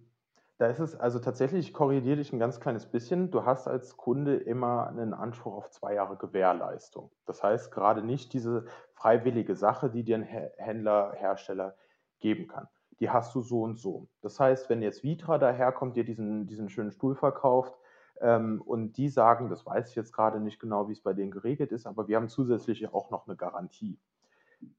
da 0.61 0.67
ist 0.67 0.77
es 0.77 0.95
also 0.95 1.17
tatsächlich, 1.17 1.69
ich 1.69 1.73
korrigiere 1.73 2.17
dich 2.17 2.31
ein 2.31 2.37
ganz 2.37 2.59
kleines 2.59 2.85
bisschen. 2.85 3.31
Du 3.31 3.45
hast 3.45 3.67
als 3.67 3.97
Kunde 3.97 4.35
immer 4.35 4.85
einen 4.85 5.15
Anspruch 5.15 5.55
auf 5.55 5.71
zwei 5.71 5.95
Jahre 5.95 6.17
Gewährleistung. 6.17 7.09
Das 7.25 7.41
heißt, 7.41 7.71
gerade 7.71 8.03
nicht 8.03 8.31
diese 8.31 8.65
freiwillige 8.93 9.55
Sache, 9.55 9.89
die 9.89 10.03
dir 10.03 10.17
ein 10.17 10.23
Händler, 10.23 11.13
Hersteller 11.15 11.75
geben 12.19 12.47
kann. 12.47 12.67
Die 12.99 13.09
hast 13.09 13.33
du 13.33 13.41
so 13.41 13.63
und 13.63 13.79
so. 13.79 14.07
Das 14.21 14.39
heißt, 14.39 14.69
wenn 14.69 14.83
jetzt 14.83 15.01
Vitra 15.01 15.39
daherkommt, 15.39 15.95
dir 15.95 16.03
diesen, 16.03 16.45
diesen 16.45 16.69
schönen 16.69 16.91
Stuhl 16.91 17.15
verkauft 17.15 17.75
ähm, 18.19 18.61
und 18.61 18.97
die 18.97 19.09
sagen, 19.09 19.49
das 19.49 19.65
weiß 19.65 19.89
ich 19.89 19.95
jetzt 19.95 20.13
gerade 20.13 20.39
nicht 20.39 20.59
genau, 20.59 20.87
wie 20.87 20.93
es 20.93 21.01
bei 21.01 21.13
denen 21.13 21.31
geregelt 21.31 21.71
ist, 21.71 21.87
aber 21.87 22.07
wir 22.07 22.17
haben 22.17 22.29
zusätzlich 22.29 22.87
auch 22.93 23.09
noch 23.09 23.25
eine 23.25 23.35
Garantie. 23.35 23.97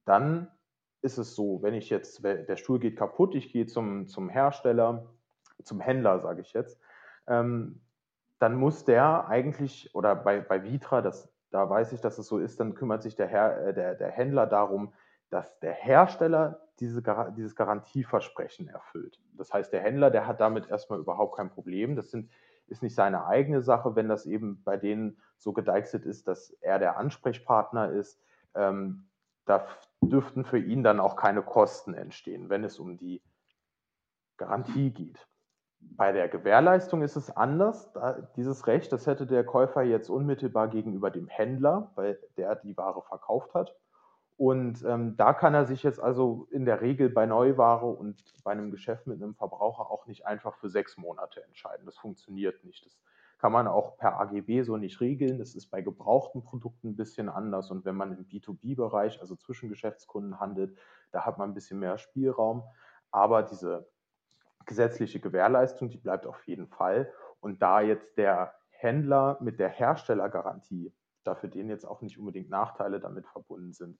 Dann 0.04 0.46
ist 1.00 1.18
es 1.18 1.34
so, 1.34 1.60
wenn 1.60 1.74
ich 1.74 1.90
jetzt, 1.90 2.22
der 2.22 2.56
Stuhl 2.56 2.78
geht 2.78 2.96
kaputt, 2.96 3.34
ich 3.34 3.50
gehe 3.50 3.66
zum, 3.66 4.06
zum 4.06 4.28
Hersteller, 4.28 5.08
zum 5.64 5.80
Händler, 5.80 6.20
sage 6.20 6.40
ich 6.40 6.52
jetzt, 6.52 6.80
ähm, 7.26 7.80
dann 8.38 8.56
muss 8.56 8.84
der 8.84 9.28
eigentlich, 9.28 9.94
oder 9.94 10.16
bei, 10.16 10.40
bei 10.40 10.64
Vitra, 10.64 11.00
das, 11.00 11.32
da 11.50 11.68
weiß 11.68 11.92
ich, 11.92 12.00
dass 12.00 12.18
es 12.18 12.26
so 12.26 12.38
ist, 12.38 12.58
dann 12.58 12.74
kümmert 12.74 13.02
sich 13.02 13.14
der, 13.14 13.28
Herr, 13.28 13.68
äh, 13.68 13.74
der, 13.74 13.94
der 13.94 14.10
Händler 14.10 14.46
darum, 14.46 14.92
dass 15.30 15.58
der 15.60 15.72
Hersteller 15.72 16.60
diese, 16.80 17.02
dieses 17.36 17.54
Garantieversprechen 17.54 18.68
erfüllt. 18.68 19.20
Das 19.36 19.52
heißt, 19.52 19.72
der 19.72 19.80
Händler, 19.80 20.10
der 20.10 20.26
hat 20.26 20.40
damit 20.40 20.68
erstmal 20.68 20.98
überhaupt 20.98 21.36
kein 21.36 21.50
Problem. 21.50 21.96
Das 21.96 22.10
sind, 22.10 22.30
ist 22.66 22.82
nicht 22.82 22.94
seine 22.94 23.26
eigene 23.26 23.62
Sache, 23.62 23.94
wenn 23.96 24.08
das 24.08 24.26
eben 24.26 24.62
bei 24.64 24.76
denen 24.76 25.20
so 25.38 25.52
gedeichselt 25.52 26.04
ist, 26.04 26.28
dass 26.28 26.50
er 26.60 26.78
der 26.78 26.96
Ansprechpartner 26.96 27.90
ist. 27.90 28.20
Ähm, 28.54 29.08
da 29.44 29.66
dürften 30.00 30.44
für 30.44 30.58
ihn 30.58 30.82
dann 30.82 31.00
auch 31.00 31.16
keine 31.16 31.42
Kosten 31.42 31.94
entstehen, 31.94 32.48
wenn 32.48 32.64
es 32.64 32.78
um 32.78 32.96
die 32.96 33.22
Garantie 34.36 34.90
geht. 34.90 35.26
Bei 35.96 36.12
der 36.12 36.28
Gewährleistung 36.28 37.02
ist 37.02 37.16
es 37.16 37.30
anders. 37.30 37.92
Dieses 38.36 38.66
Recht, 38.66 38.92
das 38.92 39.06
hätte 39.06 39.26
der 39.26 39.44
Käufer 39.44 39.82
jetzt 39.82 40.08
unmittelbar 40.08 40.68
gegenüber 40.68 41.10
dem 41.10 41.28
Händler, 41.28 41.92
weil 41.94 42.18
der 42.36 42.56
die 42.56 42.76
Ware 42.76 43.02
verkauft 43.02 43.54
hat. 43.54 43.76
Und 44.36 44.84
ähm, 44.84 45.16
da 45.16 45.34
kann 45.34 45.54
er 45.54 45.66
sich 45.66 45.82
jetzt 45.82 46.00
also 46.00 46.48
in 46.50 46.64
der 46.64 46.80
Regel 46.80 47.10
bei 47.10 47.26
Neuware 47.26 47.86
und 47.86 48.24
bei 48.42 48.52
einem 48.52 48.70
Geschäft 48.70 49.06
mit 49.06 49.22
einem 49.22 49.34
Verbraucher 49.34 49.90
auch 49.90 50.06
nicht 50.06 50.26
einfach 50.26 50.56
für 50.56 50.68
sechs 50.68 50.96
Monate 50.96 51.44
entscheiden. 51.44 51.86
Das 51.86 51.96
funktioniert 51.96 52.64
nicht. 52.64 52.84
Das 52.84 52.98
kann 53.38 53.52
man 53.52 53.68
auch 53.68 53.98
per 53.98 54.18
AGB 54.18 54.62
so 54.62 54.76
nicht 54.76 55.00
regeln. 55.00 55.38
Das 55.38 55.54
ist 55.54 55.66
bei 55.66 55.82
gebrauchten 55.82 56.42
Produkten 56.42 56.90
ein 56.90 56.96
bisschen 56.96 57.28
anders. 57.28 57.70
Und 57.70 57.84
wenn 57.84 57.94
man 57.94 58.16
im 58.16 58.26
B2B-Bereich, 58.26 59.20
also 59.20 59.36
zwischen 59.36 59.68
Geschäftskunden 59.68 60.40
handelt, 60.40 60.76
da 61.12 61.26
hat 61.26 61.38
man 61.38 61.50
ein 61.50 61.54
bisschen 61.54 61.78
mehr 61.78 61.98
Spielraum. 61.98 62.64
Aber 63.10 63.42
diese 63.42 63.86
gesetzliche 64.66 65.20
Gewährleistung, 65.20 65.88
die 65.90 65.98
bleibt 65.98 66.26
auf 66.26 66.42
jeden 66.46 66.68
Fall. 66.68 67.12
Und 67.40 67.62
da 67.62 67.80
jetzt 67.80 68.16
der 68.16 68.54
Händler 68.70 69.38
mit 69.40 69.58
der 69.58 69.68
Herstellergarantie, 69.68 70.92
da 71.24 71.34
für 71.34 71.48
den 71.48 71.68
jetzt 71.68 71.84
auch 71.84 72.00
nicht 72.02 72.18
unbedingt 72.18 72.50
Nachteile 72.50 73.00
damit 73.00 73.26
verbunden 73.26 73.72
sind, 73.72 73.98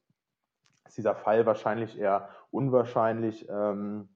ist 0.87 0.99
dieser 0.99 1.15
Fall 1.15 1.47
wahrscheinlich 1.47 1.99
eher 1.99 2.29
unwahrscheinlich, 2.51 3.49
ähm, 3.49 4.09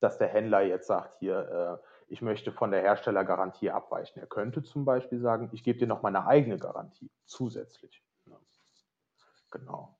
dass 0.00 0.18
der 0.18 0.28
Händler 0.28 0.62
jetzt 0.62 0.86
sagt, 0.86 1.18
hier, 1.20 1.80
äh, 1.80 1.86
ich 2.08 2.20
möchte 2.20 2.52
von 2.52 2.70
der 2.70 2.82
Herstellergarantie 2.82 3.70
abweichen. 3.70 4.20
Er 4.20 4.26
könnte 4.26 4.62
zum 4.62 4.84
Beispiel 4.84 5.20
sagen, 5.20 5.48
ich 5.52 5.62
gebe 5.62 5.78
dir 5.78 5.86
noch 5.86 6.02
meine 6.02 6.26
eigene 6.26 6.58
Garantie 6.58 7.10
zusätzlich. 7.24 8.02
Genau. 9.50 9.96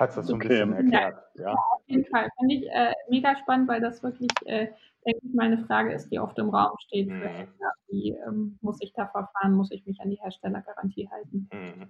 Hat 0.00 0.16
das 0.16 0.28
so 0.28 0.32
ein 0.32 0.38
bisschen 0.38 0.72
erklärt? 0.72 1.18
Ja, 1.34 1.42
ja. 1.42 1.52
auf 1.52 1.82
jeden 1.84 2.06
Fall. 2.06 2.30
Finde 2.38 2.54
ich 2.54 2.66
äh, 2.70 2.94
mega 3.10 3.36
spannend, 3.36 3.68
weil 3.68 3.82
das 3.82 4.02
wirklich, 4.02 4.30
äh, 4.46 4.68
denke 5.06 5.20
ich, 5.22 5.34
meine 5.34 5.58
Frage 5.66 5.92
ist, 5.92 6.08
die 6.08 6.18
oft 6.18 6.38
im 6.38 6.48
Raum 6.48 6.74
steht. 6.86 7.08
Mhm. 7.08 7.20
Händler. 7.20 7.72
Wie 7.88 8.16
ähm, 8.26 8.58
muss 8.62 8.78
ich 8.80 8.94
da 8.94 9.06
verfahren? 9.08 9.52
Muss 9.52 9.70
ich 9.70 9.84
mich 9.84 10.00
an 10.00 10.08
die 10.08 10.16
Herstellergarantie 10.16 11.06
halten? 11.10 11.50
Mhm. 11.52 11.88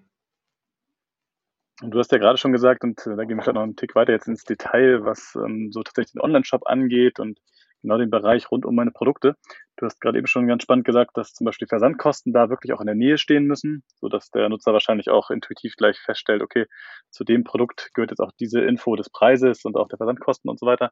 Und 1.83 1.93
du 1.93 2.01
hast 2.01 2.11
ja 2.11 2.19
gerade 2.19 2.37
schon 2.37 2.51
gesagt, 2.51 2.83
und 2.83 2.99
äh, 3.07 3.15
da 3.15 3.25
gehen 3.25 3.37
wir 3.37 3.45
vielleicht 3.45 3.55
noch 3.55 3.63
einen 3.63 3.77
Tick 3.77 3.95
weiter 3.95 4.13
jetzt 4.13 4.27
ins 4.27 4.43
Detail, 4.43 5.05
was 5.05 5.37
ähm, 5.37 5.71
so 5.71 5.85
tatsächlich 5.85 6.15
den 6.15 6.21
Online-Shop 6.21 6.67
angeht 6.67 7.21
und 7.21 7.39
genau 7.83 7.99
den 7.99 8.11
Bereich 8.11 8.51
rund 8.51 8.65
um 8.65 8.75
meine 8.75 8.91
Produkte. 8.91 9.35
Du 9.77 9.87
hast 9.87 10.01
gerade 10.01 10.19
eben 10.19 10.27
schon 10.27 10.47
ganz 10.47 10.63
spannend 10.63 10.85
gesagt, 10.85 11.17
dass 11.17 11.33
zum 11.33 11.47
Beispiel 11.47 11.67
Versandkosten 11.67 12.33
da 12.33 12.51
wirklich 12.51 12.73
auch 12.75 12.81
in 12.81 12.87
der 12.87 12.95
Nähe 12.95 13.17
stehen 13.17 13.45
müssen, 13.45 13.83
so 13.97 14.09
dass 14.09 14.31
der 14.31 14.49
Nutzer 14.49 14.73
wahrscheinlich 14.73 15.09
auch 15.09 15.31
intuitiv 15.31 15.75
gleich 15.77 15.99
feststellt, 15.99 16.43
okay, 16.43 16.67
zu 17.11 17.25
dem 17.25 17.45
Produkt 17.45 17.91
gehört 17.95 18.11
jetzt 18.11 18.21
auch 18.21 18.33
diese 18.39 18.61
Info 18.61 18.95
des 18.97 19.09
Preises 19.09 19.65
und 19.65 19.77
auch 19.77 19.89
der 19.89 19.97
Versandkosten 19.97 20.51
und 20.51 20.59
so 20.59 20.67
weiter. 20.67 20.91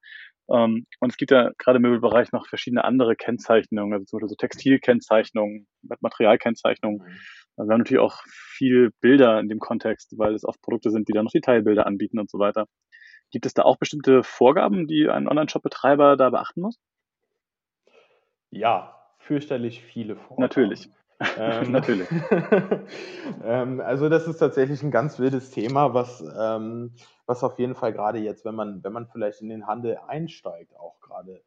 Ähm, 0.50 0.86
und 1.00 1.10
es 1.10 1.16
gibt 1.16 1.30
ja 1.30 1.50
gerade 1.58 1.76
im 1.76 1.82
Möbelbereich 1.82 2.32
noch 2.32 2.46
verschiedene 2.46 2.84
andere 2.84 3.14
Kennzeichnungen, 3.14 3.92
also 3.92 4.06
zum 4.06 4.18
Beispiel 4.18 4.28
so 4.30 4.36
Textilkennzeichnungen, 4.36 5.66
Materialkennzeichnungen. 6.00 7.02
Also 7.56 7.68
wir 7.68 7.74
haben 7.74 7.80
natürlich 7.80 8.02
auch 8.02 8.22
viel 8.26 8.90
Bilder 9.00 9.40
in 9.40 9.48
dem 9.48 9.58
Kontext, 9.58 10.14
weil 10.16 10.34
es 10.34 10.44
oft 10.44 10.62
Produkte 10.62 10.90
sind, 10.90 11.08
die 11.08 11.12
dann 11.12 11.24
noch 11.24 11.32
Detailbilder 11.32 11.86
anbieten 11.86 12.18
und 12.18 12.30
so 12.30 12.38
weiter. 12.38 12.66
Gibt 13.30 13.46
es 13.46 13.54
da 13.54 13.62
auch 13.62 13.76
bestimmte 13.76 14.22
Vorgaben, 14.22 14.86
die 14.86 15.08
ein 15.08 15.28
Online-Shop-Betreiber 15.28 16.16
da 16.16 16.30
beachten 16.30 16.62
muss? 16.62 16.78
Ja, 18.50 18.98
fürchterlich 19.18 19.82
viele 19.82 20.16
Vorgaben. 20.16 20.42
Natürlich. 20.42 20.90
Ähm, 21.36 21.72
Natürlich. 21.72 22.08
ähm, 23.44 23.80
also 23.80 24.08
das 24.08 24.26
ist 24.26 24.38
tatsächlich 24.38 24.82
ein 24.82 24.90
ganz 24.90 25.18
wildes 25.18 25.50
Thema, 25.50 25.92
was, 25.92 26.24
ähm, 26.38 26.94
was 27.26 27.44
auf 27.44 27.58
jeden 27.58 27.74
Fall 27.74 27.92
gerade 27.92 28.18
jetzt, 28.18 28.44
wenn 28.44 28.54
man, 28.54 28.82
wenn 28.82 28.92
man 28.92 29.06
vielleicht 29.06 29.42
in 29.42 29.48
den 29.48 29.66
Handel 29.66 29.98
einsteigt, 30.06 30.76
auch 30.76 31.00
gerade 31.00 31.42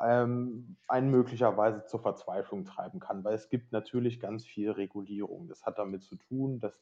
ähm, 0.00 0.76
einen 0.88 1.10
möglicherweise 1.10 1.84
zur 1.84 2.00
Verzweiflung 2.00 2.64
treiben 2.64 2.98
kann, 2.98 3.22
weil 3.22 3.34
es 3.34 3.48
gibt 3.48 3.72
natürlich 3.72 4.18
ganz 4.18 4.44
viel 4.44 4.70
Regulierung. 4.70 5.48
Das 5.48 5.64
hat 5.64 5.78
damit 5.78 6.02
zu 6.02 6.16
tun, 6.16 6.58
dass 6.58 6.80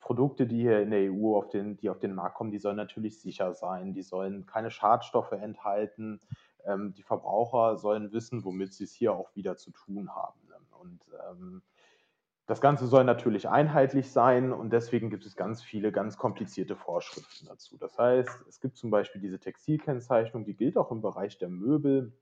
Produkte, 0.00 0.46
die 0.46 0.62
hier 0.62 0.80
in 0.80 0.90
der 0.90 1.12
EU 1.12 1.36
auf 1.36 1.48
den, 1.48 1.76
die 1.76 1.90
auf 1.90 1.98
den 1.98 2.14
Markt 2.14 2.34
kommen, 2.34 2.50
die 2.50 2.58
sollen 2.58 2.76
natürlich 2.76 3.20
sicher 3.20 3.54
sein, 3.54 3.92
die 3.92 4.02
sollen 4.02 4.46
keine 4.46 4.70
Schadstoffe 4.70 5.32
enthalten, 5.32 6.20
ähm, 6.64 6.94
die 6.94 7.02
Verbraucher 7.02 7.76
sollen 7.76 8.12
wissen, 8.12 8.44
womit 8.44 8.72
sie 8.72 8.84
es 8.84 8.94
hier 8.94 9.12
auch 9.12 9.34
wieder 9.34 9.56
zu 9.56 9.70
tun 9.70 10.14
haben. 10.14 10.40
Ne? 10.48 10.56
Und 10.80 11.00
ähm, 11.30 11.62
das 12.46 12.60
Ganze 12.60 12.88
soll 12.88 13.04
natürlich 13.04 13.48
einheitlich 13.48 14.10
sein 14.10 14.52
und 14.52 14.72
deswegen 14.72 15.08
gibt 15.08 15.24
es 15.24 15.36
ganz 15.36 15.62
viele 15.62 15.92
ganz 15.92 16.16
komplizierte 16.16 16.74
Vorschriften 16.74 17.46
dazu. 17.46 17.78
Das 17.78 17.96
heißt, 17.96 18.46
es 18.48 18.58
gibt 18.58 18.76
zum 18.76 18.90
Beispiel 18.90 19.20
diese 19.20 19.38
Textilkennzeichnung, 19.38 20.44
die 20.44 20.56
gilt 20.56 20.76
auch 20.76 20.90
im 20.90 21.00
Bereich 21.00 21.38
der 21.38 21.48
Möbel, 21.48 22.12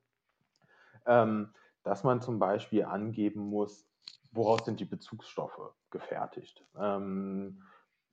ähm, 1.07 1.55
dass 1.83 2.05
man 2.05 2.21
zum 2.21 2.39
Beispiel 2.39 2.85
angeben 2.85 3.41
muss, 3.41 3.88
woraus 4.31 4.65
sind 4.65 4.81
die 4.81 4.85
Bezugsstoffe 4.85 5.61
gefertigt. 5.91 6.65
Ähm, 6.79 7.63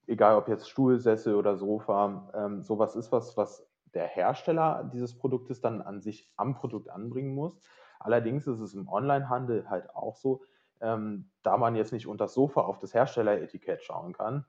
egal 0.07 0.37
ob 0.37 0.47
jetzt 0.47 0.69
Stuhl, 0.69 0.99
Sessel 0.99 1.35
oder 1.35 1.57
Sofa, 1.57 2.31
ähm, 2.33 2.63
sowas 2.63 2.95
ist 2.95 3.11
was, 3.11 3.37
was 3.37 3.67
der 3.93 4.07
Hersteller 4.07 4.89
dieses 4.93 5.17
Produktes 5.17 5.61
dann 5.61 5.81
an 5.81 6.01
sich 6.01 6.31
am 6.35 6.55
Produkt 6.55 6.89
anbringen 6.89 7.33
muss. 7.33 7.59
Allerdings 7.99 8.45
ist 8.45 8.59
es 8.59 8.73
im 8.73 8.87
Onlinehandel 8.87 9.69
halt 9.69 9.89
auch 9.95 10.17
so, 10.17 10.43
ähm, 10.81 11.31
da 11.43 11.57
man 11.57 11.75
jetzt 11.75 11.93
nicht 11.93 12.07
unter 12.07 12.25
das 12.25 12.33
Sofa 12.33 12.61
auf 12.61 12.79
das 12.79 12.93
Herstelleretikett 12.93 13.83
schauen 13.83 14.13
kann, 14.13 14.45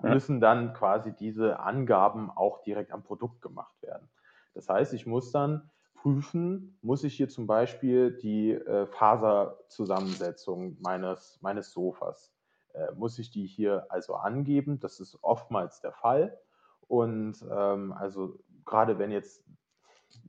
müssen 0.00 0.40
dann 0.40 0.72
quasi 0.72 1.14
diese 1.14 1.60
Angaben 1.60 2.30
auch 2.30 2.62
direkt 2.62 2.92
am 2.92 3.02
Produkt 3.02 3.42
gemacht 3.42 3.80
werden. 3.82 4.08
Das 4.54 4.68
heißt, 4.68 4.94
ich 4.94 5.06
muss 5.06 5.30
dann 5.30 5.70
prüfen, 6.02 6.76
muss 6.82 7.04
ich 7.04 7.14
hier 7.14 7.28
zum 7.28 7.46
Beispiel 7.46 8.10
die 8.10 8.50
äh, 8.50 8.86
Faserzusammensetzung 8.86 10.76
meines, 10.80 11.38
meines 11.42 11.70
Sofas, 11.70 12.34
äh, 12.74 12.92
muss 12.96 13.20
ich 13.20 13.30
die 13.30 13.46
hier 13.46 13.86
also 13.88 14.16
angeben? 14.16 14.80
Das 14.80 14.98
ist 14.98 15.16
oftmals 15.22 15.80
der 15.80 15.92
Fall. 15.92 16.36
Und 16.88 17.36
ähm, 17.50 17.92
also 17.92 18.40
gerade 18.64 18.98
wenn 18.98 19.12
jetzt 19.12 19.44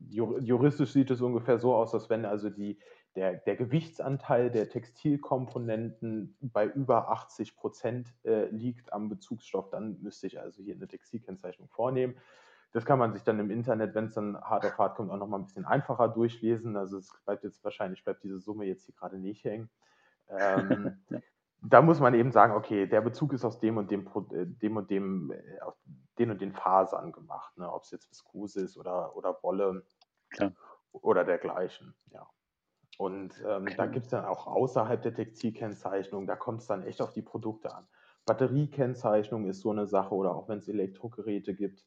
juristisch 0.09 0.93
sieht 0.93 1.09
es 1.09 1.21
ungefähr 1.21 1.57
so 1.57 1.73
aus, 1.73 1.91
dass 1.91 2.09
wenn 2.09 2.25
also 2.25 2.51
die, 2.51 2.79
der, 3.15 3.33
der 3.33 3.55
Gewichtsanteil 3.55 4.51
der 4.51 4.69
Textilkomponenten 4.69 6.37
bei 6.39 6.67
über 6.67 7.09
80 7.09 7.55
Prozent 7.55 8.13
äh, 8.23 8.45
liegt 8.45 8.93
am 8.93 9.09
Bezugsstoff, 9.09 9.71
dann 9.71 9.99
müsste 10.01 10.27
ich 10.27 10.39
also 10.39 10.61
hier 10.61 10.75
eine 10.75 10.87
Textilkennzeichnung 10.87 11.67
vornehmen. 11.69 12.15
Das 12.73 12.85
kann 12.85 12.99
man 12.99 13.13
sich 13.13 13.23
dann 13.23 13.39
im 13.39 13.51
Internet, 13.51 13.93
wenn 13.93 14.05
es 14.05 14.15
dann 14.15 14.35
hart 14.41 14.65
auf 14.65 14.77
hart 14.77 14.95
kommt, 14.95 15.11
auch 15.11 15.17
nochmal 15.17 15.39
ein 15.39 15.45
bisschen 15.45 15.65
einfacher 15.65 16.09
durchlesen. 16.09 16.75
Also 16.75 16.97
es 16.97 17.13
bleibt 17.23 17.43
jetzt 17.43 17.63
wahrscheinlich, 17.63 18.03
bleibt 18.03 18.23
diese 18.23 18.39
Summe 18.39 18.65
jetzt 18.65 18.85
hier 18.85 18.95
gerade 18.95 19.19
nicht 19.19 19.43
hängen. 19.43 19.69
Ähm, 20.27 20.97
da 21.61 21.81
muss 21.81 21.99
man 21.99 22.15
eben 22.15 22.31
sagen, 22.31 22.53
okay, 22.53 22.87
der 22.87 23.01
Bezug 23.01 23.33
ist 23.33 23.45
aus 23.45 23.59
dem 23.59 23.77
und 23.77 23.91
dem, 23.91 24.07
äh, 24.31 24.45
dem 24.45 24.77
und 24.77 24.89
dem, 24.89 25.31
äh, 25.31 25.59
aus 25.61 25.79
den 26.17 26.31
und 26.31 26.41
den 26.41 26.51
Fasern 26.51 27.11
gemacht, 27.11 27.57
ne? 27.57 27.71
ob 27.71 27.83
es 27.83 27.91
jetzt 27.91 28.09
Viskose 28.09 28.61
ist 28.61 28.77
oder, 28.77 29.15
oder 29.15 29.37
Wolle 29.43 29.85
Klar. 30.31 30.51
oder 30.91 31.23
dergleichen. 31.23 31.93
Ja. 32.11 32.27
Und 32.97 33.39
ähm, 33.47 33.63
okay. 33.63 33.75
da 33.77 33.85
gibt 33.87 34.05
es 34.05 34.11
dann 34.11 34.25
auch 34.25 34.45
außerhalb 34.45 35.01
der 35.01 35.13
Textilkennzeichnung, 35.13 36.27
da 36.27 36.35
kommt 36.35 36.61
es 36.61 36.67
dann 36.67 36.83
echt 36.83 37.01
auf 37.01 37.13
die 37.13 37.21
Produkte 37.21 37.73
an. 37.73 37.87
Batteriekennzeichnung 38.25 39.47
ist 39.47 39.61
so 39.61 39.71
eine 39.71 39.87
Sache 39.87 40.13
oder 40.13 40.35
auch 40.35 40.47
wenn 40.47 40.59
es 40.59 40.67
Elektrogeräte 40.67 41.55
gibt, 41.55 41.85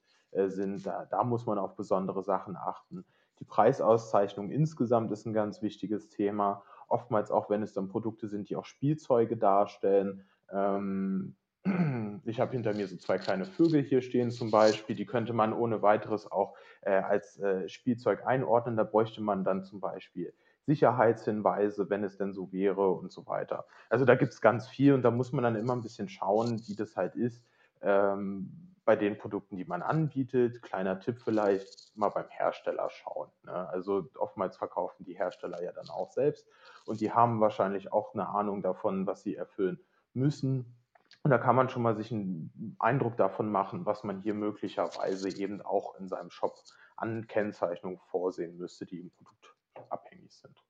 sind, 0.49 0.87
da, 0.87 1.07
da 1.07 1.24
muss 1.24 1.47
man 1.47 1.59
auf 1.59 1.76
besondere 1.76 2.22
Sachen 2.22 2.57
achten. 2.57 3.05
Die 3.39 3.45
Preisauszeichnung 3.45 4.51
insgesamt 4.51 5.11
ist 5.12 5.26
ein 5.26 5.34
ganz 5.34 5.62
wichtiges 5.62 6.09
Thema. 6.09 6.62
Oftmals 6.89 7.30
auch, 7.30 7.51
wenn 7.51 7.62
es 7.62 7.72
dann 7.72 7.89
Produkte 7.89 8.28
sind, 8.28 8.49
die 8.49 8.57
auch 8.57 8.64
Spielzeuge 8.64 9.37
darstellen. 9.37 10.24
Ähm, 10.51 11.37
ich 12.24 12.41
habe 12.41 12.53
hinter 12.53 12.74
mir 12.74 12.87
so 12.87 12.97
zwei 12.97 13.18
kleine 13.18 13.45
Vögel 13.45 13.82
hier 13.82 14.01
stehen 14.01 14.30
zum 14.30 14.51
Beispiel, 14.51 14.95
die 14.97 15.07
könnte 15.07 15.32
man 15.32 15.53
ohne 15.53 15.82
weiteres 15.82 16.30
auch 16.30 16.55
äh, 16.82 16.93
als 16.93 17.39
äh, 17.39 17.68
Spielzeug 17.68 18.26
einordnen. 18.26 18.76
Da 18.76 18.84
bräuchte 18.84 19.20
man 19.20 19.45
dann 19.45 19.64
zum 19.64 19.80
Beispiel 19.80 20.32
Sicherheitshinweise, 20.66 21.91
wenn 21.91 22.05
es 22.05 22.16
denn 22.16 22.32
so 22.32 22.53
wäre 22.53 22.91
und 22.91 23.12
so 23.12 23.26
weiter. 23.26 23.66
Also 23.89 24.05
da 24.05 24.14
gibt 24.14 24.32
es 24.32 24.41
ganz 24.41 24.66
viel 24.68 24.95
und 24.95 25.03
da 25.03 25.11
muss 25.11 25.32
man 25.32 25.45
dann 25.45 25.57
immer 25.57 25.74
ein 25.74 25.82
bisschen 25.82 26.09
schauen, 26.09 26.61
wie 26.66 26.74
das 26.74 26.97
halt 26.97 27.14
ist 27.14 27.45
ähm, 27.82 28.51
bei 28.87 28.97
den 28.97 29.18
Produkten, 29.18 29.57
die 29.57 29.64
man 29.64 29.82
anbietet. 29.82 30.62
Kleiner 30.62 31.01
Tipp 31.01 31.20
vielleicht, 31.20 31.95
mal 31.97 32.09
beim 32.09 32.28
Hersteller 32.28 32.89
schauen. 32.89 33.28
Ne? 33.43 33.68
Also 33.68 34.09
oftmals 34.16 34.57
verkaufen 34.57 35.05
die 35.05 35.18
Hersteller 35.18 35.62
ja 35.62 35.72
dann 35.72 35.91
auch 35.91 36.12
selbst 36.12 36.49
und 36.87 37.01
die 37.01 37.12
haben 37.12 37.41
wahrscheinlich 37.41 37.93
auch 37.93 38.14
eine 38.14 38.28
Ahnung 38.28 38.62
davon, 38.62 39.07
was 39.07 39.22
sie 39.22 39.34
erfüllen 39.34 39.78
müssen. 40.14 40.76
Und 41.24 41.30
da 41.32 41.39
kann 41.39 41.57
man 41.57 41.68
schon 41.68 41.82
mal 41.82 41.97
sich 41.97 42.12
einen 42.12 42.76
Eindruck 42.78 43.16
davon 43.16 43.51
machen, 43.51 43.84
was 43.87 44.05
man 44.05 44.20
hier 44.20 44.34
möglicherweise 44.34 45.37
eben 45.37 45.61
auch 45.62 45.97
in 45.97 46.09
seinem 46.09 46.30
Shop 46.30 46.55
an 46.97 47.26
Kennzeichnungen 47.26 47.99
vorsehen 47.99 48.57
müsste, 48.57 48.87
die 48.87 49.01
im 49.01 49.11
Produkt 49.11 49.55
abhängig 49.91 50.32
sind. 50.32 50.62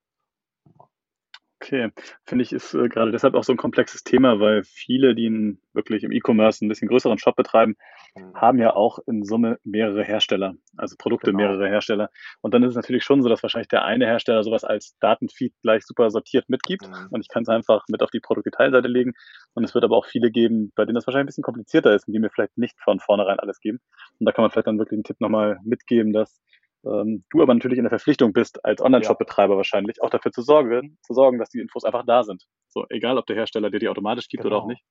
Okay, 1.59 1.91
finde 2.25 2.43
ich, 2.43 2.53
ist 2.53 2.75
äh, 2.75 2.89
gerade 2.89 3.11
deshalb 3.11 3.35
auch 3.35 3.43
so 3.43 3.53
ein 3.53 3.57
komplexes 3.57 4.05
Thema, 4.05 4.41
weil 4.41 4.63
viele, 4.63 5.15
die 5.15 5.25
in, 5.25 5.59
wirklich 5.73 6.05
im 6.05 6.13
E-Commerce 6.13 6.63
ein 6.63 6.69
bisschen 6.69 6.89
größeren 6.89 7.19
Shop 7.19 7.35
betreiben, 7.35 7.77
mhm. 8.15 8.35
haben 8.35 8.59
ja 8.59 8.75
auch 8.75 8.99
in 9.07 9.25
Summe 9.25 9.59
mehrere 9.65 10.05
Hersteller, 10.05 10.55
also 10.77 10.97
Produkte 10.99 11.31
genau. 11.31 11.45
mehrere 11.45 11.67
Hersteller. 11.67 12.11
Und 12.43 12.53
dann 12.53 12.63
ist 12.63 12.71
es 12.71 12.77
natürlich 12.77 13.05
schon 13.05 13.23
so, 13.23 13.31
dass 13.31 13.43
wahrscheinlich 13.43 13.69
der 13.69 13.85
eine 13.87 14.05
Hersteller 14.05 14.43
sowas 14.45 14.65
als 14.65 14.99
Datenfeed 15.01 15.55
gleich 15.63 15.85
super 15.87 16.11
sortiert 16.11 16.49
mitgibt 16.51 16.87
mhm. 16.89 17.09
und 17.11 17.23
ich 17.23 17.29
kann 17.29 17.43
es 17.43 17.49
einfach 17.49 17.85
mit 17.89 18.03
auf 18.03 18.11
die 18.11 18.21
Produktdetailseite 18.21 18.89
legen. 18.89 19.15
Und 19.55 19.65
es 19.65 19.75
wird 19.75 19.85
aber 19.85 19.97
auch 19.97 20.05
viele 20.05 20.31
geben, 20.31 20.73
bei 20.77 20.85
denen 20.85 20.97
das 20.97 21.07
wahrscheinlich 21.07 21.25
ein 21.25 21.27
bisschen 21.27 21.45
komplizierter 21.45 21.95
ist 21.95 22.07
und 22.07 22.13
die 22.13 22.21
mir 22.21 22.31
vielleicht 22.31 22.59
nicht 22.59 22.79
von 22.83 23.01
vornherein 23.01 23.41
alles 23.41 23.61
geben. 23.61 23.81
Und 24.19 24.27
da 24.27 24.33
kann 24.33 24.43
man 24.43 24.51
vielleicht 24.51 24.67
dann 24.67 24.79
wirklich 24.79 24.99
einen 24.99 25.05
Tipp 25.05 25.21
nochmal 25.21 25.59
mitgeben, 25.65 26.13
dass 26.13 26.43
ähm, 26.85 27.25
du 27.31 27.43
aber 27.43 27.55
natürlich 27.55 27.79
in 27.79 27.85
der 27.85 27.91
Verpflichtung 27.91 28.33
bist, 28.33 28.65
als 28.65 28.81
Online-Shop-Betreiber 28.81 29.55
ja. 29.55 29.57
wahrscheinlich 29.59 30.03
auch 30.03 30.11
dafür 30.11 30.33
zu 30.33 30.43
sorgen, 30.43 30.99
zu 31.03 31.15
sorgen, 31.15 31.39
dass 31.39 31.51
die 31.51 31.61
Infos 31.61 31.85
einfach 31.85 32.05
da 32.07 32.23
sind. 32.23 32.45
So, 32.69 32.87
egal 32.91 33.19
ob 33.19 33.27
der 33.27 33.37
Hersteller 33.37 33.71
dir 33.71 33.79
die 33.79 33.89
automatisch 33.89 34.29
gibt 34.29 34.43
genau. 34.43 34.57
oder 34.57 34.63
auch 34.63 34.69
genau. 34.69 34.75
nicht. 34.75 34.85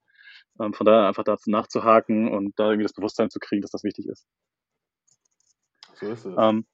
Ähm, 0.59 0.73
von 0.73 0.86
daher 0.86 1.07
einfach 1.07 1.23
dazu 1.23 1.49
nachzuhaken 1.49 2.31
und 2.31 2.57
da 2.57 2.65
irgendwie 2.65 2.83
das 2.83 2.93
Bewusstsein 2.93 3.29
zu 3.29 3.39
kriegen, 3.39 3.61
dass 3.61 3.71
das 3.71 3.83
wichtig 3.83 4.07
ist. 4.07 4.25
So 5.95 6.07
ist 6.07 6.25
es. 6.25 6.36
Ähm, 6.38 6.65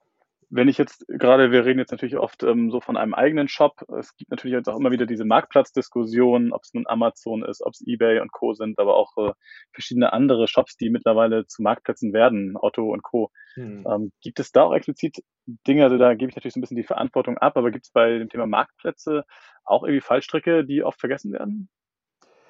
wenn 0.54 0.68
ich 0.68 0.78
jetzt 0.78 1.06
gerade, 1.08 1.52
wir 1.52 1.66
reden 1.66 1.80
jetzt 1.80 1.92
natürlich 1.92 2.18
oft 2.18 2.44
ähm, 2.44 2.72
so 2.72 2.82
von 2.82 2.98
einem 2.98 3.14
eigenen 3.14 3.48
Shop. 3.48 3.86
Es 3.98 4.16
gibt 4.18 4.32
natürlich 4.32 4.54
jetzt 4.54 4.68
auch 4.68 4.78
immer 4.78 4.92
wieder 4.92 5.06
diese 5.06 5.24
Marktplatzdiskussionen, 5.24 6.52
ob 6.52 6.64
es 6.64 6.74
nun 6.74 6.86
Amazon 6.88 7.44
ist, 7.44 7.64
ob 7.64 7.74
es 7.74 7.82
eBay 7.88 8.20
und 8.20 8.34
Co. 8.34 8.54
sind, 8.54 8.78
aber 8.78 8.96
auch 8.96 9.16
äh, 9.18 9.32
verschiedene 9.72 10.12
andere 10.12 10.50
Shops, 10.50 10.76
die 10.76 10.90
mittlerweile 10.90 11.48
zu 11.48 11.62
Marktplätzen 11.62 12.12
werden, 12.12 12.58
Otto 12.60 12.92
und 12.92 13.02
Co. 13.02 13.32
Hm. 13.54 13.88
Ähm, 13.90 14.12
gibt 14.22 14.42
es 14.42 14.52
da 14.52 14.64
auch 14.64 14.74
explizit 14.74 15.24
Dinge, 15.46 15.84
also 15.84 15.98
da 15.98 16.14
gebe 16.16 16.30
ich 16.30 16.36
natürlich 16.36 16.54
so 16.54 16.60
ein 16.60 16.62
bisschen 16.62 16.78
die 16.78 16.84
Verantwortung 16.84 17.38
ab, 17.38 17.56
aber 17.56 17.72
gibt 17.72 17.86
es 17.86 17.92
bei 17.92 18.18
dem 18.18 18.28
Thema 18.28 18.46
Marktplätze 18.46 19.24
auch 19.64 19.84
irgendwie 19.84 20.02
Fallstricke, 20.02 20.66
die 20.66 20.84
oft 20.84 21.00
vergessen 21.00 21.32
werden? 21.32 21.70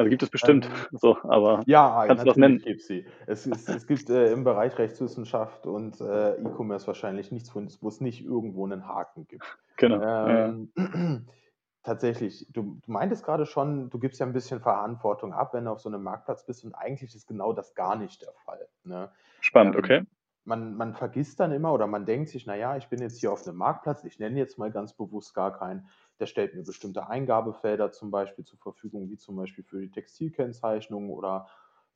Also 0.01 0.09
gibt 0.09 0.23
es 0.23 0.29
bestimmt, 0.29 0.65
ähm, 0.65 0.97
so, 0.97 1.17
aber 1.23 1.61
ja, 1.65 2.05
kannst 2.07 2.23
du 2.23 2.27
das 2.27 2.37
nennen? 2.37 2.59
Gibt 2.59 2.81
sie. 2.81 3.05
Es, 3.27 3.45
es, 3.45 3.67
es 3.67 3.87
gibt 3.87 4.09
äh, 4.09 4.31
im 4.31 4.43
Bereich 4.43 4.77
Rechtswissenschaft 4.77 5.65
und 5.65 6.01
äh, 6.01 6.35
E-Commerce 6.35 6.87
wahrscheinlich 6.87 7.31
nichts, 7.31 7.53
wo 7.55 7.87
es 7.87 8.01
nicht 8.01 8.25
irgendwo 8.25 8.65
einen 8.65 8.87
Haken 8.87 9.27
gibt. 9.27 9.45
Genau. 9.77 10.01
Ähm, 10.27 10.71
ja. 10.77 11.19
Tatsächlich, 11.83 12.47
du, 12.51 12.79
du 12.83 12.91
meintest 12.91 13.25
gerade 13.25 13.47
schon, 13.47 13.89
du 13.89 13.97
gibst 13.97 14.19
ja 14.19 14.25
ein 14.27 14.33
bisschen 14.33 14.59
Verantwortung 14.59 15.33
ab, 15.33 15.53
wenn 15.53 15.65
du 15.65 15.71
auf 15.71 15.79
so 15.79 15.89
einem 15.89 16.03
Marktplatz 16.03 16.45
bist 16.45 16.63
und 16.63 16.75
eigentlich 16.75 17.15
ist 17.15 17.27
genau 17.27 17.53
das 17.53 17.73
gar 17.73 17.95
nicht 17.95 18.21
der 18.21 18.33
Fall. 18.45 18.67
Ne? 18.83 19.09
Spannend, 19.39 19.75
ähm, 19.75 19.79
okay 19.83 20.05
man, 20.43 20.75
man 20.75 20.93
vergisst 20.93 21.39
dann 21.39 21.51
immer 21.51 21.73
oder 21.73 21.87
man 21.87 22.05
denkt 22.05 22.29
sich, 22.29 22.45
naja, 22.45 22.75
ich 22.77 22.87
bin 22.87 22.99
jetzt 23.01 23.19
hier 23.19 23.31
auf 23.31 23.47
einem 23.47 23.57
Marktplatz, 23.57 24.03
ich 24.03 24.19
nenne 24.19 24.37
jetzt 24.39 24.57
mal 24.57 24.71
ganz 24.71 24.93
bewusst 24.93 25.33
gar 25.33 25.57
keinen, 25.57 25.87
der 26.21 26.27
stellt 26.27 26.53
mir 26.53 26.63
bestimmte 26.63 27.09
Eingabefelder 27.09 27.91
zum 27.91 28.11
Beispiel 28.11 28.45
zur 28.45 28.59
Verfügung, 28.59 29.09
wie 29.09 29.17
zum 29.17 29.35
Beispiel 29.35 29.63
für 29.63 29.81
die 29.81 29.89
Textilkennzeichnung 29.89 31.09
oder 31.09 31.47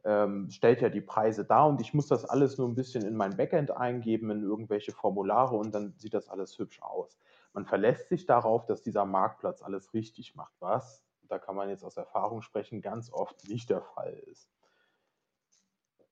ähm, 0.03 0.49
stellt 0.49 0.81
ja 0.81 0.89
die 0.89 1.01
Preise 1.01 1.45
dar 1.45 1.67
und 1.67 1.79
ich 1.79 1.93
muss 1.93 2.07
das 2.07 2.25
alles 2.25 2.57
nur 2.57 2.67
ein 2.67 2.75
bisschen 2.75 3.05
in 3.05 3.15
mein 3.15 3.37
Backend 3.37 3.69
eingeben, 3.69 4.31
in 4.31 4.41
irgendwelche 4.41 4.91
Formulare 4.93 5.55
und 5.55 5.73
dann 5.75 5.93
sieht 5.97 6.15
das 6.15 6.27
alles 6.27 6.57
hübsch 6.57 6.81
aus. 6.81 7.19
Man 7.53 7.65
verlässt 7.65 8.09
sich 8.09 8.25
darauf, 8.25 8.65
dass 8.65 8.81
dieser 8.81 9.05
Marktplatz 9.05 9.61
alles 9.61 9.93
richtig 9.93 10.35
macht, 10.35 10.53
was, 10.59 11.03
da 11.27 11.37
kann 11.37 11.55
man 11.55 11.69
jetzt 11.69 11.83
aus 11.83 11.97
Erfahrung 11.97 12.41
sprechen, 12.41 12.81
ganz 12.81 13.13
oft 13.13 13.47
nicht 13.47 13.69
der 13.69 13.81
Fall 13.81 14.13
ist. 14.31 14.49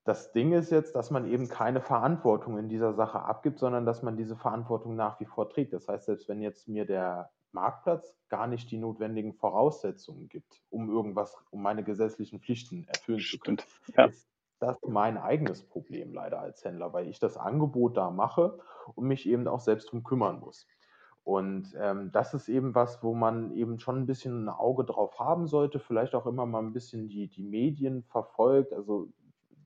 Das 0.04 0.34
Ding 0.34 0.54
ist 0.54 0.70
jetzt, 0.70 0.96
dass 0.96 1.10
man 1.10 1.26
eben 1.26 1.48
keine 1.48 1.82
Verantwortung 1.82 2.60
in 2.60 2.70
dieser 2.70 2.94
Sache 2.94 3.22
abgibt, 3.22 3.58
sondern 3.58 3.86
dass 3.86 4.04
man 4.04 4.18
diese 4.18 4.36
Verantwortung 4.36 4.96
nach 4.96 5.20
wie 5.20 5.26
vor 5.26 5.50
trägt. 5.50 5.74
Das 5.74 5.88
heißt, 5.88 6.06
selbst 6.06 6.28
wenn 6.28 6.42
jetzt 6.42 6.68
mir 6.68 6.86
der 6.86 7.32
Marktplatz 7.54 8.16
gar 8.30 8.48
nicht 8.48 8.72
die 8.72 8.78
notwendigen 8.78 9.34
Voraussetzungen 9.34 10.28
gibt, 10.28 10.62
um 10.70 10.90
irgendwas, 10.90 11.36
um 11.52 11.62
meine 11.62 11.84
gesetzlichen 11.84 12.40
Pflichten 12.40 12.86
erfüllen 12.88 13.20
zu 13.20 13.38
können, 13.40 13.62
ja. 13.96 14.06
ist 14.06 14.28
das 14.60 14.78
mein 14.88 15.18
eigenes 15.18 15.64
Problem 15.64 16.14
leider 16.14 16.40
als 16.40 16.64
Händler, 16.64 16.94
weil 16.94 17.08
ich 17.08 17.20
das 17.20 17.38
Angebot 17.38 17.98
da 17.98 18.10
mache 18.12 18.60
und 18.96 19.08
mich 19.08 19.28
eben 19.28 19.48
auch 19.48 19.60
selbst 19.60 19.92
drum 19.92 20.04
kümmern 20.04 20.40
muss. 20.40 20.68
Und 21.24 21.74
ähm, 21.78 22.12
das 22.12 22.34
ist 22.34 22.50
eben 22.50 22.76
was, 22.76 23.02
wo 23.02 23.14
man 23.14 23.52
eben 23.52 23.80
schon 23.80 24.00
ein 24.00 24.06
bisschen 24.06 24.46
ein 24.46 24.50
Auge 24.50 24.84
drauf 24.84 25.20
haben 25.20 25.48
sollte, 25.48 25.80
vielleicht 25.80 26.16
auch 26.16 26.26
immer 26.26 26.46
mal 26.46 26.62
ein 26.62 26.74
bisschen 26.74 27.08
die, 27.08 27.30
die 27.30 27.44
Medien 27.44 28.04
verfolgt. 28.04 28.74
Also 28.74 29.10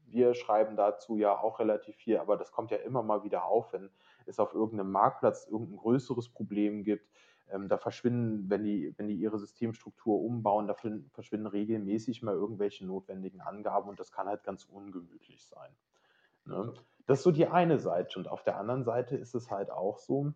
wir 0.05 0.35
schreiben 0.35 0.75
dazu 0.75 1.17
ja 1.17 1.37
auch 1.37 1.59
relativ 1.59 1.95
viel, 1.95 2.17
aber 2.17 2.37
das 2.37 2.51
kommt 2.51 2.71
ja 2.71 2.77
immer 2.77 3.01
mal 3.01 3.23
wieder 3.23 3.45
auf, 3.45 3.73
wenn 3.73 3.89
es 4.25 4.39
auf 4.39 4.53
irgendeinem 4.53 4.91
Marktplatz 4.91 5.47
irgendein 5.49 5.77
größeres 5.77 6.29
Problem 6.29 6.83
gibt. 6.83 7.07
Ähm, 7.49 7.69
da 7.69 7.77
verschwinden, 7.77 8.49
wenn 8.49 8.63
die, 8.63 8.93
wenn 8.97 9.07
die 9.07 9.15
ihre 9.15 9.39
Systemstruktur 9.39 10.21
umbauen, 10.21 10.67
da 10.67 10.75
verschwinden 11.11 11.47
regelmäßig 11.47 12.21
mal 12.23 12.33
irgendwelche 12.33 12.85
notwendigen 12.85 13.41
Angaben 13.41 13.89
und 13.89 13.99
das 13.99 14.11
kann 14.11 14.27
halt 14.27 14.43
ganz 14.43 14.65
ungemütlich 14.65 15.45
sein. 15.45 15.71
Ne? 16.45 16.73
Das 17.05 17.19
ist 17.19 17.23
so 17.23 17.31
die 17.31 17.47
eine 17.47 17.79
Seite. 17.79 18.19
Und 18.19 18.27
auf 18.27 18.43
der 18.43 18.57
anderen 18.57 18.83
Seite 18.83 19.15
ist 19.15 19.33
es 19.33 19.49
halt 19.49 19.71
auch 19.71 19.97
so, 19.97 20.33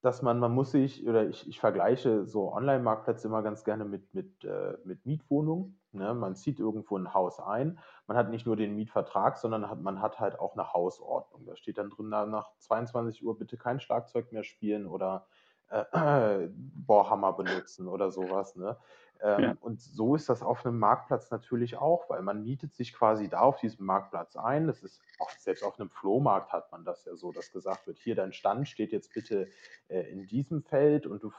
dass 0.00 0.22
man, 0.22 0.38
man 0.38 0.54
muss 0.54 0.70
sich, 0.70 1.06
oder 1.06 1.28
ich, 1.28 1.48
ich 1.48 1.58
vergleiche 1.58 2.24
so 2.24 2.52
Online-Marktplätze 2.52 3.26
immer 3.26 3.42
ganz 3.42 3.64
gerne 3.64 3.84
mit, 3.84 4.14
mit, 4.14 4.44
äh, 4.44 4.78
mit 4.84 5.04
Mietwohnungen. 5.04 5.80
Ne? 5.90 6.14
Man 6.14 6.36
zieht 6.36 6.60
irgendwo 6.60 6.96
ein 6.96 7.14
Haus 7.14 7.40
ein. 7.40 7.80
Man 8.06 8.16
hat 8.16 8.30
nicht 8.30 8.46
nur 8.46 8.54
den 8.54 8.76
Mietvertrag, 8.76 9.38
sondern 9.38 9.68
hat, 9.68 9.80
man 9.80 10.00
hat 10.00 10.20
halt 10.20 10.38
auch 10.38 10.54
eine 10.54 10.72
Hausordnung. 10.72 11.46
Da 11.46 11.56
steht 11.56 11.78
dann 11.78 11.90
drin, 11.90 12.10
nach 12.10 12.52
22 12.58 13.24
Uhr 13.24 13.36
bitte 13.36 13.56
kein 13.56 13.80
Schlagzeug 13.80 14.30
mehr 14.30 14.44
spielen 14.44 14.86
oder 14.86 15.26
äh, 15.70 16.48
Bohrhammer 16.52 17.32
benutzen 17.32 17.88
oder 17.88 18.10
sowas. 18.10 18.56
Ne? 18.56 18.76
Ähm, 19.20 19.42
ja. 19.42 19.56
Und 19.60 19.80
so 19.80 20.14
ist 20.14 20.28
das 20.28 20.42
auf 20.42 20.64
einem 20.64 20.78
Marktplatz 20.78 21.30
natürlich 21.30 21.76
auch, 21.76 22.08
weil 22.08 22.22
man 22.22 22.44
mietet 22.44 22.74
sich 22.74 22.92
quasi 22.92 23.28
da 23.28 23.40
auf 23.40 23.58
diesem 23.58 23.86
Marktplatz 23.86 24.36
ein. 24.36 24.66
Das 24.66 24.82
ist 24.82 25.00
auch, 25.18 25.30
selbst 25.30 25.64
auf 25.64 25.78
einem 25.78 25.90
Flohmarkt 25.90 26.52
hat 26.52 26.70
man 26.70 26.84
das 26.84 27.04
ja 27.04 27.16
so, 27.16 27.32
dass 27.32 27.52
gesagt 27.52 27.86
wird, 27.86 27.98
hier 27.98 28.14
dein 28.14 28.32
Stand 28.32 28.68
steht 28.68 28.92
jetzt 28.92 29.12
bitte 29.12 29.48
äh, 29.88 30.02
in 30.02 30.26
diesem 30.26 30.62
Feld 30.62 31.06
und 31.06 31.22
du 31.22 31.32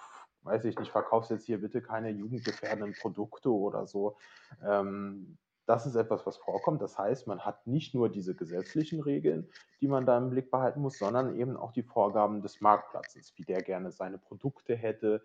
weiß 0.43 0.65
ich 0.65 0.79
nicht, 0.79 0.91
verkaufst 0.91 1.31
jetzt 1.31 1.45
hier 1.45 1.59
bitte 1.59 1.81
keine 1.81 2.09
jugendgefährdenden 2.09 2.93
Produkte 2.93 3.51
oder 3.51 3.85
so. 3.87 4.17
Ähm, 4.65 5.37
das 5.69 5.85
ist 5.85 5.95
etwas, 5.95 6.25
was 6.25 6.37
vorkommt. 6.37 6.81
Das 6.81 6.97
heißt, 6.97 7.27
man 7.27 7.45
hat 7.45 7.67
nicht 7.67 7.93
nur 7.93 8.09
diese 8.09 8.33
gesetzlichen 8.33 9.01
Regeln, 9.01 9.47
die 9.81 9.87
man 9.87 10.03
da 10.03 10.17
im 10.17 10.31
Blick 10.31 10.49
behalten 10.49 10.81
muss, 10.81 10.97
sondern 10.97 11.35
eben 11.35 11.55
auch 11.55 11.71
die 11.71 11.83
Vorgaben 11.83 12.41
des 12.41 12.59
Marktplatzes, 12.59 13.33
wie 13.35 13.43
der 13.43 13.61
gerne 13.61 13.91
seine 13.91 14.17
Produkte 14.17 14.75
hätte. 14.75 15.21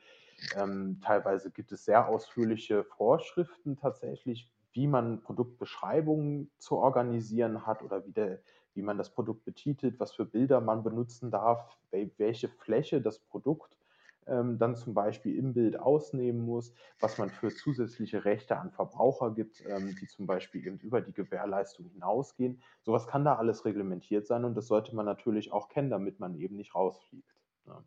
Ähm, 0.55 1.01
teilweise 1.03 1.51
gibt 1.51 1.73
es 1.73 1.87
sehr 1.87 2.09
ausführliche 2.09 2.85
Vorschriften 2.85 3.79
tatsächlich, 3.79 4.51
wie 4.73 4.87
man 4.87 5.23
Produktbeschreibungen 5.23 6.51
zu 6.59 6.77
organisieren 6.77 7.65
hat 7.65 7.83
oder 7.83 8.05
wie, 8.05 8.13
der, 8.13 8.41
wie 8.75 8.83
man 8.83 8.99
das 8.99 9.09
Produkt 9.09 9.47
betitelt, 9.47 9.99
was 9.99 10.13
für 10.13 10.27
Bilder 10.27 10.61
man 10.61 10.83
benutzen 10.83 11.31
darf, 11.31 11.75
welche 11.91 12.49
Fläche 12.51 13.01
das 13.01 13.19
Produkt 13.19 13.79
ähm, 14.27 14.59
dann 14.59 14.77
zum 14.77 14.95
Beispiel 14.95 15.37
im 15.37 15.55
Bild 15.55 15.79
ausnehmen 15.79 16.45
muss, 16.45 16.75
was 17.01 17.19
man 17.19 17.31
für 17.31 17.49
zusätzliche 17.51 18.25
Rechte 18.25 18.59
an 18.59 18.71
Verbraucher 18.71 19.33
gibt, 19.33 19.63
ähm, 19.67 19.95
die 20.01 20.07
zum 20.07 20.27
Beispiel 20.27 20.67
eben 20.67 20.79
über 20.79 21.01
die 21.01 21.13
Gewährleistung 21.13 21.89
hinausgehen. 21.89 22.63
Sowas 22.83 23.07
kann 23.07 23.25
da 23.25 23.37
alles 23.37 23.65
reglementiert 23.65 24.27
sein 24.27 24.45
und 24.45 24.57
das 24.57 24.67
sollte 24.67 24.95
man 24.95 25.07
natürlich 25.07 25.53
auch 25.53 25.69
kennen, 25.69 25.91
damit 25.91 26.21
man 26.21 26.35
eben 26.35 26.57
nicht 26.57 26.75
rausfliegt. 26.75 27.35
Ne? 27.67 27.83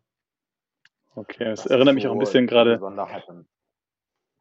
Okay, 1.14 1.50
es 1.50 1.66
erinnert 1.66 1.94
mich 1.94 2.04
so 2.04 2.10
auch 2.10 2.14
ein 2.14 2.20
bisschen 2.20 2.46
gerade. 2.46 2.78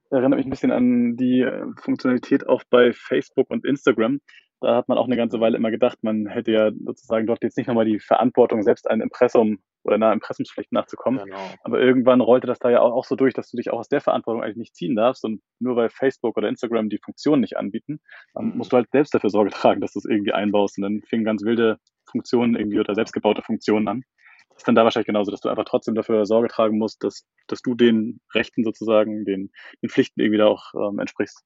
Erinnert 0.09 0.37
mich 0.37 0.45
ein 0.45 0.49
bisschen 0.49 0.71
an 0.71 1.17
die 1.17 1.41
äh, 1.41 1.65
Funktionalität 1.81 2.47
auch 2.47 2.63
bei 2.69 2.93
Facebook 2.93 3.49
und 3.49 3.65
Instagram. 3.65 4.21
Da 4.59 4.75
hat 4.75 4.87
man 4.87 4.97
auch 4.97 5.05
eine 5.05 5.17
ganze 5.17 5.39
Weile 5.39 5.57
immer 5.57 5.69
gedacht, 5.69 5.99
man 6.01 6.25
hätte 6.25 6.51
ja 6.51 6.71
sozusagen 6.71 7.27
dort 7.27 7.43
jetzt 7.43 7.57
nicht 7.57 7.67
nochmal 7.67 7.85
die 7.85 7.99
Verantwortung, 7.99 8.63
selbst 8.63 8.89
ein 8.89 9.01
Impressum 9.01 9.59
oder 9.83 9.95
einer 9.95 10.13
Impressumspflicht 10.13 10.71
nachzukommen. 10.71 11.23
Genau. 11.23 11.37
Aber 11.63 11.79
irgendwann 11.79 12.21
rollte 12.21 12.47
das 12.47 12.59
da 12.59 12.69
ja 12.69 12.81
auch, 12.81 12.91
auch, 12.91 13.05
so 13.05 13.15
durch, 13.15 13.33
dass 13.33 13.49
du 13.49 13.57
dich 13.57 13.71
auch 13.71 13.79
aus 13.79 13.87
der 13.87 14.01
Verantwortung 14.01 14.43
eigentlich 14.43 14.57
nicht 14.57 14.75
ziehen 14.75 14.95
darfst 14.95 15.23
und 15.23 15.41
nur 15.59 15.75
weil 15.75 15.89
Facebook 15.89 16.37
oder 16.37 16.49
Instagram 16.49 16.89
die 16.89 16.99
Funktion 17.03 17.39
nicht 17.39 17.55
anbieten, 17.57 17.99
dann 18.33 18.51
mhm. 18.51 18.57
musst 18.57 18.71
du 18.71 18.77
halt 18.77 18.89
selbst 18.91 19.13
dafür 19.13 19.29
Sorge 19.29 19.51
tragen, 19.51 19.79
dass 19.79 19.93
du 19.93 19.99
es 19.99 20.05
irgendwie 20.05 20.33
einbaust 20.33 20.77
und 20.77 20.83
dann 20.83 21.01
fingen 21.07 21.23
ganz 21.23 21.43
wilde 21.43 21.77
Funktionen 22.09 22.55
irgendwie 22.55 22.79
oder 22.79 22.95
selbstgebaute 22.95 23.41
Funktionen 23.41 23.87
an. 23.87 24.03
Das 24.49 24.61
ist 24.61 24.67
dann 24.67 24.75
da 24.75 24.83
wahrscheinlich 24.83 25.07
genauso, 25.07 25.29
dass 25.29 25.41
du 25.41 25.49
einfach 25.49 25.65
trotzdem 25.65 25.93
dafür 25.93 26.25
Sorge 26.25 26.47
tragen 26.47 26.79
musst, 26.79 27.03
dass, 27.03 27.27
dass 27.47 27.61
du 27.61 27.75
den 27.75 28.21
Rechten 28.33 28.63
sozusagen, 28.63 29.23
den, 29.23 29.51
den 29.83 29.89
Pflichten 29.89 30.19
irgendwie 30.19 30.39
da 30.39 30.47
auch 30.47 30.73
ähm, 30.73 30.97
entsprichst. 30.99 31.43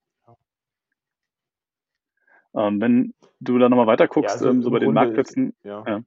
Ähm, 2.55 2.81
wenn 2.81 3.13
du 3.39 3.57
da 3.57 3.69
nochmal 3.69 3.87
weiter 3.87 4.07
guckst, 4.07 4.35
ja, 4.35 4.39
also 4.39 4.49
ähm, 4.49 4.61
so 4.61 4.71
bei 4.71 4.79
den 4.79 4.93
Marktplätzen, 4.93 5.53
ja. 5.63 5.83
ja. 5.87 6.01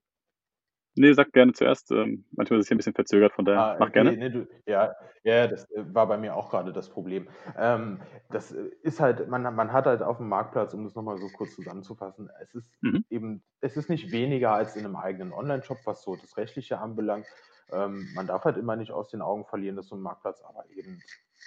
Nee, 0.97 1.13
sag 1.13 1.33
gerne 1.33 1.53
zuerst. 1.53 1.91
Ähm, 1.91 2.25
manchmal 2.31 2.61
ist 2.61 2.65
es 2.65 2.69
hier 2.69 2.77
ein 2.77 2.79
bisschen 2.79 2.95
verzögert, 2.95 3.33
von 3.33 3.45
daher 3.45 3.61
ah, 3.61 3.77
mach 3.81 3.91
gerne. 3.91 4.13
Nee, 4.13 4.31
du, 4.31 4.47
ja, 4.67 4.95
ja, 5.25 5.49
das 5.49 5.69
äh, 5.73 5.85
war 5.93 6.07
bei 6.07 6.17
mir 6.19 6.37
auch 6.37 6.51
gerade 6.51 6.73
das 6.73 6.89
Problem. 6.89 7.29
Ähm, 7.59 8.01
das 8.31 8.53
äh, 8.53 8.71
ist 8.83 9.01
halt, 9.01 9.29
man, 9.29 9.43
man 9.43 9.73
hat 9.73 9.87
halt 9.87 10.03
auf 10.03 10.19
dem 10.19 10.29
Marktplatz, 10.29 10.73
um 10.73 10.85
das 10.85 10.95
nochmal 10.95 11.19
so 11.19 11.29
kurz 11.37 11.55
zusammenzufassen, 11.57 12.31
es 12.41 12.55
ist 12.55 12.71
mhm. 12.83 13.05
eben, 13.11 13.43
es 13.61 13.77
ist 13.77 13.91
nicht 13.91 14.13
weniger 14.13 14.53
als 14.53 14.77
in 14.77 14.85
einem 14.85 14.97
eigenen 14.97 15.33
Online-Shop, 15.33 15.79
was 15.85 16.03
so 16.03 16.15
das 16.15 16.37
Rechtliche 16.37 16.79
anbelangt. 16.79 17.27
Ähm, 17.73 18.07
man 18.15 18.27
darf 18.27 18.45
halt 18.45 18.57
immer 18.57 18.77
nicht 18.77 18.93
aus 18.93 19.09
den 19.09 19.23
Augen 19.23 19.47
verlieren, 19.47 19.75
dass 19.75 19.89
so 19.89 19.97
ein 19.97 20.03
Marktplatz 20.03 20.43
aber 20.43 20.65
eben 20.71 21.01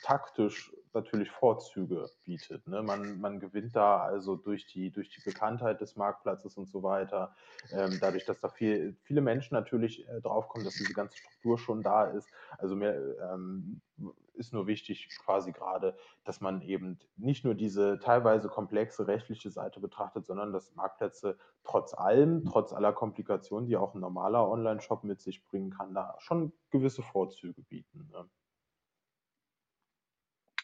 taktisch 0.04 0.74
natürlich 0.94 1.30
Vorzüge 1.32 2.10
bietet. 2.26 2.68
Ne? 2.68 2.82
Man, 2.82 3.20
man 3.20 3.40
gewinnt 3.40 3.76
da 3.76 4.02
also 4.02 4.36
durch 4.36 4.66
die, 4.66 4.92
durch 4.92 5.10
die 5.10 5.22
Bekanntheit 5.22 5.80
des 5.82 5.96
Marktplatzes 5.96 6.58
und 6.58 6.68
so 6.68 6.84
weiter, 6.84 7.36
ähm, 7.72 7.98
dadurch, 8.02 8.26
dass 8.26 8.40
da 8.40 8.50
viel, 8.50 8.96
viele 9.04 9.22
Menschen 9.22 9.54
natürlich 9.54 10.08
äh, 10.08 10.22
draufkommen, 10.22 10.66
dass 10.66 10.76
diese 10.76 10.94
ganze 10.94 11.18
Struktur 11.18 11.58
schon 11.58 11.84
da 11.84 12.06
ist. 12.06 12.28
Also 12.58 12.76
mir 12.76 13.16
ähm, 13.32 13.82
ist 14.34 14.54
nur 14.54 14.68
wichtig 14.68 15.10
quasi 15.24 15.52
gerade, 15.52 15.96
dass 16.24 16.42
man 16.42 16.62
eben 16.62 17.00
nicht 17.16 17.44
nur 17.44 17.56
diese 17.56 18.00
teilweise 18.00 18.50
komplexe 18.50 19.08
rechtliche 19.08 19.50
Seite 19.50 19.80
betrachtet, 19.80 20.26
sondern 20.26 20.54
dass 20.54 20.76
Marktplätze 20.76 21.38
trotz 21.64 21.94
allem, 21.94 22.46
trotz 22.46 22.74
aller 22.74 22.94
Komplikationen, 22.94 23.68
die 23.68 23.78
auch 23.78 23.94
ein 23.94 24.02
normaler 24.02 24.48
Online-Shop 24.48 25.04
mit 25.04 25.22
sich 25.22 25.44
bringen 25.46 25.72
kann, 25.72 25.94
da 25.94 26.16
schon 26.20 26.54
gewisse 26.70 27.02
Vorzüge 27.02 27.62
bieten. 27.64 28.10
Ne? 28.12 28.30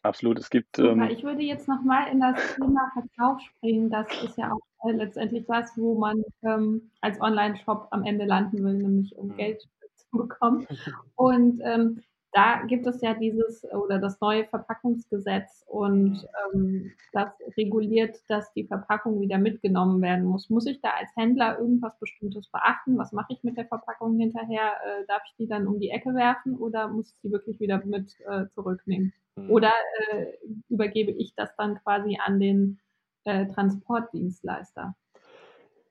Absolut, 0.04 0.38
es 0.38 0.50
gibt. 0.50 0.78
Ähm, 0.80 1.02
ich 1.04 1.24
würde 1.24 1.42
jetzt 1.42 1.68
nochmal 1.68 2.12
in 2.12 2.20
das 2.20 2.36
Thema 2.56 2.92
Verkauf 2.94 3.40
springen. 3.42 3.90
Das 3.90 4.06
ist 4.22 4.38
ja 4.38 4.52
auch 4.52 4.88
äh, 4.88 4.92
letztendlich 4.92 5.46
das, 5.48 5.72
wo 5.78 5.98
man 5.98 6.22
ähm, 6.44 6.92
als 7.00 7.20
Online-Shop 7.22 7.88
am 7.92 8.04
Ende 8.04 8.26
landen 8.26 8.64
will, 8.64 8.74
nämlich 8.74 9.16
um 9.18 9.30
mhm. 9.30 9.38
Geld 9.38 9.62
zu 9.96 10.18
bekommen. 10.18 10.68
Und 11.16 11.62
ähm, 11.64 12.04
da 12.34 12.64
gibt 12.66 12.88
es 12.88 13.02
ja 13.02 13.14
dieses 13.14 13.64
oder 13.72 14.00
das 14.00 14.20
neue 14.20 14.46
Verpackungsgesetz 14.46 15.64
und 15.68 16.28
ähm, 16.54 16.92
das 17.12 17.30
reguliert, 17.58 18.20
dass 18.28 18.52
die 18.54 18.66
Verpackung 18.66 19.22
wieder 19.22 19.38
mitgenommen 19.38 20.02
werden 20.02 20.26
muss. 20.26 20.50
Muss 20.50 20.66
ich 20.66 20.82
da 20.82 20.90
als 21.00 21.16
Händler 21.16 21.60
irgendwas 21.60 21.98
Bestimmtes 22.00 22.50
beachten? 22.50 22.98
Was 22.98 23.12
mache 23.12 23.34
ich 23.34 23.44
mit 23.44 23.56
der 23.56 23.68
Verpackung 23.68 24.18
hinterher? 24.18 24.74
Äh, 24.84 25.06
darf 25.08 25.22
ich 25.28 25.36
die 25.38 25.48
dann 25.48 25.68
um 25.68 25.80
die 25.80 25.92
Ecke 25.92 26.14
werfen 26.16 26.58
oder 26.58 26.88
muss 26.88 27.12
ich 27.12 27.20
sie 27.22 27.32
wirklich 27.32 27.60
wieder 27.60 27.84
mit 27.86 28.16
äh, 28.28 28.48
zurücknehmen? 28.56 29.14
Mhm. 29.36 29.52
Oder 29.52 29.72
äh, 30.12 30.26
übergebe 30.70 31.12
ich 31.12 31.36
das 31.36 31.56
dann 31.56 31.80
quasi 31.84 32.18
an 32.24 32.40
den 32.40 32.80
äh, 33.26 33.46
Transportdienstleister? 33.46 34.96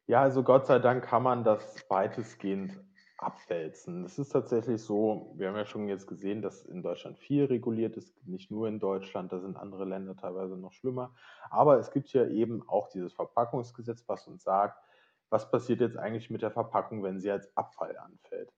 Ja, 0.09 0.23
also 0.23 0.43
Gott 0.43 0.67
sei 0.67 0.81
Dank 0.81 1.05
kann 1.05 1.23
man 1.23 1.45
das 1.45 1.89
weitestgehend 1.89 2.79
abwälzen. 3.23 4.05
Es 4.05 4.19
ist 4.19 4.31
tatsächlich 4.31 4.83
so, 4.83 5.33
wir 5.37 5.49
haben 5.49 5.57
ja 5.57 5.67
schon 5.67 5.89
jetzt 5.89 6.07
gesehen, 6.07 6.43
dass 6.43 6.65
in 6.65 6.83
Deutschland 6.83 7.19
viel 7.19 7.45
reguliert 7.45 7.97
ist, 7.97 8.27
nicht 8.27 8.51
nur 8.51 8.69
in 8.69 8.81
Deutschland, 8.81 9.33
da 9.33 9.41
sind 9.41 9.57
andere 9.57 9.85
Länder 9.85 10.17
teilweise 10.17 10.57
noch 10.57 10.73
schlimmer. 10.73 11.15
Aber 11.51 11.79
es 11.79 11.91
gibt 11.91 12.13
ja 12.13 12.27
eben 12.27 12.69
auch 12.69 12.89
dieses 12.89 13.13
Verpackungsgesetz, 13.13 14.05
was 14.09 14.27
uns 14.27 14.43
sagt, 14.43 14.83
was 15.31 15.51
passiert 15.51 15.81
jetzt 15.81 15.97
eigentlich 15.97 16.31
mit 16.31 16.43
der 16.43 16.51
Verpackung, 16.51 17.03
wenn 17.03 17.19
sie 17.19 17.31
als 17.31 17.57
Abfall 17.57 17.97
anfällt. 17.97 18.53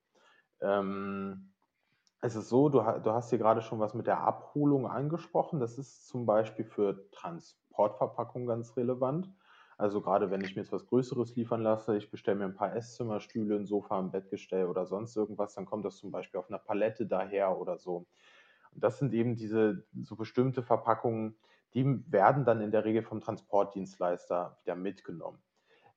Ähm, 0.61 1.53
es 2.21 2.37
ist 2.37 2.49
so, 2.49 2.69
du, 2.71 2.79
du 2.81 3.13
hast 3.13 3.31
hier 3.31 3.39
gerade 3.39 3.61
schon 3.61 3.81
was 3.81 3.95
mit 3.95 4.07
der 4.07 4.21
Abholung 4.21 4.87
angesprochen. 4.87 5.61
Das 5.61 5.79
ist 5.79 6.09
zum 6.09 6.25
Beispiel 6.25 6.65
für 6.65 7.11
Transportverpackungen 7.11 8.49
ganz 8.49 8.77
relevant. 8.77 9.31
Also 9.77 10.01
gerade 10.01 10.31
wenn 10.31 10.43
ich 10.43 10.55
mir 10.55 10.63
jetzt 10.63 10.73
was 10.73 10.87
Größeres 10.87 11.35
liefern 11.37 11.63
lasse, 11.63 11.97
ich 11.97 12.11
bestelle 12.11 12.39
mir 12.39 12.45
ein 12.45 12.55
paar 12.55 12.75
Esszimmerstühle, 12.77 13.57
ein 13.57 13.67
Sofa, 13.67 13.99
ein 13.99 14.11
Bettgestell 14.11 14.67
oder 14.67 14.87
sonst 14.87 15.17
irgendwas, 15.17 15.55
dann 15.55 15.67
kommt 15.67 15.85
das 15.85 15.97
zum 15.97 16.11
Beispiel 16.11 16.39
auf 16.39 16.49
einer 16.49 16.59
Palette 16.59 17.07
daher 17.07 17.59
oder 17.59 17.79
so. 17.79 18.07
Und 18.73 18.85
das 18.85 18.99
sind 18.99 19.13
eben 19.15 19.37
diese 19.37 19.85
so 20.03 20.17
bestimmte 20.17 20.63
Verpackungen, 20.63 21.37
die 21.75 21.85
werden 22.11 22.45
dann 22.45 22.61
in 22.61 22.71
der 22.71 22.85
Regel 22.85 23.03
vom 23.03 23.21
Transportdienstleister 23.21 24.59
wieder 24.63 24.77
mitgenommen. 24.77 25.43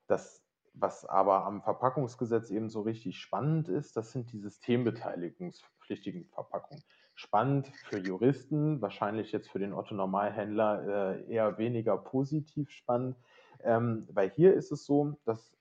Das, 0.08 0.44
was 0.74 1.06
aber 1.06 1.46
am 1.46 1.62
Verpackungsgesetz 1.62 2.50
eben 2.50 2.70
so 2.70 2.82
richtig 2.82 3.20
spannend 3.20 3.68
ist, 3.70 3.96
das 3.96 4.12
sind 4.12 4.32
die 4.32 4.40
systembeteiligungspflichtigen 4.40 6.26
Verpackungen. 6.26 6.84
Spannend 7.14 7.68
für 7.90 8.00
Juristen, 8.00 8.82
wahrscheinlich 8.82 9.32
jetzt 9.32 9.50
für 9.50 9.60
den 9.60 9.74
Otto-Normalhändler 9.74 11.18
äh, 11.28 11.34
eher 11.34 11.58
weniger 11.58 11.98
positiv 11.98 12.70
spannend, 12.70 13.18
ähm, 13.64 14.08
weil 14.12 14.30
hier 14.30 14.54
ist 14.54 14.72
es 14.72 14.86
so, 14.86 15.18
dass 15.26 15.56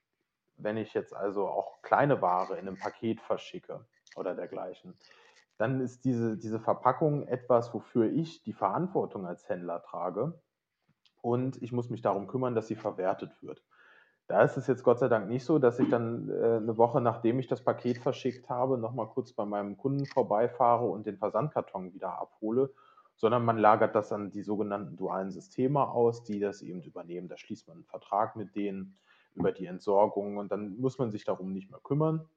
wenn 0.57 0.76
ich 0.76 0.94
jetzt 0.94 1.14
also 1.14 1.47
auch 1.49 1.82
kleine 1.82 2.22
Ware 2.22 2.55
in 2.55 2.66
einem 2.66 2.78
Paket 2.78 3.20
verschicke 3.20 3.84
oder 4.16 4.34
dergleichen, 4.34 4.94
dann 5.59 5.80
ist 5.80 6.05
diese, 6.05 6.36
diese 6.36 6.61
Verpackung 6.61 7.26
etwas, 7.28 7.72
wofür 7.72 8.11
ich 8.11 8.42
die 8.42 8.53
Verantwortung 8.53 9.26
als 9.26 9.49
Händler 9.49 9.82
trage. 9.82 10.38
Und 11.22 11.61
ich 11.62 11.72
muss 11.72 11.90
mich 11.90 12.03
darum 12.03 12.26
kümmern, 12.26 12.55
dass 12.55 12.68
sie 12.68 12.76
verwertet 12.76 13.30
wird. 13.42 13.62
Da 14.28 14.42
ist 14.42 14.57
es 14.57 14.66
jetzt 14.66 14.82
Gott 14.82 14.99
sei 14.99 15.09
Dank 15.09 15.28
nicht 15.28 15.44
so, 15.44 15.59
dass 15.59 15.78
ich 15.78 15.88
dann 15.88 16.28
äh, 16.28 16.57
eine 16.57 16.76
Woche 16.76 17.01
nachdem 17.01 17.38
ich 17.38 17.47
das 17.47 17.62
Paket 17.62 17.99
verschickt 17.99 18.49
habe, 18.49 18.76
nochmal 18.76 19.07
kurz 19.09 19.32
bei 19.32 19.44
meinem 19.44 19.76
Kunden 19.76 20.05
vorbeifahre 20.05 20.86
und 20.86 21.07
den 21.07 21.16
Versandkarton 21.16 21.94
wieder 21.94 22.18
abhole, 22.18 22.72
sondern 23.16 23.44
man 23.44 23.58
lagert 23.58 23.94
das 23.94 24.12
an 24.12 24.30
die 24.30 24.42
sogenannten 24.42 24.96
dualen 24.96 25.30
Systeme 25.30 25.88
aus, 25.88 26.22
die 26.22 26.38
das 26.38 26.62
eben 26.62 26.82
übernehmen. 26.82 27.28
Da 27.28 27.36
schließt 27.36 27.66
man 27.68 27.78
einen 27.78 27.86
Vertrag 27.86 28.36
mit 28.36 28.54
denen 28.54 28.98
über 29.34 29.52
die 29.52 29.66
Entsorgung 29.66 30.36
und 30.36 30.52
dann 30.52 30.78
muss 30.78 30.98
man 30.98 31.10
sich 31.10 31.24
darum 31.24 31.52
nicht 31.52 31.70
mehr 31.70 31.80
kümmern. 31.80 32.28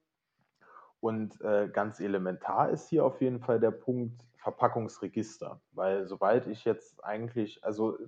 Und 1.00 1.40
äh, 1.40 1.68
ganz 1.72 1.98
elementar 1.98 2.70
ist 2.70 2.88
hier 2.88 3.04
auf 3.04 3.20
jeden 3.22 3.40
Fall 3.40 3.58
der 3.58 3.70
Punkt 3.70 4.22
Verpackungsregister, 4.36 5.60
weil 5.72 6.06
sobald 6.06 6.46
ich 6.46 6.64
jetzt 6.64 7.02
eigentlich, 7.04 7.64
also 7.64 7.98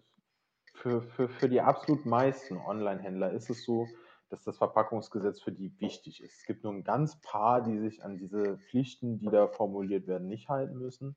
für, 0.75 1.03
für, 1.03 1.29
für 1.29 1.49
die 1.49 1.61
absolut 1.61 2.07
meisten 2.07 2.57
Online-Händler 2.57 3.33
ist 3.33 3.51
es 3.51 3.65
so, 3.65 3.87
dass 4.31 4.43
das 4.43 4.57
Verpackungsgesetz 4.57 5.43
für 5.43 5.53
die 5.53 5.79
wichtig 5.79 6.23
ist. 6.23 6.39
Es 6.39 6.47
gibt 6.47 6.65
nur 6.65 6.73
ein 6.73 6.85
ganz 6.85 7.21
paar, 7.21 7.63
die 7.63 7.79
sich 7.79 8.03
an 8.03 8.17
diese 8.17 8.59
Pflichten, 8.59 9.19
die 9.19 9.29
da 9.29 9.47
formuliert 9.47 10.07
werden, 10.07 10.29
nicht 10.29 10.49
halten 10.49 10.79
müssen. 10.79 11.17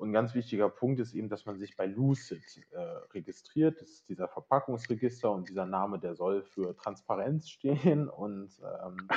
Und 0.00 0.08
ein 0.08 0.12
ganz 0.14 0.34
wichtiger 0.34 0.70
Punkt 0.70 0.98
ist 0.98 1.12
eben, 1.12 1.28
dass 1.28 1.44
man 1.44 1.58
sich 1.58 1.76
bei 1.76 1.84
Lucid 1.84 2.42
äh, 2.70 2.78
registriert. 3.12 3.82
Das 3.82 3.90
ist 3.90 4.08
dieser 4.08 4.28
Verpackungsregister 4.28 5.30
und 5.30 5.50
dieser 5.50 5.66
Name, 5.66 5.98
der 5.98 6.14
soll 6.14 6.42
für 6.42 6.74
Transparenz 6.74 7.50
stehen. 7.50 8.08
Und 8.08 8.50
ähm, 8.82 9.08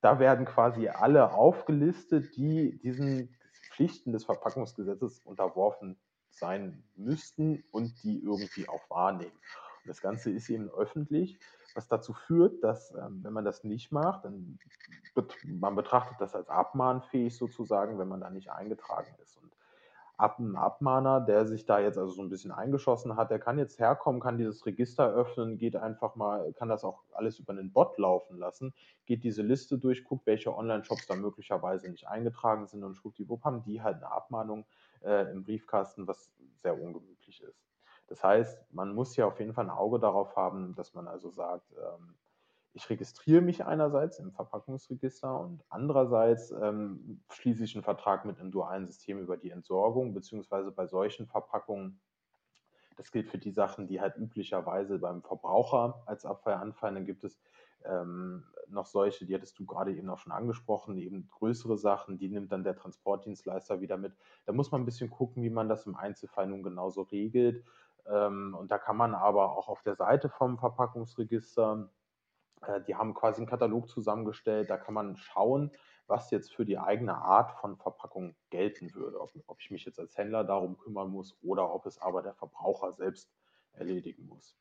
da 0.00 0.20
werden 0.20 0.46
quasi 0.46 0.86
alle 0.86 1.32
aufgelistet, 1.32 2.36
die 2.36 2.78
diesen 2.78 3.34
Pflichten 3.72 4.12
des 4.12 4.24
Verpackungsgesetzes 4.26 5.18
unterworfen 5.24 5.98
sein 6.30 6.84
müssten 6.94 7.64
und 7.72 8.00
die 8.04 8.22
irgendwie 8.22 8.68
auch 8.68 8.88
wahrnehmen. 8.90 9.32
Und 9.32 9.88
das 9.88 10.00
Ganze 10.00 10.30
ist 10.30 10.48
eben 10.50 10.70
öffentlich, 10.70 11.40
was 11.74 11.88
dazu 11.88 12.12
führt, 12.12 12.62
dass, 12.62 12.94
ähm, 12.94 13.24
wenn 13.24 13.32
man 13.32 13.44
das 13.44 13.64
nicht 13.64 13.90
macht, 13.90 14.24
dann 14.24 14.60
bet 15.16 15.36
man 15.44 15.74
betrachtet 15.74 16.20
das 16.20 16.36
als 16.36 16.48
abmahnfähig 16.48 17.36
sozusagen, 17.36 17.98
wenn 17.98 18.06
man 18.06 18.20
da 18.20 18.30
nicht 18.30 18.52
eingetragen 18.52 19.12
ist. 19.20 19.36
Und 19.38 19.47
ab 20.18 20.40
ein 20.40 20.56
Abmahner, 20.56 21.20
der 21.20 21.46
sich 21.46 21.64
da 21.64 21.78
jetzt 21.78 21.96
also 21.96 22.12
so 22.12 22.22
ein 22.22 22.28
bisschen 22.28 22.50
eingeschossen 22.50 23.16
hat, 23.16 23.30
der 23.30 23.38
kann 23.38 23.56
jetzt 23.56 23.78
herkommen, 23.78 24.20
kann 24.20 24.36
dieses 24.36 24.66
Register 24.66 25.08
öffnen, 25.08 25.58
geht 25.58 25.76
einfach 25.76 26.16
mal, 26.16 26.52
kann 26.54 26.68
das 26.68 26.82
auch 26.84 27.04
alles 27.12 27.38
über 27.38 27.52
einen 27.52 27.72
Bot 27.72 27.96
laufen 27.98 28.36
lassen, 28.36 28.74
geht 29.06 29.22
diese 29.22 29.42
Liste 29.42 29.78
durch, 29.78 30.02
guckt, 30.02 30.26
welche 30.26 30.54
Online-Shops 30.54 31.06
da 31.06 31.14
möglicherweise 31.14 31.88
nicht 31.88 32.08
eingetragen 32.08 32.66
sind 32.66 32.82
und 32.82 32.96
schwuppdiwupp 32.96 33.44
haben 33.44 33.62
die 33.62 33.80
halt 33.80 33.98
eine 33.98 34.10
Abmahnung 34.10 34.66
äh, 35.02 35.30
im 35.30 35.44
Briefkasten, 35.44 36.08
was 36.08 36.32
sehr 36.62 36.80
ungemütlich 36.80 37.40
ist. 37.40 37.64
Das 38.08 38.24
heißt, 38.24 38.74
man 38.74 38.94
muss 38.94 39.14
ja 39.16 39.26
auf 39.26 39.38
jeden 39.38 39.52
Fall 39.52 39.66
ein 39.66 39.70
Auge 39.70 40.00
darauf 40.00 40.34
haben, 40.34 40.74
dass 40.74 40.94
man 40.94 41.06
also 41.06 41.30
sagt, 41.30 41.72
ähm, 41.72 42.16
ich 42.74 42.88
registriere 42.90 43.40
mich 43.40 43.64
einerseits 43.64 44.18
im 44.18 44.32
Verpackungsregister 44.32 45.40
und 45.40 45.64
andererseits 45.68 46.50
ähm, 46.50 47.22
schließe 47.30 47.64
ich 47.64 47.74
einen 47.74 47.84
Vertrag 47.84 48.24
mit 48.24 48.38
einem 48.38 48.50
dualen 48.50 48.86
System 48.86 49.18
über 49.18 49.36
die 49.36 49.50
Entsorgung, 49.50 50.14
beziehungsweise 50.14 50.70
bei 50.70 50.86
solchen 50.86 51.26
Verpackungen, 51.26 52.00
das 52.96 53.10
gilt 53.10 53.28
für 53.28 53.38
die 53.38 53.52
Sachen, 53.52 53.86
die 53.86 54.00
halt 54.00 54.16
üblicherweise 54.16 54.98
beim 54.98 55.22
Verbraucher 55.22 56.02
als 56.06 56.24
Abfall 56.24 56.54
anfallen, 56.54 56.96
dann 56.96 57.06
gibt 57.06 57.24
es 57.24 57.40
ähm, 57.84 58.44
noch 58.68 58.86
solche, 58.86 59.24
die 59.24 59.34
hattest 59.34 59.58
du 59.58 59.64
gerade 59.64 59.94
eben 59.94 60.10
auch 60.10 60.18
schon 60.18 60.32
angesprochen, 60.32 60.98
eben 60.98 61.28
größere 61.28 61.78
Sachen, 61.78 62.18
die 62.18 62.28
nimmt 62.28 62.52
dann 62.52 62.64
der 62.64 62.76
Transportdienstleister 62.76 63.80
wieder 63.80 63.96
mit. 63.96 64.14
Da 64.46 64.52
muss 64.52 64.70
man 64.70 64.82
ein 64.82 64.86
bisschen 64.86 65.10
gucken, 65.10 65.42
wie 65.42 65.50
man 65.50 65.68
das 65.68 65.86
im 65.86 65.96
Einzelfall 65.96 66.48
nun 66.48 66.62
genauso 66.62 67.02
regelt. 67.02 67.64
Ähm, 68.06 68.56
und 68.58 68.70
da 68.70 68.78
kann 68.78 68.96
man 68.96 69.14
aber 69.14 69.56
auch 69.56 69.68
auf 69.68 69.82
der 69.82 69.94
Seite 69.94 70.28
vom 70.28 70.58
Verpackungsregister, 70.58 71.90
äh, 72.66 72.80
die 72.86 72.94
haben 72.94 73.14
quasi 73.14 73.38
einen 73.38 73.48
Katalog 73.48 73.88
zusammengestellt, 73.88 74.70
da 74.70 74.76
kann 74.76 74.94
man 74.94 75.16
schauen, 75.16 75.72
was 76.06 76.30
jetzt 76.30 76.54
für 76.54 76.64
die 76.64 76.78
eigene 76.78 77.16
Art 77.16 77.52
von 77.60 77.76
Verpackung 77.76 78.34
gelten 78.50 78.94
würde. 78.94 79.20
Ob, 79.20 79.30
ob 79.46 79.60
ich 79.60 79.70
mich 79.70 79.84
jetzt 79.84 80.00
als 80.00 80.16
Händler 80.16 80.44
darum 80.44 80.78
kümmern 80.78 81.10
muss 81.10 81.36
oder 81.42 81.72
ob 81.72 81.86
es 81.86 82.00
aber 82.00 82.22
der 82.22 82.34
Verbraucher 82.34 82.92
selbst 82.92 83.30
erledigen 83.72 84.26
muss. 84.26 84.56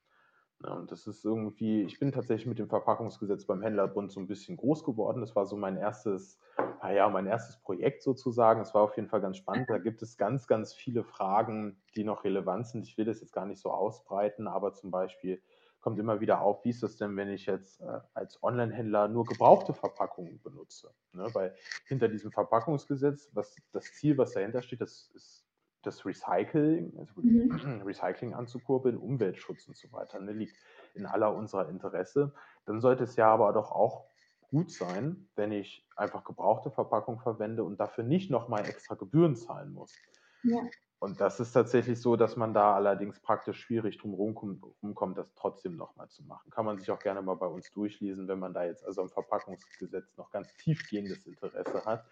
Ja, 0.64 0.74
und 0.74 0.92
das 0.92 1.06
ist 1.06 1.24
irgendwie, 1.24 1.84
ich 1.84 2.00
bin 2.00 2.12
tatsächlich 2.12 2.48
mit 2.48 2.58
dem 2.58 2.68
Verpackungsgesetz 2.68 3.46
beim 3.46 3.62
Händlerbund 3.62 4.12
so 4.12 4.20
ein 4.20 4.26
bisschen 4.26 4.58
groß 4.58 4.84
geworden. 4.84 5.22
Das 5.22 5.36
war 5.36 5.46
so 5.46 5.56
mein 5.56 5.78
erstes, 5.78 6.40
naja, 6.82 7.08
mein 7.10 7.28
erstes 7.28 7.58
Projekt 7.58 8.02
sozusagen. 8.02 8.62
Es 8.62 8.74
war 8.74 8.82
auf 8.82 8.96
jeden 8.96 9.08
Fall 9.08 9.22
ganz 9.22 9.38
spannend. 9.38 9.70
Da 9.70 9.78
gibt 9.78 10.02
es 10.02 10.18
ganz, 10.18 10.48
ganz 10.48 10.74
viele 10.74 11.04
Fragen, 11.04 11.80
die 11.96 12.04
noch 12.04 12.24
relevant 12.24 12.68
sind. 12.68 12.88
Ich 12.88 12.98
will 12.98 13.06
das 13.06 13.22
jetzt 13.22 13.34
gar 13.34 13.46
nicht 13.46 13.62
so 13.62 13.70
ausbreiten, 13.70 14.48
aber 14.48 14.74
zum 14.74 14.90
Beispiel 14.90 15.44
kommt 15.88 16.00
immer 16.00 16.20
wieder 16.20 16.42
auf, 16.42 16.66
wie 16.66 16.72
ist 16.72 16.84
das 16.84 16.98
denn, 16.98 17.16
wenn 17.16 17.30
ich 17.30 17.46
jetzt 17.46 17.80
äh, 17.80 18.02
als 18.14 18.44
Online-Händler 18.44 19.08
nur 19.08 19.24
gebrauchte 19.24 19.74
Verpackungen 19.74 20.42
benutze? 20.42 20.94
Ne? 21.14 21.30
Weil 21.32 21.56
hinter 21.86 22.10
diesem 22.10 22.30
Verpackungsgesetz, 22.30 23.30
was 23.32 23.56
das 23.72 23.86
Ziel, 23.94 24.18
was 24.18 24.34
dahinter 24.34 24.62
steht, 24.62 24.82
das 24.82 25.10
ist 25.14 25.46
das 25.84 26.06
Recycling, 26.06 26.92
also 27.00 27.14
mhm. 27.22 27.82
Recycling 27.86 28.34
anzukurbeln, 28.34 28.98
Umweltschutz 28.98 29.66
und 29.70 29.78
so 29.78 29.90
weiter, 29.94 30.20
ne, 30.20 30.34
liegt 30.34 30.58
in 30.94 31.06
aller 31.06 31.34
unserer 31.34 31.70
Interesse. 31.70 32.34
Dann 32.66 32.82
sollte 32.82 33.06
es 33.06 33.16
ja 33.16 33.30
aber 33.30 33.54
doch 33.54 33.72
auch 33.72 34.10
gut 34.50 34.70
sein, 34.70 35.30
wenn 35.38 35.54
ich 35.54 35.88
einfach 35.96 36.26
gebrauchte 36.26 36.70
Verpackung 36.70 37.22
verwende 37.22 37.64
und 37.64 37.80
dafür 37.80 38.04
nicht 38.04 38.30
nochmal 38.30 38.68
extra 38.68 38.96
Gebühren 38.96 39.38
zahlen 39.38 39.72
muss. 39.72 39.96
Ja. 40.44 40.60
Und 41.00 41.22
das 41.22 41.40
ist 41.40 41.52
tatsächlich 41.52 42.02
so, 42.02 42.16
dass 42.16 42.36
man 42.36 42.56
da 42.56 42.74
allerdings 42.74 43.20
praktisch 43.20 43.60
schwierig 43.60 44.00
drum 44.00 44.16
rumkommt, 44.16 45.18
das 45.18 45.32
trotzdem 45.36 45.76
nochmal 45.76 46.10
zu 46.10 46.24
machen. 46.24 46.50
Kann 46.50 46.66
man 46.66 46.80
sich 46.80 46.90
auch 46.90 47.00
gerne 47.00 47.22
mal 47.22 47.36
bei 47.36 47.46
uns 47.46 47.72
durchlesen, 47.72 48.28
wenn 48.28 48.40
man 48.40 48.54
da 48.54 48.66
jetzt 48.66 48.84
also 48.84 49.02
am 49.02 49.10
Verpackungsgesetz 49.10 50.18
noch 50.18 50.32
ganz 50.32 50.52
tiefgehendes 50.56 51.28
Interesse 51.28 51.86
hat. 51.86 52.06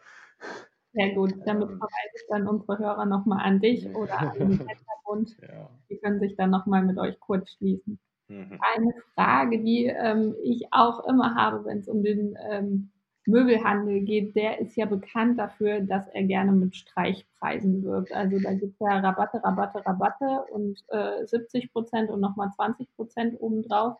Sehr 0.94 1.14
gut, 1.14 1.34
damit 1.46 1.70
ähm. 1.70 1.78
verweise 1.78 2.16
ich 2.16 2.28
dann 2.30 2.48
unsere 2.48 2.78
Hörer 2.78 3.06
nochmal 3.06 3.46
an 3.46 3.60
dich 3.60 3.88
oder 3.96 4.20
an 4.20 4.34
den 4.38 4.50
Hintergrund. 4.52 5.36
Ja. 5.42 5.70
Die 5.90 5.98
können 5.98 6.20
sich 6.20 6.36
dann 6.36 6.50
nochmal 6.50 6.84
mit 6.84 6.98
euch 6.98 7.20
kurz 7.20 7.52
schließen. 7.52 8.00
Mhm. 8.28 8.60
Eine 8.76 8.94
Frage, 9.14 9.64
die 9.64 9.86
ähm, 9.86 10.36
ich 10.44 10.68
auch 10.72 11.08
immer 11.08 11.36
habe, 11.36 11.64
wenn 11.66 11.80
es 11.80 11.88
um 11.88 12.04
den 12.04 12.36
ähm, 12.50 12.92
Möbelhandel 13.28 14.02
geht, 14.02 14.36
der 14.36 14.60
ist 14.60 14.76
ja 14.76 14.86
bekannt 14.86 15.40
dafür, 15.40 15.82
dass 15.82 16.08
er 16.10 16.24
gerne 16.24 16.52
mit 16.52 16.76
Streichpreisen 16.76 17.84
wirkt. 17.84 18.14
Also 18.14 18.40
da 18.40 18.54
gibt 18.54 18.74
es 18.74 18.80
ja 18.80 19.00
Rabatte, 19.00 19.44
Rabatte, 19.44 19.86
Rabatte 19.86 20.46
und 20.52 20.84
äh, 20.90 21.26
70 21.26 21.72
Prozent 21.74 22.10
und 22.10 22.22
nochmal 22.22 22.52
20 22.56 22.88
Prozent 22.96 23.36
obendrauf 23.40 23.98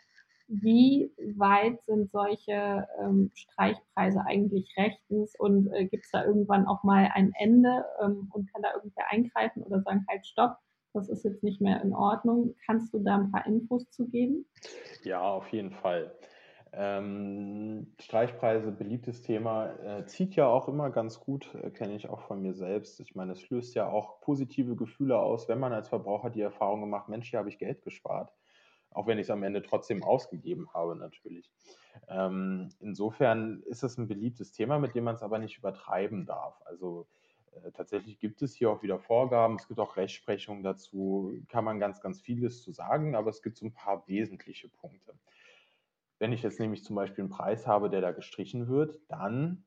wie 0.48 1.12
weit 1.38 1.82
sind 1.86 2.12
solche 2.12 2.88
ähm, 3.00 3.32
Streichpreise 3.34 4.22
eigentlich 4.26 4.74
rechtens 4.78 5.34
und 5.40 5.72
äh, 5.74 5.86
gibt 5.86 6.06
es 6.06 6.12
da 6.12 6.24
irgendwann 6.24 6.68
auch 6.68 6.84
mal 6.84 7.10
ein 7.14 7.34
Ende 7.40 7.84
ähm, 8.02 8.30
und 8.32 8.52
kann 8.52 8.62
da 8.62 8.74
irgendwer 8.76 9.10
eingreifen 9.10 9.64
oder 9.64 9.82
sagen, 9.82 10.06
halt 10.08 10.26
stopp, 10.26 10.58
das 10.94 11.10
ist 11.10 11.26
jetzt 11.26 11.44
nicht 11.44 11.62
mehr 11.62 11.82
in 11.82 11.94
Ordnung. 11.94 12.56
Kannst 12.66 12.94
du 12.94 13.00
da 13.00 13.16
ein 13.16 13.32
paar 13.32 13.46
Infos 13.46 13.90
zu 13.90 14.08
geben? 14.08 14.46
Ja, 15.04 15.22
auf 15.22 15.48
jeden 15.50 15.72
Fall. 15.72 16.16
Ähm, 16.78 17.94
Streichpreise, 18.00 18.72
beliebtes 18.72 19.22
Thema, 19.22 19.68
äh, 19.80 20.06
zieht 20.06 20.36
ja 20.36 20.48
auch 20.48 20.68
immer 20.68 20.90
ganz 20.90 21.20
gut, 21.20 21.54
äh, 21.56 21.70
kenne 21.72 21.96
ich 21.96 22.10
auch 22.10 22.22
von 22.22 22.42
mir 22.42 22.54
selbst. 22.54 23.00
Ich 23.00 23.16
meine, 23.16 23.32
es 23.32 23.50
löst 23.50 23.76
ja 23.76 23.88
auch 23.88 24.20
positive 24.22 24.76
Gefühle 24.76 25.18
aus, 25.18 25.48
wenn 25.48 25.60
man 25.60 25.74
als 25.74 25.90
Verbraucher 25.90 26.30
die 26.30 26.42
Erfahrung 26.42 26.82
gemacht, 26.82 27.10
Mensch, 27.10 27.30
hier 27.30 27.40
habe 27.40 27.50
ich 27.50 27.58
Geld 27.58 27.82
gespart 27.84 28.32
auch 28.96 29.08
wenn 29.08 29.20
ich 29.20 29.24
es 29.24 29.30
am 29.30 29.44
Ende 29.44 29.62
trotzdem 29.62 30.04
ausgegeben 30.04 30.70
habe 30.74 30.96
natürlich. 30.96 31.52
Ähm, 32.08 32.70
insofern 32.80 33.62
ist 33.64 33.84
es 33.84 33.98
ein 33.98 34.08
beliebtes 34.08 34.52
Thema, 34.52 34.80
mit 34.80 34.96
dem 34.96 35.04
man 35.04 35.16
es 35.16 35.24
aber 35.24 35.38
nicht 35.38 35.58
übertreiben 35.58 36.26
darf. 36.26 36.62
Also 36.66 37.06
äh, 37.52 37.72
tatsächlich 37.72 38.20
gibt 38.20 38.42
es 38.42 38.56
hier 38.56 38.70
auch 38.72 38.84
wieder 38.84 39.00
Vorgaben, 39.00 39.58
es 39.58 39.68
gibt 39.68 39.80
auch 39.80 39.98
Rechtsprechung 39.98 40.64
dazu, 40.64 41.38
kann 41.50 41.66
man 41.66 41.80
ganz, 41.80 42.02
ganz 42.02 42.22
vieles 42.22 42.64
zu 42.64 42.72
sagen, 42.72 43.16
aber 43.16 43.30
es 43.30 43.42
gibt 43.42 43.58
so 43.58 43.66
ein 43.66 43.74
paar 43.74 44.08
wesentliche 44.08 44.70
Punkte. 44.70 45.14
Wenn 46.20 46.32
ich 46.32 46.44
jetzt 46.44 46.60
nämlich 46.60 46.84
zum 46.84 46.96
Beispiel 46.96 47.24
einen 47.24 47.32
Preis 47.32 47.68
habe, 47.68 47.90
der 47.90 48.02
da 48.02 48.12
gestrichen 48.12 48.68
wird, 48.68 49.00
dann 49.10 49.66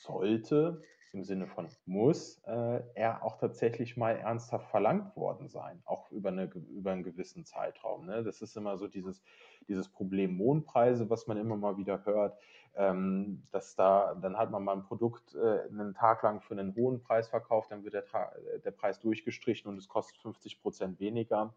sollte 0.00 0.82
im 1.14 1.22
Sinne 1.22 1.46
von 1.46 1.68
muss, 1.86 2.38
äh, 2.44 2.82
er 2.94 3.22
auch 3.22 3.38
tatsächlich 3.38 3.96
mal 3.96 4.16
ernsthaft 4.16 4.68
verlangt 4.70 5.16
worden 5.16 5.48
sein, 5.48 5.80
auch 5.84 6.10
über, 6.10 6.30
eine, 6.30 6.46
über 6.46 6.90
einen 6.90 7.04
gewissen 7.04 7.46
Zeitraum. 7.46 8.06
Ne? 8.06 8.24
Das 8.24 8.42
ist 8.42 8.56
immer 8.56 8.76
so 8.76 8.88
dieses, 8.88 9.22
dieses 9.68 9.88
Problem 9.88 10.36
Mondpreise, 10.36 11.08
was 11.08 11.26
man 11.26 11.36
immer 11.36 11.56
mal 11.56 11.76
wieder 11.76 12.04
hört, 12.04 12.36
ähm, 12.74 13.44
dass 13.52 13.76
da, 13.76 14.14
dann 14.16 14.36
hat 14.36 14.50
man 14.50 14.64
mal 14.64 14.76
ein 14.76 14.82
Produkt 14.82 15.34
äh, 15.36 15.68
einen 15.70 15.94
Tag 15.94 16.22
lang 16.24 16.40
für 16.40 16.54
einen 16.54 16.74
hohen 16.74 17.00
Preis 17.00 17.28
verkauft, 17.28 17.70
dann 17.70 17.84
wird 17.84 17.94
der, 17.94 18.04
der 18.64 18.72
Preis 18.72 18.98
durchgestrichen 18.98 19.70
und 19.70 19.78
es 19.78 19.88
kostet 19.88 20.18
50 20.18 20.60
Prozent 20.60 20.98
weniger. 20.98 21.54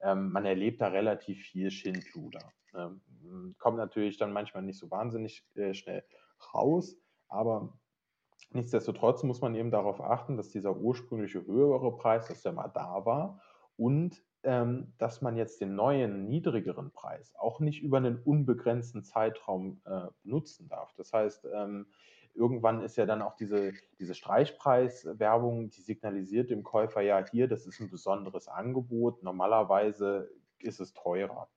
Ähm, 0.00 0.30
man 0.30 0.46
erlebt 0.46 0.80
da 0.80 0.88
relativ 0.88 1.42
viel 1.42 1.70
Schindluder. 1.70 2.52
Ne? 2.74 3.00
Kommt 3.58 3.78
natürlich 3.78 4.18
dann 4.18 4.32
manchmal 4.32 4.62
nicht 4.62 4.78
so 4.78 4.90
wahnsinnig 4.90 5.46
äh, 5.54 5.74
schnell 5.74 6.04
raus, 6.52 6.96
aber 7.28 7.72
Nichtsdestotrotz 8.54 9.24
muss 9.24 9.40
man 9.40 9.56
eben 9.56 9.72
darauf 9.72 10.00
achten, 10.00 10.36
dass 10.36 10.50
dieser 10.50 10.76
ursprüngliche 10.76 11.44
höhere 11.44 11.96
Preis, 11.96 12.28
dass 12.28 12.42
der 12.42 12.52
mal 12.52 12.68
da 12.68 13.04
war 13.04 13.40
und 13.76 14.22
ähm, 14.44 14.92
dass 14.98 15.22
man 15.22 15.36
jetzt 15.36 15.60
den 15.60 15.74
neuen, 15.74 16.28
niedrigeren 16.28 16.92
Preis 16.92 17.34
auch 17.36 17.58
nicht 17.58 17.82
über 17.82 17.96
einen 17.96 18.22
unbegrenzten 18.22 19.02
Zeitraum 19.02 19.80
äh, 19.86 20.06
nutzen 20.22 20.68
darf. 20.68 20.94
Das 20.94 21.12
heißt, 21.12 21.48
ähm, 21.52 21.86
irgendwann 22.34 22.82
ist 22.82 22.96
ja 22.96 23.06
dann 23.06 23.22
auch 23.22 23.34
diese, 23.34 23.72
diese 23.98 24.14
Streichpreiswerbung, 24.14 25.70
die 25.70 25.80
signalisiert 25.80 26.50
dem 26.50 26.62
Käufer 26.62 27.00
ja 27.00 27.24
hier, 27.26 27.48
das 27.48 27.66
ist 27.66 27.80
ein 27.80 27.90
besonderes 27.90 28.46
Angebot, 28.46 29.22
normalerweise 29.22 30.30
ist 30.58 30.78
es 30.78 30.92
teurer. 30.92 31.48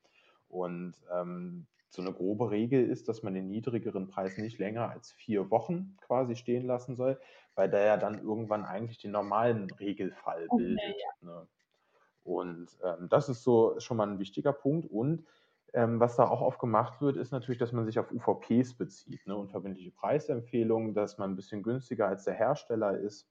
Und 0.50 0.94
ähm, 1.12 1.68
so 1.90 2.02
eine 2.02 2.14
grobe 2.14 2.52
Regel 2.52 2.90
ist, 2.90 3.08
dass 3.08 3.24
man 3.24 3.34
den 3.34 3.50
niedrigeren 3.50 4.08
Preis 4.08 4.38
nicht 4.38 4.60
länger 4.60 4.90
als 4.90 5.12
vier 5.12 5.50
Wochen 5.50 5.98
quasi 6.02 6.36
stehen 6.36 6.66
lassen 6.66 6.96
soll, 6.96 7.20
weil 7.56 7.70
der 7.70 7.86
ja 7.86 7.98
dann 7.98 8.22
irgendwann 8.22 8.66
eigentlich 8.66 9.00
den 9.00 9.12
normalen 9.12 9.70
Regelfall 9.72 10.46
okay, 10.50 10.64
bildet. 10.64 10.96
Ja. 11.22 11.28
Ne? 11.28 11.48
Und 12.24 12.78
ähm, 12.84 13.08
das 13.10 13.30
ist 13.30 13.44
so 13.44 13.80
schon 13.80 13.98
mal 13.98 14.08
ein 14.08 14.20
wichtiger 14.20 14.52
Punkt. 14.52 14.86
Und 14.92 15.26
ähm, 15.74 16.00
was 16.00 16.16
da 16.18 16.28
auch 16.28 16.42
oft 16.42 16.60
gemacht 16.60 17.02
wird, 17.02 17.18
ist 17.18 17.32
natürlich, 17.32 17.60
dass 17.60 17.72
man 17.72 17.86
sich 17.86 18.00
auf 18.00 18.12
UVPs 18.12 18.74
bezieht, 18.76 19.26
ne? 19.26 19.36
unverbindliche 19.36 19.92
Preisempfehlungen, 19.92 20.94
dass 20.94 21.18
man 21.18 21.32
ein 21.32 21.36
bisschen 21.36 21.64
günstiger 21.64 22.08
als 22.08 22.26
der 22.26 22.34
Hersteller 22.34 22.98
ist. 22.98 23.30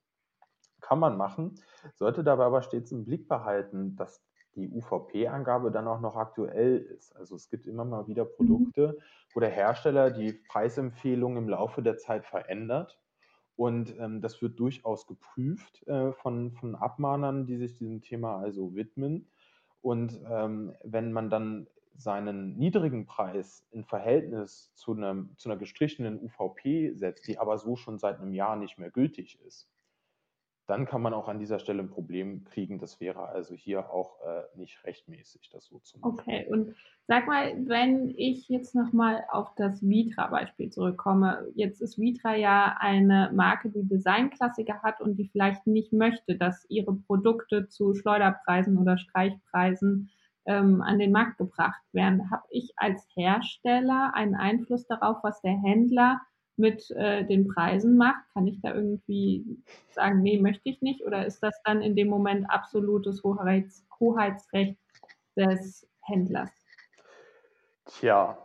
Kann 0.81 0.99
man 0.99 1.17
machen, 1.17 1.61
sollte 1.95 2.23
dabei 2.23 2.45
aber 2.45 2.63
stets 2.63 2.93
im 2.93 3.05
Blick 3.05 3.29
behalten, 3.29 3.97
dass 3.97 4.23
die 4.57 4.71
UVP-Angabe 4.71 5.71
dann 5.71 5.87
auch 5.87 6.01
noch 6.01 6.17
aktuell 6.17 6.79
ist. 6.79 7.15
Also 7.15 7.37
es 7.37 7.51
gibt 7.51 7.67
immer 7.67 7.85
mal 7.85 8.09
wieder 8.09 8.25
mhm. 8.25 8.31
Produkte, 8.37 8.99
wo 9.35 9.41
der 9.41 9.51
Hersteller 9.51 10.11
die 10.11 10.33
Preisempfehlung 10.33 11.37
im 11.37 11.49
Laufe 11.49 11.83
der 11.83 11.99
Zeit 11.99 12.25
verändert. 12.25 12.99
Und 13.55 13.99
ähm, 13.99 14.21
das 14.21 14.43
wird 14.43 14.59
durchaus 14.59 15.07
geprüft 15.07 15.87
äh, 15.87 16.13
von, 16.13 16.53
von 16.53 16.75
Abmahnern, 16.75 17.47
die 17.47 17.57
sich 17.57 17.79
diesem 17.79 18.03
Thema 18.03 18.39
also 18.39 18.75
widmen. 18.75 19.29
Und 19.81 20.21
ähm, 20.29 20.75
wenn 20.83 21.13
man 21.13 21.31
dann 21.31 21.69
seinen 21.99 22.57
niedrigen 22.57 23.07
Preis 23.07 23.67
in 23.71 23.85
Verhältnis 23.85 24.73
zu, 24.75 24.93
einem, 24.93 25.35
zu 25.39 25.49
einer 25.49 25.59
gestrichenen 25.59 26.21
UVP 26.21 26.93
setzt, 26.95 27.27
die 27.27 27.39
aber 27.39 27.57
so 27.59 27.77
schon 27.77 27.99
seit 27.99 28.21
einem 28.21 28.35
Jahr 28.35 28.57
nicht 28.57 28.79
mehr 28.79 28.91
gültig 28.91 29.41
ist, 29.47 29.71
dann 30.67 30.85
kann 30.85 31.01
man 31.01 31.15
auch 31.15 31.29
an 31.29 31.39
dieser 31.39 31.61
Stelle 31.61 31.83
ein 31.83 31.91
Problem 31.91 32.45
kriegen. 32.45 32.79
Das 32.79 33.01
wäre 33.01 33.29
also 33.29 33.55
hier 33.55 33.91
auch 33.91 34.21
äh, 34.23 34.43
nicht 34.59 34.85
rechtmäßig, 34.85 35.49
das 35.51 35.67
so 35.67 35.79
zu 35.79 35.99
machen. 35.99 36.19
Okay, 36.19 36.47
und 36.49 36.75
sag 37.07 37.27
mal, 37.29 37.55
wenn 37.67 38.13
ich 38.17 38.49
jetzt 38.49 38.75
nochmal 38.75 39.25
auf 39.31 39.55
das 39.55 39.81
Vitra-Beispiel 39.81 40.71
zurückkomme. 40.71 41.47
Jetzt 41.55 41.81
ist 41.81 41.99
Vitra 41.99 42.35
ja 42.35 42.77
eine 42.81 43.31
Marke, 43.33 43.71
die 43.71 43.87
Designklassiker 43.87 44.83
hat 44.83 45.01
und 45.01 45.17
die 45.17 45.29
vielleicht 45.29 45.67
nicht 45.69 45.93
möchte, 45.93 46.37
dass 46.37 46.67
ihre 46.69 46.95
Produkte 46.95 47.69
zu 47.69 47.95
Schleuderpreisen 47.95 48.77
oder 48.77 48.99
Streichpreisen 48.99 50.11
ähm, 50.47 50.83
an 50.83 50.99
den 50.99 51.13
Markt 51.13 51.39
gebracht 51.39 51.83
werden. 51.93 52.29
Habe 52.31 52.47
ich 52.51 52.73
als 52.77 53.07
Hersteller 53.15 54.13
einen 54.15 54.35
Einfluss 54.35 54.87
darauf, 54.87 55.19
was 55.23 55.41
der 55.43 55.57
Händler 55.57 56.21
mit 56.57 56.91
äh, 56.93 57.25
den 57.25 57.49
Preisen 57.49 57.97
macht? 57.97 58.23
Kann 58.33 58.47
ich 58.47 58.61
da 58.61 58.75
irgendwie 58.75 59.45
sagen, 59.91 60.23
nee, 60.23 60.39
möchte 60.39 60.69
ich 60.69 60.81
nicht? 60.83 61.05
Oder 61.05 61.27
ist 61.27 61.43
das 61.43 61.61
dann 61.65 61.83
in 61.83 61.97
dem 61.97 62.09
Moment 62.09 62.49
absolutes 62.51 63.23
Hoheits 63.23 63.87
Hoheitsrecht 63.99 64.79
des 65.37 65.89
Händlers? 66.03 66.51
Tja, 67.87 68.39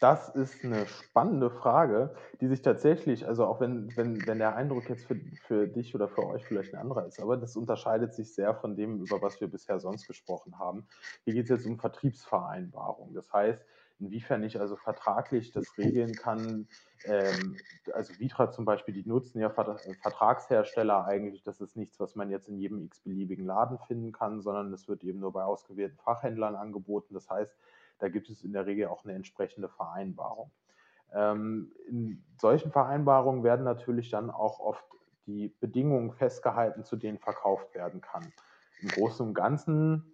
das 0.00 0.28
ist 0.28 0.64
eine 0.64 0.86
spannende 0.86 1.50
Frage, 1.50 2.14
die 2.40 2.46
sich 2.46 2.62
tatsächlich, 2.62 3.26
also 3.26 3.46
auch 3.46 3.60
wenn, 3.60 3.96
wenn, 3.96 4.24
wenn 4.26 4.38
der 4.38 4.54
Eindruck 4.54 4.88
jetzt 4.88 5.06
für, 5.06 5.16
für 5.46 5.66
dich 5.66 5.94
oder 5.94 6.08
für 6.08 6.24
euch 6.26 6.44
vielleicht 6.44 6.72
ein 6.72 6.80
anderer 6.80 7.06
ist, 7.06 7.20
aber 7.20 7.36
das 7.36 7.56
unterscheidet 7.56 8.14
sich 8.14 8.32
sehr 8.32 8.54
von 8.54 8.76
dem, 8.76 9.00
über 9.00 9.20
was 9.20 9.40
wir 9.40 9.48
bisher 9.48 9.80
sonst 9.80 10.06
gesprochen 10.06 10.58
haben. 10.58 10.86
Hier 11.24 11.34
geht 11.34 11.44
es 11.44 11.50
jetzt 11.50 11.66
um 11.66 11.78
Vertriebsvereinbarung. 11.78 13.12
Das 13.14 13.32
heißt, 13.32 13.60
inwiefern 14.00 14.42
ich 14.42 14.60
also 14.60 14.76
vertraglich 14.76 15.50
das 15.52 15.78
regeln 15.78 16.16
kann. 16.16 16.68
Ähm, 17.04 17.60
also 17.92 18.18
Vitra 18.18 18.50
zum 18.50 18.64
Beispiel, 18.64 18.94
die 18.94 19.06
nutzen 19.06 19.40
ja 19.40 19.50
Vertragshersteller 19.50 21.06
eigentlich. 21.06 21.42
Das 21.42 21.60
ist 21.60 21.76
nichts, 21.76 21.98
was 22.00 22.16
man 22.16 22.30
jetzt 22.30 22.48
in 22.48 22.58
jedem 22.58 22.82
x-beliebigen 22.82 23.46
Laden 23.46 23.78
finden 23.78 24.12
kann, 24.12 24.40
sondern 24.42 24.72
es 24.72 24.88
wird 24.88 25.04
eben 25.04 25.20
nur 25.20 25.32
bei 25.32 25.44
ausgewählten 25.44 25.96
Fachhändlern 25.98 26.54
angeboten. 26.54 27.14
Das 27.14 27.30
heißt, 27.30 27.56
da 27.98 28.08
gibt 28.08 28.30
es 28.30 28.44
in 28.44 28.52
der 28.52 28.66
Regel 28.66 28.88
auch 28.88 29.04
eine 29.04 29.14
entsprechende 29.14 29.68
Vereinbarung. 29.68 30.50
Ähm, 31.12 31.72
in 31.88 32.22
solchen 32.38 32.70
Vereinbarungen 32.70 33.42
werden 33.42 33.64
natürlich 33.64 34.10
dann 34.10 34.30
auch 34.30 34.60
oft 34.60 34.84
die 35.26 35.48
Bedingungen 35.60 36.12
festgehalten, 36.12 36.84
zu 36.84 36.96
denen 36.96 37.18
verkauft 37.18 37.74
werden 37.74 38.00
kann. 38.00 38.32
Im 38.80 38.88
Großen 38.88 39.26
und 39.26 39.34
Ganzen 39.34 40.12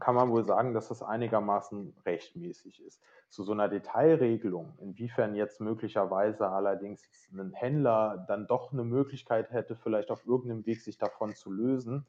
kann 0.00 0.14
man 0.14 0.30
wohl 0.30 0.44
sagen, 0.44 0.74
dass 0.74 0.88
das 0.88 1.02
einigermaßen 1.02 1.94
rechtmäßig 2.06 2.84
ist. 2.84 3.02
Zu 3.28 3.42
so 3.42 3.52
einer 3.52 3.68
Detailregelung, 3.68 4.74
inwiefern 4.80 5.34
jetzt 5.34 5.60
möglicherweise 5.60 6.48
allerdings 6.48 7.08
ein 7.32 7.52
Händler 7.52 8.24
dann 8.28 8.46
doch 8.46 8.72
eine 8.72 8.84
Möglichkeit 8.84 9.50
hätte, 9.50 9.76
vielleicht 9.76 10.10
auf 10.10 10.26
irgendeinem 10.26 10.64
Weg 10.66 10.80
sich 10.80 10.98
davon 10.98 11.34
zu 11.34 11.50
lösen, 11.50 12.06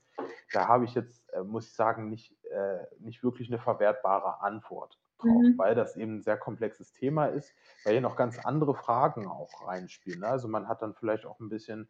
da 0.53 0.67
habe 0.67 0.85
ich 0.85 0.95
jetzt, 0.95 1.21
äh, 1.33 1.43
muss 1.43 1.67
ich 1.67 1.73
sagen, 1.73 2.09
nicht, 2.09 2.35
äh, 2.45 2.79
nicht 2.99 3.23
wirklich 3.23 3.49
eine 3.49 3.59
verwertbare 3.59 4.41
Antwort 4.41 4.97
drauf, 5.19 5.41
mhm. 5.41 5.57
weil 5.57 5.75
das 5.75 5.95
eben 5.95 6.17
ein 6.17 6.21
sehr 6.21 6.37
komplexes 6.37 6.93
Thema 6.93 7.25
ist, 7.27 7.53
weil 7.83 7.93
hier 7.93 8.01
noch 8.01 8.15
ganz 8.15 8.43
andere 8.45 8.73
Fragen 8.73 9.27
auch 9.27 9.67
reinspielen. 9.67 10.21
Ne? 10.21 10.27
Also 10.27 10.47
man 10.47 10.67
hat 10.67 10.81
dann 10.81 10.95
vielleicht 10.95 11.25
auch 11.25 11.39
ein 11.39 11.49
bisschen 11.49 11.89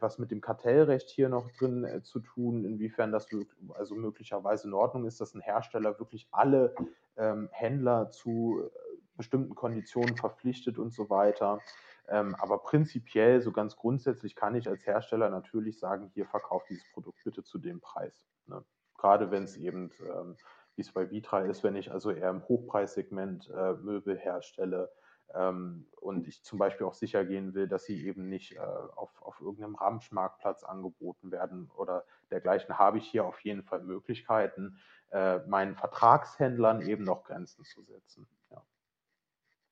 was 0.00 0.18
mit 0.18 0.30
dem 0.30 0.40
Kartellrecht 0.40 1.10
hier 1.10 1.28
noch 1.28 1.50
drin 1.52 1.84
äh, 1.84 2.02
zu 2.02 2.20
tun, 2.20 2.64
inwiefern 2.64 3.12
das 3.12 3.26
also 3.74 3.94
möglicherweise 3.94 4.68
in 4.68 4.74
Ordnung 4.74 5.04
ist, 5.04 5.20
dass 5.20 5.34
ein 5.34 5.40
Hersteller 5.40 5.98
wirklich 5.98 6.28
alle 6.30 6.74
ähm, 7.16 7.48
Händler 7.52 8.10
zu 8.10 8.62
äh, 8.64 8.68
bestimmten 9.16 9.54
Konditionen 9.54 10.16
verpflichtet 10.16 10.78
und 10.78 10.92
so 10.92 11.10
weiter. 11.10 11.60
Ähm, 12.08 12.34
aber 12.36 12.58
prinzipiell, 12.58 13.42
so 13.42 13.52
ganz 13.52 13.76
grundsätzlich, 13.76 14.34
kann 14.34 14.54
ich 14.54 14.68
als 14.68 14.86
Hersteller 14.86 15.28
natürlich 15.28 15.78
sagen, 15.78 16.10
hier 16.14 16.26
verkauft 16.26 16.70
dieses 16.70 16.90
Produkt 16.92 17.22
bitte 17.24 17.42
zu 17.42 17.58
dem 17.58 17.80
Preis. 17.80 18.24
Ne? 18.46 18.64
Gerade 18.96 19.30
wenn 19.30 19.44
es 19.44 19.56
eben, 19.56 19.90
ähm, 20.00 20.36
wie 20.76 20.82
es 20.82 20.92
bei 20.92 21.10
Vitra 21.10 21.40
ist, 21.40 21.62
wenn 21.64 21.76
ich 21.76 21.92
also 21.92 22.10
eher 22.10 22.30
im 22.30 22.48
Hochpreissegment 22.48 23.50
äh, 23.50 23.74
Möbel 23.74 24.16
herstelle, 24.16 24.90
und 25.34 26.26
ich 26.26 26.42
zum 26.42 26.58
Beispiel 26.58 26.86
auch 26.86 26.94
sicher 26.94 27.24
gehen 27.24 27.54
will, 27.54 27.68
dass 27.68 27.84
sie 27.84 28.06
eben 28.06 28.28
nicht 28.28 28.56
äh, 28.56 28.60
auf, 28.60 29.10
auf 29.20 29.40
irgendeinem 29.40 29.74
Ramschmarktplatz 29.74 30.64
angeboten 30.64 31.30
werden 31.30 31.70
oder 31.76 32.04
dergleichen, 32.30 32.78
habe 32.78 32.98
ich 32.98 33.06
hier 33.06 33.26
auf 33.26 33.40
jeden 33.40 33.62
Fall 33.62 33.82
Möglichkeiten, 33.82 34.78
äh, 35.10 35.38
meinen 35.46 35.74
Vertragshändlern 35.74 36.82
eben 36.82 37.04
noch 37.04 37.24
Grenzen 37.24 37.64
zu 37.64 37.82
setzen. 37.82 38.26
Ja. 38.50 38.62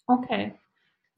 Okay. 0.06 0.54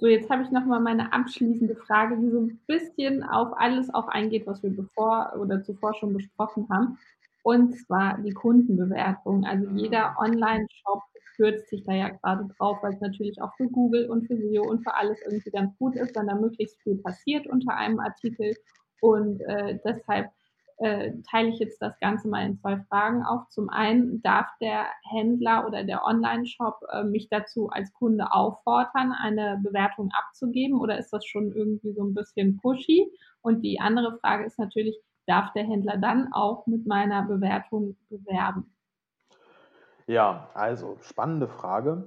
So, 0.01 0.07
jetzt 0.07 0.31
habe 0.31 0.45
ich 0.45 0.51
nochmal 0.53 0.81
meine 0.81 1.13
abschließende 1.13 1.75
Frage, 1.75 2.17
die 2.17 2.31
so 2.31 2.41
ein 2.41 2.61
bisschen 2.69 3.25
auf 3.25 3.57
alles 3.57 3.93
auch 3.93 4.07
eingeht, 4.07 4.47
was 4.47 4.63
wir 4.63 4.71
bevor 4.71 5.33
oder 5.37 5.65
zuvor 5.65 5.95
schon 5.95 6.15
besprochen 6.15 6.69
haben. 6.71 6.99
Und 7.43 7.77
zwar 7.77 8.19
die 8.19 8.33
Kundenbewertung. 8.33 9.45
Also 9.45 9.69
jeder 9.71 10.11
mhm. 10.11 10.17
Online-Shop 10.19 11.03
stürzt 11.39 11.69
sich 11.69 11.85
da 11.85 11.93
ja 11.93 12.09
gerade 12.09 12.49
drauf, 12.59 12.79
weil 12.83 12.95
es 12.95 13.01
natürlich 13.01 13.41
auch 13.41 13.55
für 13.57 13.69
Google 13.69 14.11
und 14.11 14.27
für 14.27 14.37
SEO 14.37 14.65
und 14.69 14.83
für 14.83 14.95
alles 14.95 15.21
irgendwie 15.25 15.51
ganz 15.51 15.77
gut 15.79 15.95
ist, 15.95 16.17
wenn 16.17 16.27
da 16.27 16.35
möglichst 16.35 16.83
viel 16.83 16.97
passiert 16.99 17.47
unter 17.47 17.77
einem 17.77 18.01
Artikel. 18.01 18.55
Und 19.01 19.41
äh, 19.43 19.79
deshalb 19.85 20.31
äh, 20.79 21.13
teile 21.31 21.51
ich 21.51 21.61
jetzt 21.61 21.81
das 21.81 21.97
Ganze 22.01 22.29
mal 22.29 22.45
in 22.45 22.59
zwei 22.59 22.79
Fragen 22.89 23.25
auf. 23.25 23.49
Zum 23.51 23.69
einen, 23.69 24.21
darf 24.23 24.47
der 24.61 24.87
Händler 25.11 25.65
oder 25.67 25.85
der 25.85 26.05
Online-Shop 26.05 26.81
äh, 26.93 27.05
mich 27.05 27.29
dazu 27.29 27.69
als 27.71 27.93
Kunde 27.93 28.33
auffordern, 28.33 29.13
eine 29.13 29.61
Bewertung 29.63 30.11
abzugeben 30.19 30.81
oder 30.81 30.99
ist 30.99 31.13
das 31.13 31.25
schon 31.25 31.53
irgendwie 31.53 31.93
so 31.93 32.03
ein 32.03 32.15
bisschen 32.15 32.59
pushy? 32.59 33.09
Und 33.43 33.63
die 33.63 33.79
andere 33.79 34.19
Frage 34.19 34.45
ist 34.45 34.59
natürlich, 34.59 34.99
darf 35.27 35.53
der 35.53 35.65
Händler 35.65 35.99
dann 35.99 36.33
auch 36.33 36.67
mit 36.67 36.85
meiner 36.87 37.23
Bewertung 37.23 37.97
bewerben? 38.09 38.75
Ja, 40.09 40.49
also 40.55 40.97
spannende 41.03 41.49
Frage. 41.49 42.03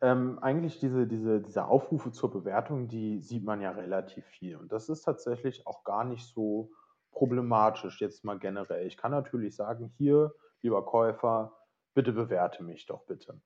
Ähm, 0.00 0.38
eigentlich 0.40 0.80
diese, 0.80 1.06
diese, 1.06 1.42
diese 1.42 1.66
Aufrufe 1.66 2.10
zur 2.10 2.30
Bewertung, 2.30 2.88
die 2.88 3.20
sieht 3.20 3.44
man 3.44 3.60
ja 3.60 3.72
relativ 3.72 4.24
viel. 4.24 4.56
Und 4.56 4.72
das 4.72 4.88
ist 4.88 5.02
tatsächlich 5.02 5.66
auch 5.66 5.84
gar 5.84 6.04
nicht 6.04 6.24
so 6.24 6.70
problematisch 7.10 8.00
jetzt 8.00 8.24
mal 8.24 8.38
generell. 8.38 8.86
Ich 8.86 8.96
kann 8.96 9.10
natürlich 9.10 9.54
sagen, 9.54 9.92
hier, 9.98 10.32
lieber 10.62 10.82
Käufer, 10.86 11.52
bitte 11.92 12.12
bewerte 12.12 12.64
mich 12.64 12.86
doch 12.86 13.04
bitte. 13.04 13.38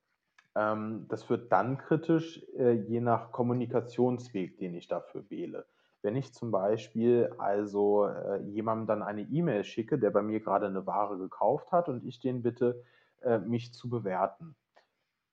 Ähm, 0.55 1.05
das 1.09 1.29
wird 1.29 1.51
dann 1.51 1.77
kritisch, 1.77 2.41
äh, 2.57 2.71
je 2.71 3.01
nach 3.01 3.33
Kommunikationsweg, 3.33 4.57
den 4.57 4.73
ich 4.73 4.87
dafür 4.87 5.29
wähle. 5.29 5.65
Wenn 6.01 6.15
ich 6.15 6.33
zum 6.33 6.51
Beispiel 6.51 7.33
also 7.39 8.05
äh, 8.05 8.41
jemandem 8.43 8.87
dann 8.87 9.03
eine 9.03 9.23
E-Mail 9.23 9.65
schicke, 9.65 9.99
der 9.99 10.11
bei 10.11 10.21
mir 10.21 10.39
gerade 10.39 10.67
eine 10.67 10.87
Ware 10.87 11.17
gekauft 11.17 11.73
hat 11.73 11.89
und 11.89 12.05
ich 12.05 12.21
den 12.21 12.41
bitte, 12.41 12.81
äh, 13.21 13.39
mich 13.39 13.73
zu 13.73 13.89
bewerten. 13.89 14.55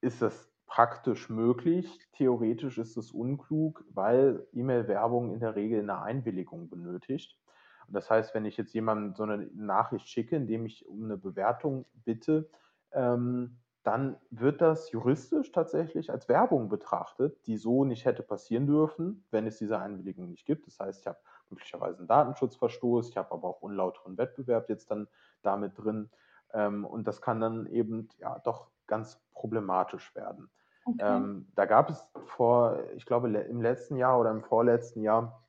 Ist 0.01 0.23
das 0.23 0.51
praktisch 0.67 1.31
möglich. 1.31 2.01
Theoretisch 2.13 2.79
ist 2.79 2.97
es 2.97 3.13
unklug, 3.13 3.85
weil 3.91 4.47
E-Mail-Werbung 4.53 5.33
in 5.33 5.41
der 5.41 5.55
Regel 5.55 5.81
eine 5.81 6.03
Einwilligung 6.03 6.69
benötigt. 6.69 7.39
Und 7.87 7.95
das 7.95 8.11
heißt, 8.11 8.35
wenn 8.35 8.45
ich 8.45 8.57
jetzt 8.57 8.75
jemandem 8.75 9.15
so 9.15 9.25
eine 9.25 9.47
Nachricht 9.55 10.09
schicke, 10.09 10.37
indem 10.37 10.67
ich 10.67 10.87
um 10.87 11.05
eine 11.05 11.17
Bewertung 11.17 11.85
bitte, 11.93 12.49
ähm, 12.93 13.59
dann 13.85 14.17
wird 14.31 14.63
das 14.63 14.91
juristisch 14.93 15.53
tatsächlich 15.53 16.11
als 16.11 16.29
Werbung 16.29 16.71
betrachtet, 16.71 17.47
die 17.47 17.59
so 17.59 17.85
nicht 17.85 18.07
hätte 18.07 18.23
passieren 18.23 18.67
dürfen, 18.67 19.27
wenn 19.31 19.47
es 19.47 19.59
diese 19.59 19.79
Einwilligung 19.79 20.31
nicht 20.31 20.47
gibt. 20.47 20.67
Das 20.67 20.81
heißt, 20.81 21.03
ich 21.03 21.07
habe 21.07 21.19
möglicherweise 21.51 21.99
einen 21.99 22.09
Datenschutzverstoß, 22.09 23.11
ich 23.11 23.17
habe 23.19 23.31
aber 23.33 23.47
auch 23.47 23.61
unlauteren 23.61 24.17
Wettbewerb 24.17 24.71
jetzt 24.71 24.91
dann 24.91 25.07
damit 25.43 25.79
drin. 25.79 26.11
Ähm, 26.55 26.85
und 26.85 27.07
das 27.07 27.21
kann 27.21 27.41
dann 27.41 27.67
eben 27.67 28.09
ja 28.19 28.39
doch 28.39 28.69
ganz 28.87 29.21
problematisch 29.35 30.15
werden. 30.15 30.51
Okay. 30.87 30.99
Ähm, 31.01 31.49
da 31.55 31.67
gab 31.67 31.91
es 31.91 32.09
vor, 32.27 32.79
ich 32.95 33.07
glaube, 33.07 33.29
im 33.29 33.61
letzten 33.61 33.97
Jahr 33.97 34.19
oder 34.19 34.31
im 34.31 34.43
vorletzten 34.43 35.03
Jahr, 35.03 35.43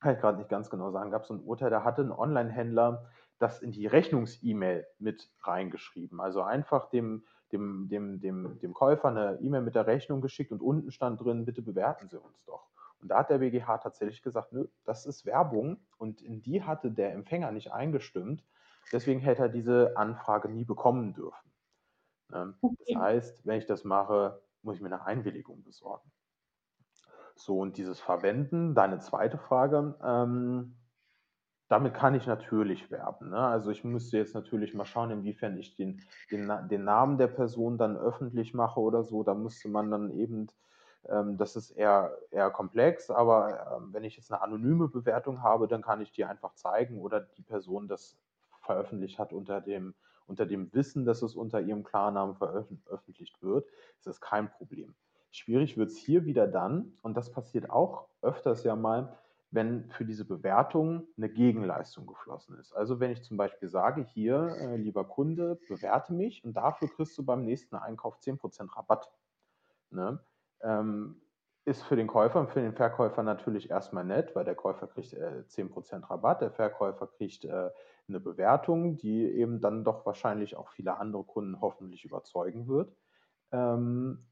kann 0.00 0.14
ich 0.14 0.20
gerade 0.20 0.38
nicht 0.38 0.50
ganz 0.50 0.70
genau 0.70 0.90
sagen, 0.90 1.10
gab 1.10 1.22
es 1.24 1.30
ein 1.30 1.40
Urteil, 1.40 1.70
da 1.70 1.84
hatte 1.84 2.02
ein 2.02 2.12
Online-Händler 2.12 3.06
das 3.42 3.60
in 3.60 3.72
die 3.72 3.86
Rechnungs-E-Mail 3.86 4.86
mit 5.00 5.28
reingeschrieben. 5.42 6.20
Also 6.20 6.42
einfach 6.42 6.88
dem, 6.90 7.24
dem, 7.50 7.88
dem, 7.88 8.20
dem, 8.20 8.58
dem 8.60 8.72
Käufer 8.72 9.08
eine 9.08 9.38
E-Mail 9.40 9.62
mit 9.62 9.74
der 9.74 9.86
Rechnung 9.86 10.20
geschickt 10.20 10.52
und 10.52 10.62
unten 10.62 10.92
stand 10.92 11.20
drin, 11.20 11.44
bitte 11.44 11.60
bewerten 11.60 12.08
Sie 12.08 12.20
uns 12.20 12.44
doch. 12.44 12.68
Und 13.00 13.08
da 13.08 13.18
hat 13.18 13.30
der 13.30 13.38
BGH 13.38 13.78
tatsächlich 13.78 14.22
gesagt, 14.22 14.52
nö, 14.52 14.68
das 14.84 15.06
ist 15.06 15.26
Werbung 15.26 15.78
und 15.98 16.22
in 16.22 16.40
die 16.40 16.62
hatte 16.62 16.92
der 16.92 17.12
Empfänger 17.14 17.50
nicht 17.50 17.72
eingestimmt. 17.72 18.44
Deswegen 18.90 19.20
hätte 19.20 19.42
er 19.42 19.48
diese 19.48 19.96
Anfrage 19.96 20.48
nie 20.48 20.64
bekommen 20.64 21.14
dürfen. 21.14 21.52
Ne? 22.30 22.54
Das 22.60 22.96
heißt, 22.96 23.46
wenn 23.46 23.58
ich 23.58 23.66
das 23.66 23.84
mache, 23.84 24.40
muss 24.62 24.76
ich 24.76 24.82
mir 24.82 24.88
eine 24.88 25.04
Einwilligung 25.04 25.62
besorgen. 25.62 26.10
So, 27.34 27.58
und 27.58 27.76
dieses 27.76 28.00
Verwenden, 28.00 28.74
deine 28.74 28.98
zweite 28.98 29.38
Frage, 29.38 29.94
ähm, 30.02 30.76
damit 31.68 31.94
kann 31.94 32.14
ich 32.14 32.26
natürlich 32.26 32.90
werben. 32.90 33.30
Ne? 33.30 33.38
Also 33.38 33.70
ich 33.70 33.82
müsste 33.82 34.18
jetzt 34.18 34.34
natürlich 34.34 34.74
mal 34.74 34.84
schauen, 34.84 35.10
inwiefern 35.10 35.56
ich 35.56 35.74
den, 35.74 36.02
den, 36.30 36.52
den, 36.68 36.84
Namen 36.84 37.16
der 37.16 37.28
Person 37.28 37.78
dann 37.78 37.96
öffentlich 37.96 38.52
mache 38.52 38.78
oder 38.78 39.02
so. 39.02 39.22
Da 39.22 39.32
müsste 39.34 39.68
man 39.68 39.90
dann 39.90 40.10
eben, 40.10 40.48
ähm, 41.08 41.38
das 41.38 41.56
ist 41.56 41.70
eher, 41.70 42.16
eher 42.30 42.50
komplex, 42.50 43.10
aber 43.10 43.78
ähm, 43.78 43.88
wenn 43.94 44.04
ich 44.04 44.16
jetzt 44.16 44.30
eine 44.30 44.42
anonyme 44.42 44.88
Bewertung 44.88 45.42
habe, 45.42 45.66
dann 45.66 45.80
kann 45.80 46.02
ich 46.02 46.12
die 46.12 46.26
einfach 46.26 46.54
zeigen 46.54 47.00
oder 47.00 47.20
die 47.20 47.42
Person 47.42 47.88
das 47.88 48.18
veröffentlicht 48.72 49.18
hat 49.18 49.32
unter 49.32 49.60
dem 49.60 49.94
unter 50.26 50.46
dem 50.46 50.72
Wissen, 50.72 51.04
dass 51.04 51.22
es 51.22 51.34
unter 51.34 51.60
ihrem 51.60 51.82
Klarnamen 51.82 52.36
veröffentlicht 52.36 53.42
wird, 53.42 53.66
ist 53.98 54.06
das 54.06 54.20
kein 54.20 54.50
Problem. 54.50 54.94
Schwierig 55.30 55.76
wird 55.76 55.90
es 55.90 55.98
hier 55.98 56.24
wieder 56.24 56.46
dann, 56.46 56.92
und 57.02 57.16
das 57.16 57.32
passiert 57.32 57.70
auch 57.70 58.08
öfters 58.22 58.64
ja 58.64 58.76
mal, 58.76 59.16
wenn 59.50 59.90
für 59.90 60.06
diese 60.06 60.24
Bewertung 60.24 61.06
eine 61.18 61.28
Gegenleistung 61.28 62.06
geflossen 62.06 62.58
ist. 62.58 62.72
Also 62.72 63.00
wenn 63.00 63.10
ich 63.10 63.22
zum 63.22 63.36
Beispiel 63.36 63.68
sage, 63.68 64.02
hier, 64.02 64.56
äh, 64.58 64.76
lieber 64.76 65.04
Kunde, 65.04 65.58
bewerte 65.68 66.14
mich 66.14 66.42
und 66.44 66.54
dafür 66.54 66.88
kriegst 66.88 67.18
du 67.18 67.24
beim 67.24 67.44
nächsten 67.44 67.76
Einkauf 67.76 68.18
10% 68.18 68.74
Rabatt. 68.74 69.10
Ne? 69.90 70.18
Ähm, 70.62 71.20
ist 71.64 71.82
für 71.82 71.96
den 71.96 72.06
Käufer 72.06 72.40
und 72.40 72.50
für 72.50 72.60
den 72.60 72.72
Verkäufer 72.72 73.22
natürlich 73.22 73.70
erstmal 73.70 74.04
nett, 74.04 74.34
weil 74.34 74.44
der 74.44 74.54
Käufer 74.54 74.86
kriegt 74.86 75.12
äh, 75.12 75.44
10% 75.46 76.08
Rabatt, 76.08 76.40
der 76.40 76.50
Verkäufer 76.50 77.06
kriegt 77.06 77.44
äh, 77.44 77.70
eine 78.12 78.20
Bewertung, 78.20 78.96
die 78.96 79.24
eben 79.24 79.60
dann 79.60 79.84
doch 79.84 80.06
wahrscheinlich 80.06 80.56
auch 80.56 80.68
viele 80.68 80.98
andere 80.98 81.24
Kunden 81.24 81.60
hoffentlich 81.60 82.04
überzeugen 82.04 82.68
wird. 82.68 82.94
Ähm, 83.50 84.26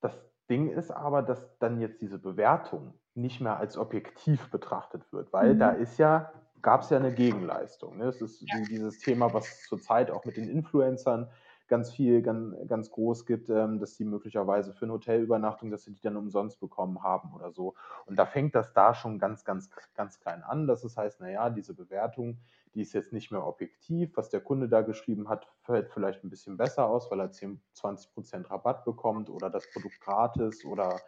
das 0.00 0.18
Ding 0.48 0.70
ist 0.70 0.90
aber, 0.90 1.22
dass 1.22 1.58
dann 1.58 1.80
jetzt 1.80 2.00
diese 2.00 2.18
Bewertung 2.18 2.94
nicht 3.14 3.40
mehr 3.40 3.58
als 3.58 3.76
objektiv 3.76 4.50
betrachtet 4.50 5.12
wird, 5.12 5.32
weil 5.32 5.54
mhm. 5.54 5.58
da 5.58 5.70
ist 5.70 5.98
ja, 5.98 6.32
gab 6.62 6.82
es 6.82 6.90
ja 6.90 6.98
eine 6.98 7.12
Gegenleistung. 7.12 7.98
Ne? 7.98 8.06
Das 8.06 8.20
ist 8.20 8.40
ja. 8.42 8.60
dieses 8.68 8.98
Thema, 9.00 9.32
was 9.34 9.64
zurzeit 9.66 10.10
auch 10.10 10.24
mit 10.24 10.36
den 10.36 10.48
Influencern 10.48 11.30
ganz 11.68 11.90
viel, 11.90 12.22
ganz, 12.22 12.56
ganz 12.66 12.90
groß 12.90 13.26
gibt, 13.26 13.48
ähm, 13.50 13.78
dass 13.78 13.96
sie 13.96 14.04
möglicherweise 14.04 14.72
für 14.72 14.86
eine 14.86 14.94
Hotelübernachtung, 14.94 15.70
dass 15.70 15.84
sie 15.84 15.92
die 15.92 16.00
dann 16.00 16.16
umsonst 16.16 16.60
bekommen 16.60 17.02
haben 17.02 17.34
oder 17.34 17.52
so. 17.52 17.74
Und 18.06 18.18
da 18.18 18.26
fängt 18.26 18.54
das 18.54 18.72
da 18.72 18.94
schon 18.94 19.18
ganz, 19.18 19.44
ganz, 19.44 19.70
ganz 19.94 20.18
klein 20.20 20.42
an, 20.42 20.66
dass 20.66 20.84
es 20.84 20.96
heißt, 20.96 21.20
naja, 21.20 21.50
diese 21.50 21.74
Bewertung, 21.74 22.38
die 22.74 22.82
ist 22.82 22.92
jetzt 22.92 23.12
nicht 23.12 23.30
mehr 23.30 23.46
objektiv. 23.46 24.16
Was 24.16 24.30
der 24.30 24.40
Kunde 24.40 24.68
da 24.68 24.82
geschrieben 24.82 25.28
hat, 25.28 25.46
fällt 25.62 25.90
vielleicht 25.90 26.24
ein 26.24 26.30
bisschen 26.30 26.56
besser 26.56 26.86
aus, 26.86 27.10
weil 27.10 27.20
er 27.20 27.30
10, 27.30 27.60
20 27.74 28.12
Prozent 28.14 28.50
Rabatt 28.50 28.84
bekommt 28.84 29.30
oder 29.30 29.50
das 29.50 29.70
Produkt 29.72 30.00
gratis 30.00 30.64
oder 30.64 31.00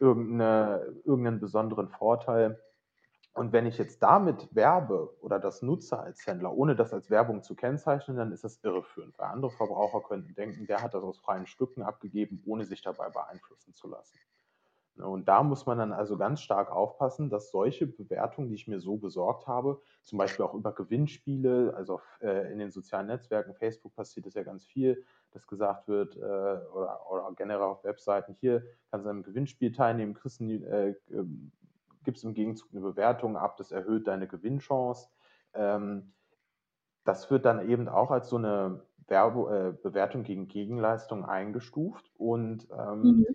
irgendeine, 0.00 0.94
irgendeinen 1.04 1.40
besonderen 1.40 1.88
Vorteil. 1.88 2.60
Und 3.38 3.52
wenn 3.52 3.66
ich 3.66 3.78
jetzt 3.78 4.02
damit 4.02 4.52
werbe 4.52 5.14
oder 5.20 5.38
das 5.38 5.62
nutze 5.62 5.96
als 5.96 6.26
Händler, 6.26 6.52
ohne 6.52 6.74
das 6.74 6.92
als 6.92 7.08
Werbung 7.08 7.44
zu 7.44 7.54
kennzeichnen, 7.54 8.16
dann 8.16 8.32
ist 8.32 8.42
das 8.42 8.58
irreführend, 8.64 9.16
weil 9.16 9.28
andere 9.28 9.52
Verbraucher 9.52 10.02
könnten 10.02 10.34
denken, 10.34 10.66
der 10.66 10.82
hat 10.82 10.92
das 10.92 11.04
aus 11.04 11.18
freien 11.18 11.46
Stücken 11.46 11.82
abgegeben, 11.82 12.42
ohne 12.46 12.64
sich 12.64 12.82
dabei 12.82 13.10
beeinflussen 13.10 13.74
zu 13.74 13.88
lassen. 13.88 14.18
Ne, 14.96 15.06
und 15.06 15.28
da 15.28 15.44
muss 15.44 15.66
man 15.66 15.78
dann 15.78 15.92
also 15.92 16.16
ganz 16.16 16.40
stark 16.40 16.72
aufpassen, 16.72 17.30
dass 17.30 17.52
solche 17.52 17.86
Bewertungen, 17.86 18.48
die 18.48 18.56
ich 18.56 18.66
mir 18.66 18.80
so 18.80 18.96
besorgt 18.96 19.46
habe, 19.46 19.80
zum 20.02 20.18
Beispiel 20.18 20.44
auch 20.44 20.54
über 20.54 20.72
Gewinnspiele, 20.72 21.72
also 21.76 22.00
äh, 22.20 22.52
in 22.52 22.58
den 22.58 22.72
sozialen 22.72 23.06
Netzwerken, 23.06 23.54
Facebook 23.54 23.94
passiert 23.94 24.26
es 24.26 24.34
ja 24.34 24.42
ganz 24.42 24.66
viel, 24.66 25.04
dass 25.30 25.46
gesagt 25.46 25.86
wird, 25.86 26.16
äh, 26.16 26.18
oder, 26.18 27.08
oder, 27.08 27.32
generell 27.36 27.62
auf 27.62 27.84
Webseiten, 27.84 28.34
hier 28.40 28.64
kannst 28.90 29.06
du 29.06 29.10
an 29.10 29.16
einem 29.16 29.22
Gewinnspiel 29.22 29.70
teilnehmen, 29.70 30.14
kriegst 30.14 30.40
ein 30.40 30.64
äh, 30.64 30.94
ähm, 31.12 31.52
gibst 32.04 32.24
im 32.24 32.34
Gegenzug 32.34 32.70
eine 32.72 32.80
Bewertung 32.80 33.36
ab, 33.36 33.56
das 33.56 33.72
erhöht 33.72 34.06
deine 34.06 34.28
Gewinnchance. 34.28 35.08
Ähm, 35.54 36.12
das 37.04 37.30
wird 37.30 37.44
dann 37.44 37.68
eben 37.68 37.88
auch 37.88 38.10
als 38.10 38.28
so 38.28 38.36
eine 38.36 38.82
Werbe, 39.06 39.74
äh, 39.78 39.82
Bewertung 39.82 40.22
gegen 40.22 40.48
Gegenleistung 40.48 41.24
eingestuft 41.24 42.10
und 42.18 42.68
ähm, 42.70 43.02
mhm. 43.02 43.26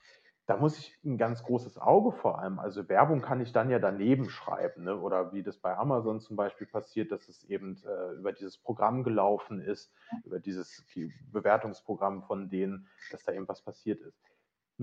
da 0.45 0.57
muss 0.57 0.78
ich 0.78 0.95
ein 1.03 1.18
ganz 1.18 1.43
großes 1.43 1.80
Auge 1.80 2.11
vor 2.11 2.39
allem. 2.39 2.59
Also 2.59 2.88
Werbung 2.88 3.22
kann 3.22 3.41
ich 3.41 3.51
dann 3.51 3.72
ja 3.72 3.80
daneben 3.80 4.30
schreiben 4.30 4.84
ne? 4.84 4.99
oder 4.99 5.34
wie 5.34 5.41
das 5.41 5.57
bei 5.57 5.76
Amazon 5.76 6.20
zum 6.20 6.36
Beispiel 6.36 6.68
passiert, 6.68 7.11
dass 7.11 7.28
es 7.28 7.43
eben 7.45 7.82
äh, 7.84 8.14
über 8.14 8.32
dieses 8.32 8.57
Programm 8.57 9.03
gelaufen 9.03 9.59
ist, 9.59 9.91
über 10.24 10.39
dieses 10.39 10.86
Bewertungsprogramm 11.32 12.22
von 12.24 12.49
denen, 12.49 12.88
dass 13.11 13.24
da 13.24 13.32
eben 13.32 13.47
was 13.47 13.64
passiert 13.64 14.01
ist. 14.01 14.22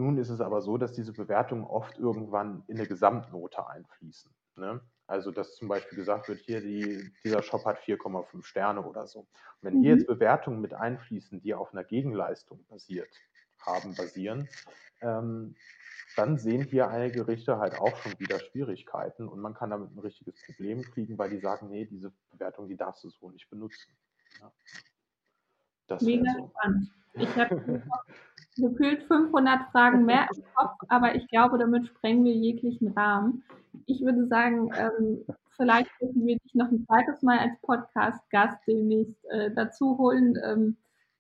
Nun 0.01 0.17
ist 0.17 0.31
es 0.31 0.41
aber 0.41 0.63
so, 0.63 0.79
dass 0.79 0.95
diese 0.95 1.13
Bewertungen 1.13 1.65
oft 1.65 1.99
irgendwann 1.99 2.65
in 2.69 2.79
eine 2.79 2.87
Gesamtnote 2.87 3.67
einfließen. 3.69 4.31
Ne? 4.57 4.81
Also, 5.07 5.31
dass 5.31 5.57
zum 5.57 5.69
Beispiel 5.69 5.99
gesagt 5.99 6.29
wird, 6.29 6.41
hier, 6.41 6.63
die, 6.63 7.13
dieser 7.23 7.43
Shop 7.43 7.67
hat 7.67 7.81
4,5 7.81 8.43
Sterne 8.43 8.83
oder 8.83 9.07
so. 9.07 9.21
Und 9.21 9.29
wenn 9.61 9.75
mhm. 9.75 9.83
hier 9.83 9.95
jetzt 9.97 10.07
Bewertungen 10.07 10.63
mit 10.63 10.73
einfließen, 10.73 11.43
die 11.43 11.53
auf 11.53 11.75
einer 11.75 11.85
Gegenleistung 11.85 12.65
basiert 12.69 13.11
haben, 13.59 13.95
basieren, 13.95 14.49
ähm, 15.03 15.55
dann 16.17 16.39
sehen 16.39 16.65
hier 16.65 16.89
einige 16.89 17.29
Richter 17.29 17.59
halt 17.59 17.79
auch 17.79 17.95
schon 17.99 18.19
wieder 18.19 18.41
Schwierigkeiten 18.41 19.29
und 19.29 19.41
man 19.41 19.53
kann 19.53 19.69
damit 19.69 19.95
ein 19.95 19.99
richtiges 19.99 20.35
Problem 20.47 20.83
kriegen, 20.83 21.19
weil 21.19 21.29
die 21.29 21.41
sagen, 21.41 21.69
nee, 21.69 21.85
diese 21.85 22.11
Bewertung, 22.31 22.69
die 22.69 22.77
darfst 22.77 23.05
du 23.05 23.11
so 23.11 23.31
nicht 23.31 23.51
benutzen. 23.51 23.93
Ja. 24.41 24.51
Das 25.89 26.03
Mega 26.03 26.33
so. 26.39 26.49
spannend. 26.49 26.91
Ich 27.15 27.37
habe 27.37 27.83
gefühlt 28.61 29.03
500 29.05 29.71
Fragen 29.73 30.05
mehr 30.05 30.27
im 30.35 30.43
Kopf, 30.55 30.77
aber 30.89 31.15
ich 31.15 31.27
glaube, 31.29 31.59
damit 31.59 31.87
sprengen 31.87 32.25
wir 32.25 32.35
jeglichen 32.35 32.89
Rahmen. 32.89 33.43
Ich 33.87 34.01
würde 34.01 34.27
sagen, 34.27 34.71
ähm, 34.77 35.25
vielleicht 35.57 35.91
dürfen 36.01 36.27
wir 36.27 36.39
dich 36.39 36.55
noch 36.55 36.71
ein 36.71 36.85
zweites 36.87 37.23
Mal 37.23 37.39
als 37.39 37.61
Podcast-Gast 37.63 38.59
demnächst 38.67 39.25
äh, 39.31 39.51
dazu 39.55 39.99
holen. 39.99 40.39
Ähm, 40.45 40.77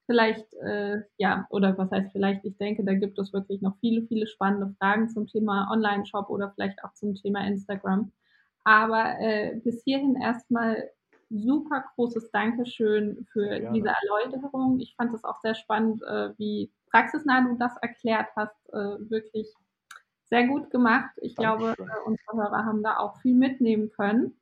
vielleicht, 0.06 0.52
äh, 0.54 1.02
ja, 1.18 1.46
oder 1.50 1.78
was 1.78 1.90
heißt 1.90 2.10
vielleicht, 2.12 2.44
ich 2.44 2.56
denke, 2.58 2.84
da 2.84 2.94
gibt 2.94 3.18
es 3.18 3.32
wirklich 3.32 3.62
noch 3.62 3.76
viele, 3.78 4.02
viele 4.06 4.26
spannende 4.26 4.74
Fragen 4.78 5.08
zum 5.08 5.26
Thema 5.26 5.68
Online-Shop 5.70 6.30
oder 6.30 6.50
vielleicht 6.50 6.82
auch 6.82 6.92
zum 6.94 7.14
Thema 7.14 7.46
Instagram. 7.46 8.10
Aber 8.64 9.18
äh, 9.20 9.60
bis 9.62 9.82
hierhin 9.84 10.16
erstmal 10.16 10.90
super 11.30 11.84
großes 11.94 12.30
Dankeschön 12.32 13.26
für 13.32 13.60
diese 13.72 13.88
Erläuterung. 13.88 14.80
Ich 14.80 14.94
fand 14.96 15.14
es 15.14 15.24
auch 15.24 15.40
sehr 15.40 15.54
spannend, 15.54 16.02
äh, 16.02 16.30
wie 16.38 16.72
praxisnah 16.90 17.42
du 17.42 17.56
das 17.56 17.76
erklärt 17.80 18.28
hast. 18.36 18.68
Äh, 18.72 19.10
wirklich 19.10 19.54
sehr 20.24 20.46
gut 20.46 20.70
gemacht. 20.70 21.10
Ich 21.20 21.36
Dankeschön. 21.36 21.74
glaube, 21.76 21.90
äh, 21.90 22.04
unsere 22.04 22.36
Hörer 22.36 22.64
haben 22.64 22.82
da 22.82 22.98
auch 22.98 23.16
viel 23.20 23.34
mitnehmen 23.34 23.90
können 23.90 24.36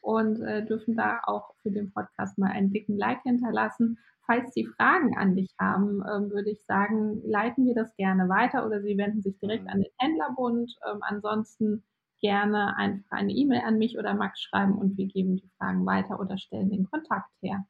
und 0.00 0.42
äh, 0.42 0.64
dürfen 0.64 0.96
da 0.96 1.20
auch 1.24 1.54
für 1.62 1.70
den 1.70 1.92
Podcast 1.92 2.38
mal 2.38 2.50
einen 2.50 2.72
dicken 2.72 2.96
Like 2.98 3.22
hinterlassen. 3.22 3.98
Falls 4.26 4.54
Sie 4.54 4.66
Fragen 4.66 5.16
an 5.18 5.36
dich 5.36 5.54
haben, 5.58 6.02
ähm, 6.10 6.30
würde 6.30 6.50
ich 6.50 6.64
sagen, 6.64 7.22
leiten 7.24 7.66
wir 7.66 7.74
das 7.74 7.94
gerne 7.96 8.28
weiter 8.28 8.66
oder 8.66 8.80
Sie 8.80 8.96
wenden 8.96 9.22
sich 9.22 9.38
direkt 9.38 9.64
mhm. 9.64 9.70
an 9.70 9.80
den 9.80 9.92
Händlerbund. 9.98 10.74
Ähm, 10.90 11.00
ansonsten 11.02 11.84
gerne 12.24 12.74
einfach 12.78 13.18
eine 13.18 13.32
E-Mail 13.32 13.60
an 13.66 13.76
mich 13.76 13.98
oder 13.98 14.14
Max 14.14 14.40
schreiben 14.40 14.78
und 14.78 14.96
wir 14.96 15.06
geben 15.08 15.36
die 15.36 15.50
Fragen 15.58 15.84
weiter 15.84 16.18
oder 16.18 16.38
stellen 16.38 16.70
den 16.70 16.88
Kontakt 16.90 17.28
her. 17.42 17.66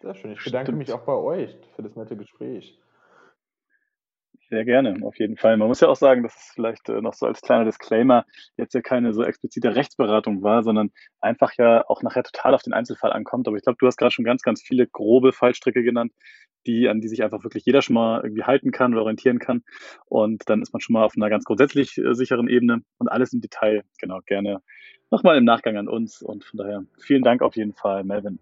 Sehr 0.00 0.14
schön. 0.14 0.32
Ich 0.32 0.42
bedanke 0.42 0.68
Stimmt. 0.70 0.78
mich 0.78 0.92
auch 0.94 1.04
bei 1.04 1.12
euch 1.12 1.54
für 1.76 1.82
das 1.82 1.94
nette 1.94 2.16
Gespräch. 2.16 2.80
Sehr 4.52 4.66
gerne, 4.66 4.98
auf 5.00 5.18
jeden 5.18 5.38
Fall. 5.38 5.56
Man 5.56 5.68
muss 5.68 5.80
ja 5.80 5.88
auch 5.88 5.96
sagen, 5.96 6.22
dass 6.22 6.36
es 6.36 6.50
vielleicht 6.54 6.86
äh, 6.90 7.00
noch 7.00 7.14
so 7.14 7.24
als 7.24 7.40
kleiner 7.40 7.64
Disclaimer 7.64 8.26
jetzt 8.58 8.74
ja 8.74 8.82
keine 8.82 9.14
so 9.14 9.22
explizite 9.22 9.74
Rechtsberatung 9.74 10.42
war, 10.42 10.62
sondern 10.62 10.90
einfach 11.22 11.52
ja 11.56 11.88
auch 11.88 12.02
nachher 12.02 12.22
total 12.22 12.52
auf 12.54 12.62
den 12.62 12.74
Einzelfall 12.74 13.14
ankommt. 13.14 13.48
Aber 13.48 13.56
ich 13.56 13.62
glaube, 13.62 13.78
du 13.80 13.86
hast 13.86 13.96
gerade 13.96 14.10
schon 14.10 14.26
ganz, 14.26 14.42
ganz 14.42 14.60
viele 14.60 14.86
grobe 14.86 15.32
Fallstricke 15.32 15.82
genannt, 15.82 16.12
die, 16.66 16.86
an 16.90 17.00
die 17.00 17.08
sich 17.08 17.22
einfach 17.22 17.42
wirklich 17.44 17.64
jeder 17.64 17.80
schon 17.80 17.94
mal 17.94 18.20
irgendwie 18.22 18.44
halten 18.44 18.72
kann 18.72 18.92
oder 18.92 19.04
orientieren 19.04 19.38
kann. 19.38 19.62
Und 20.04 20.42
dann 20.50 20.60
ist 20.60 20.74
man 20.74 20.82
schon 20.82 20.92
mal 20.92 21.04
auf 21.04 21.14
einer 21.16 21.30
ganz 21.30 21.44
grundsätzlich 21.44 21.96
äh, 21.96 22.12
sicheren 22.14 22.46
Ebene 22.46 22.82
und 22.98 23.08
alles 23.08 23.32
im 23.32 23.40
Detail, 23.40 23.84
genau, 24.02 24.20
gerne 24.26 24.60
nochmal 25.10 25.38
im 25.38 25.44
Nachgang 25.44 25.78
an 25.78 25.88
uns. 25.88 26.20
Und 26.20 26.44
von 26.44 26.58
daher 26.58 26.84
vielen 27.00 27.22
Dank 27.22 27.40
auf 27.40 27.56
jeden 27.56 27.72
Fall, 27.72 28.04
Melvin. 28.04 28.38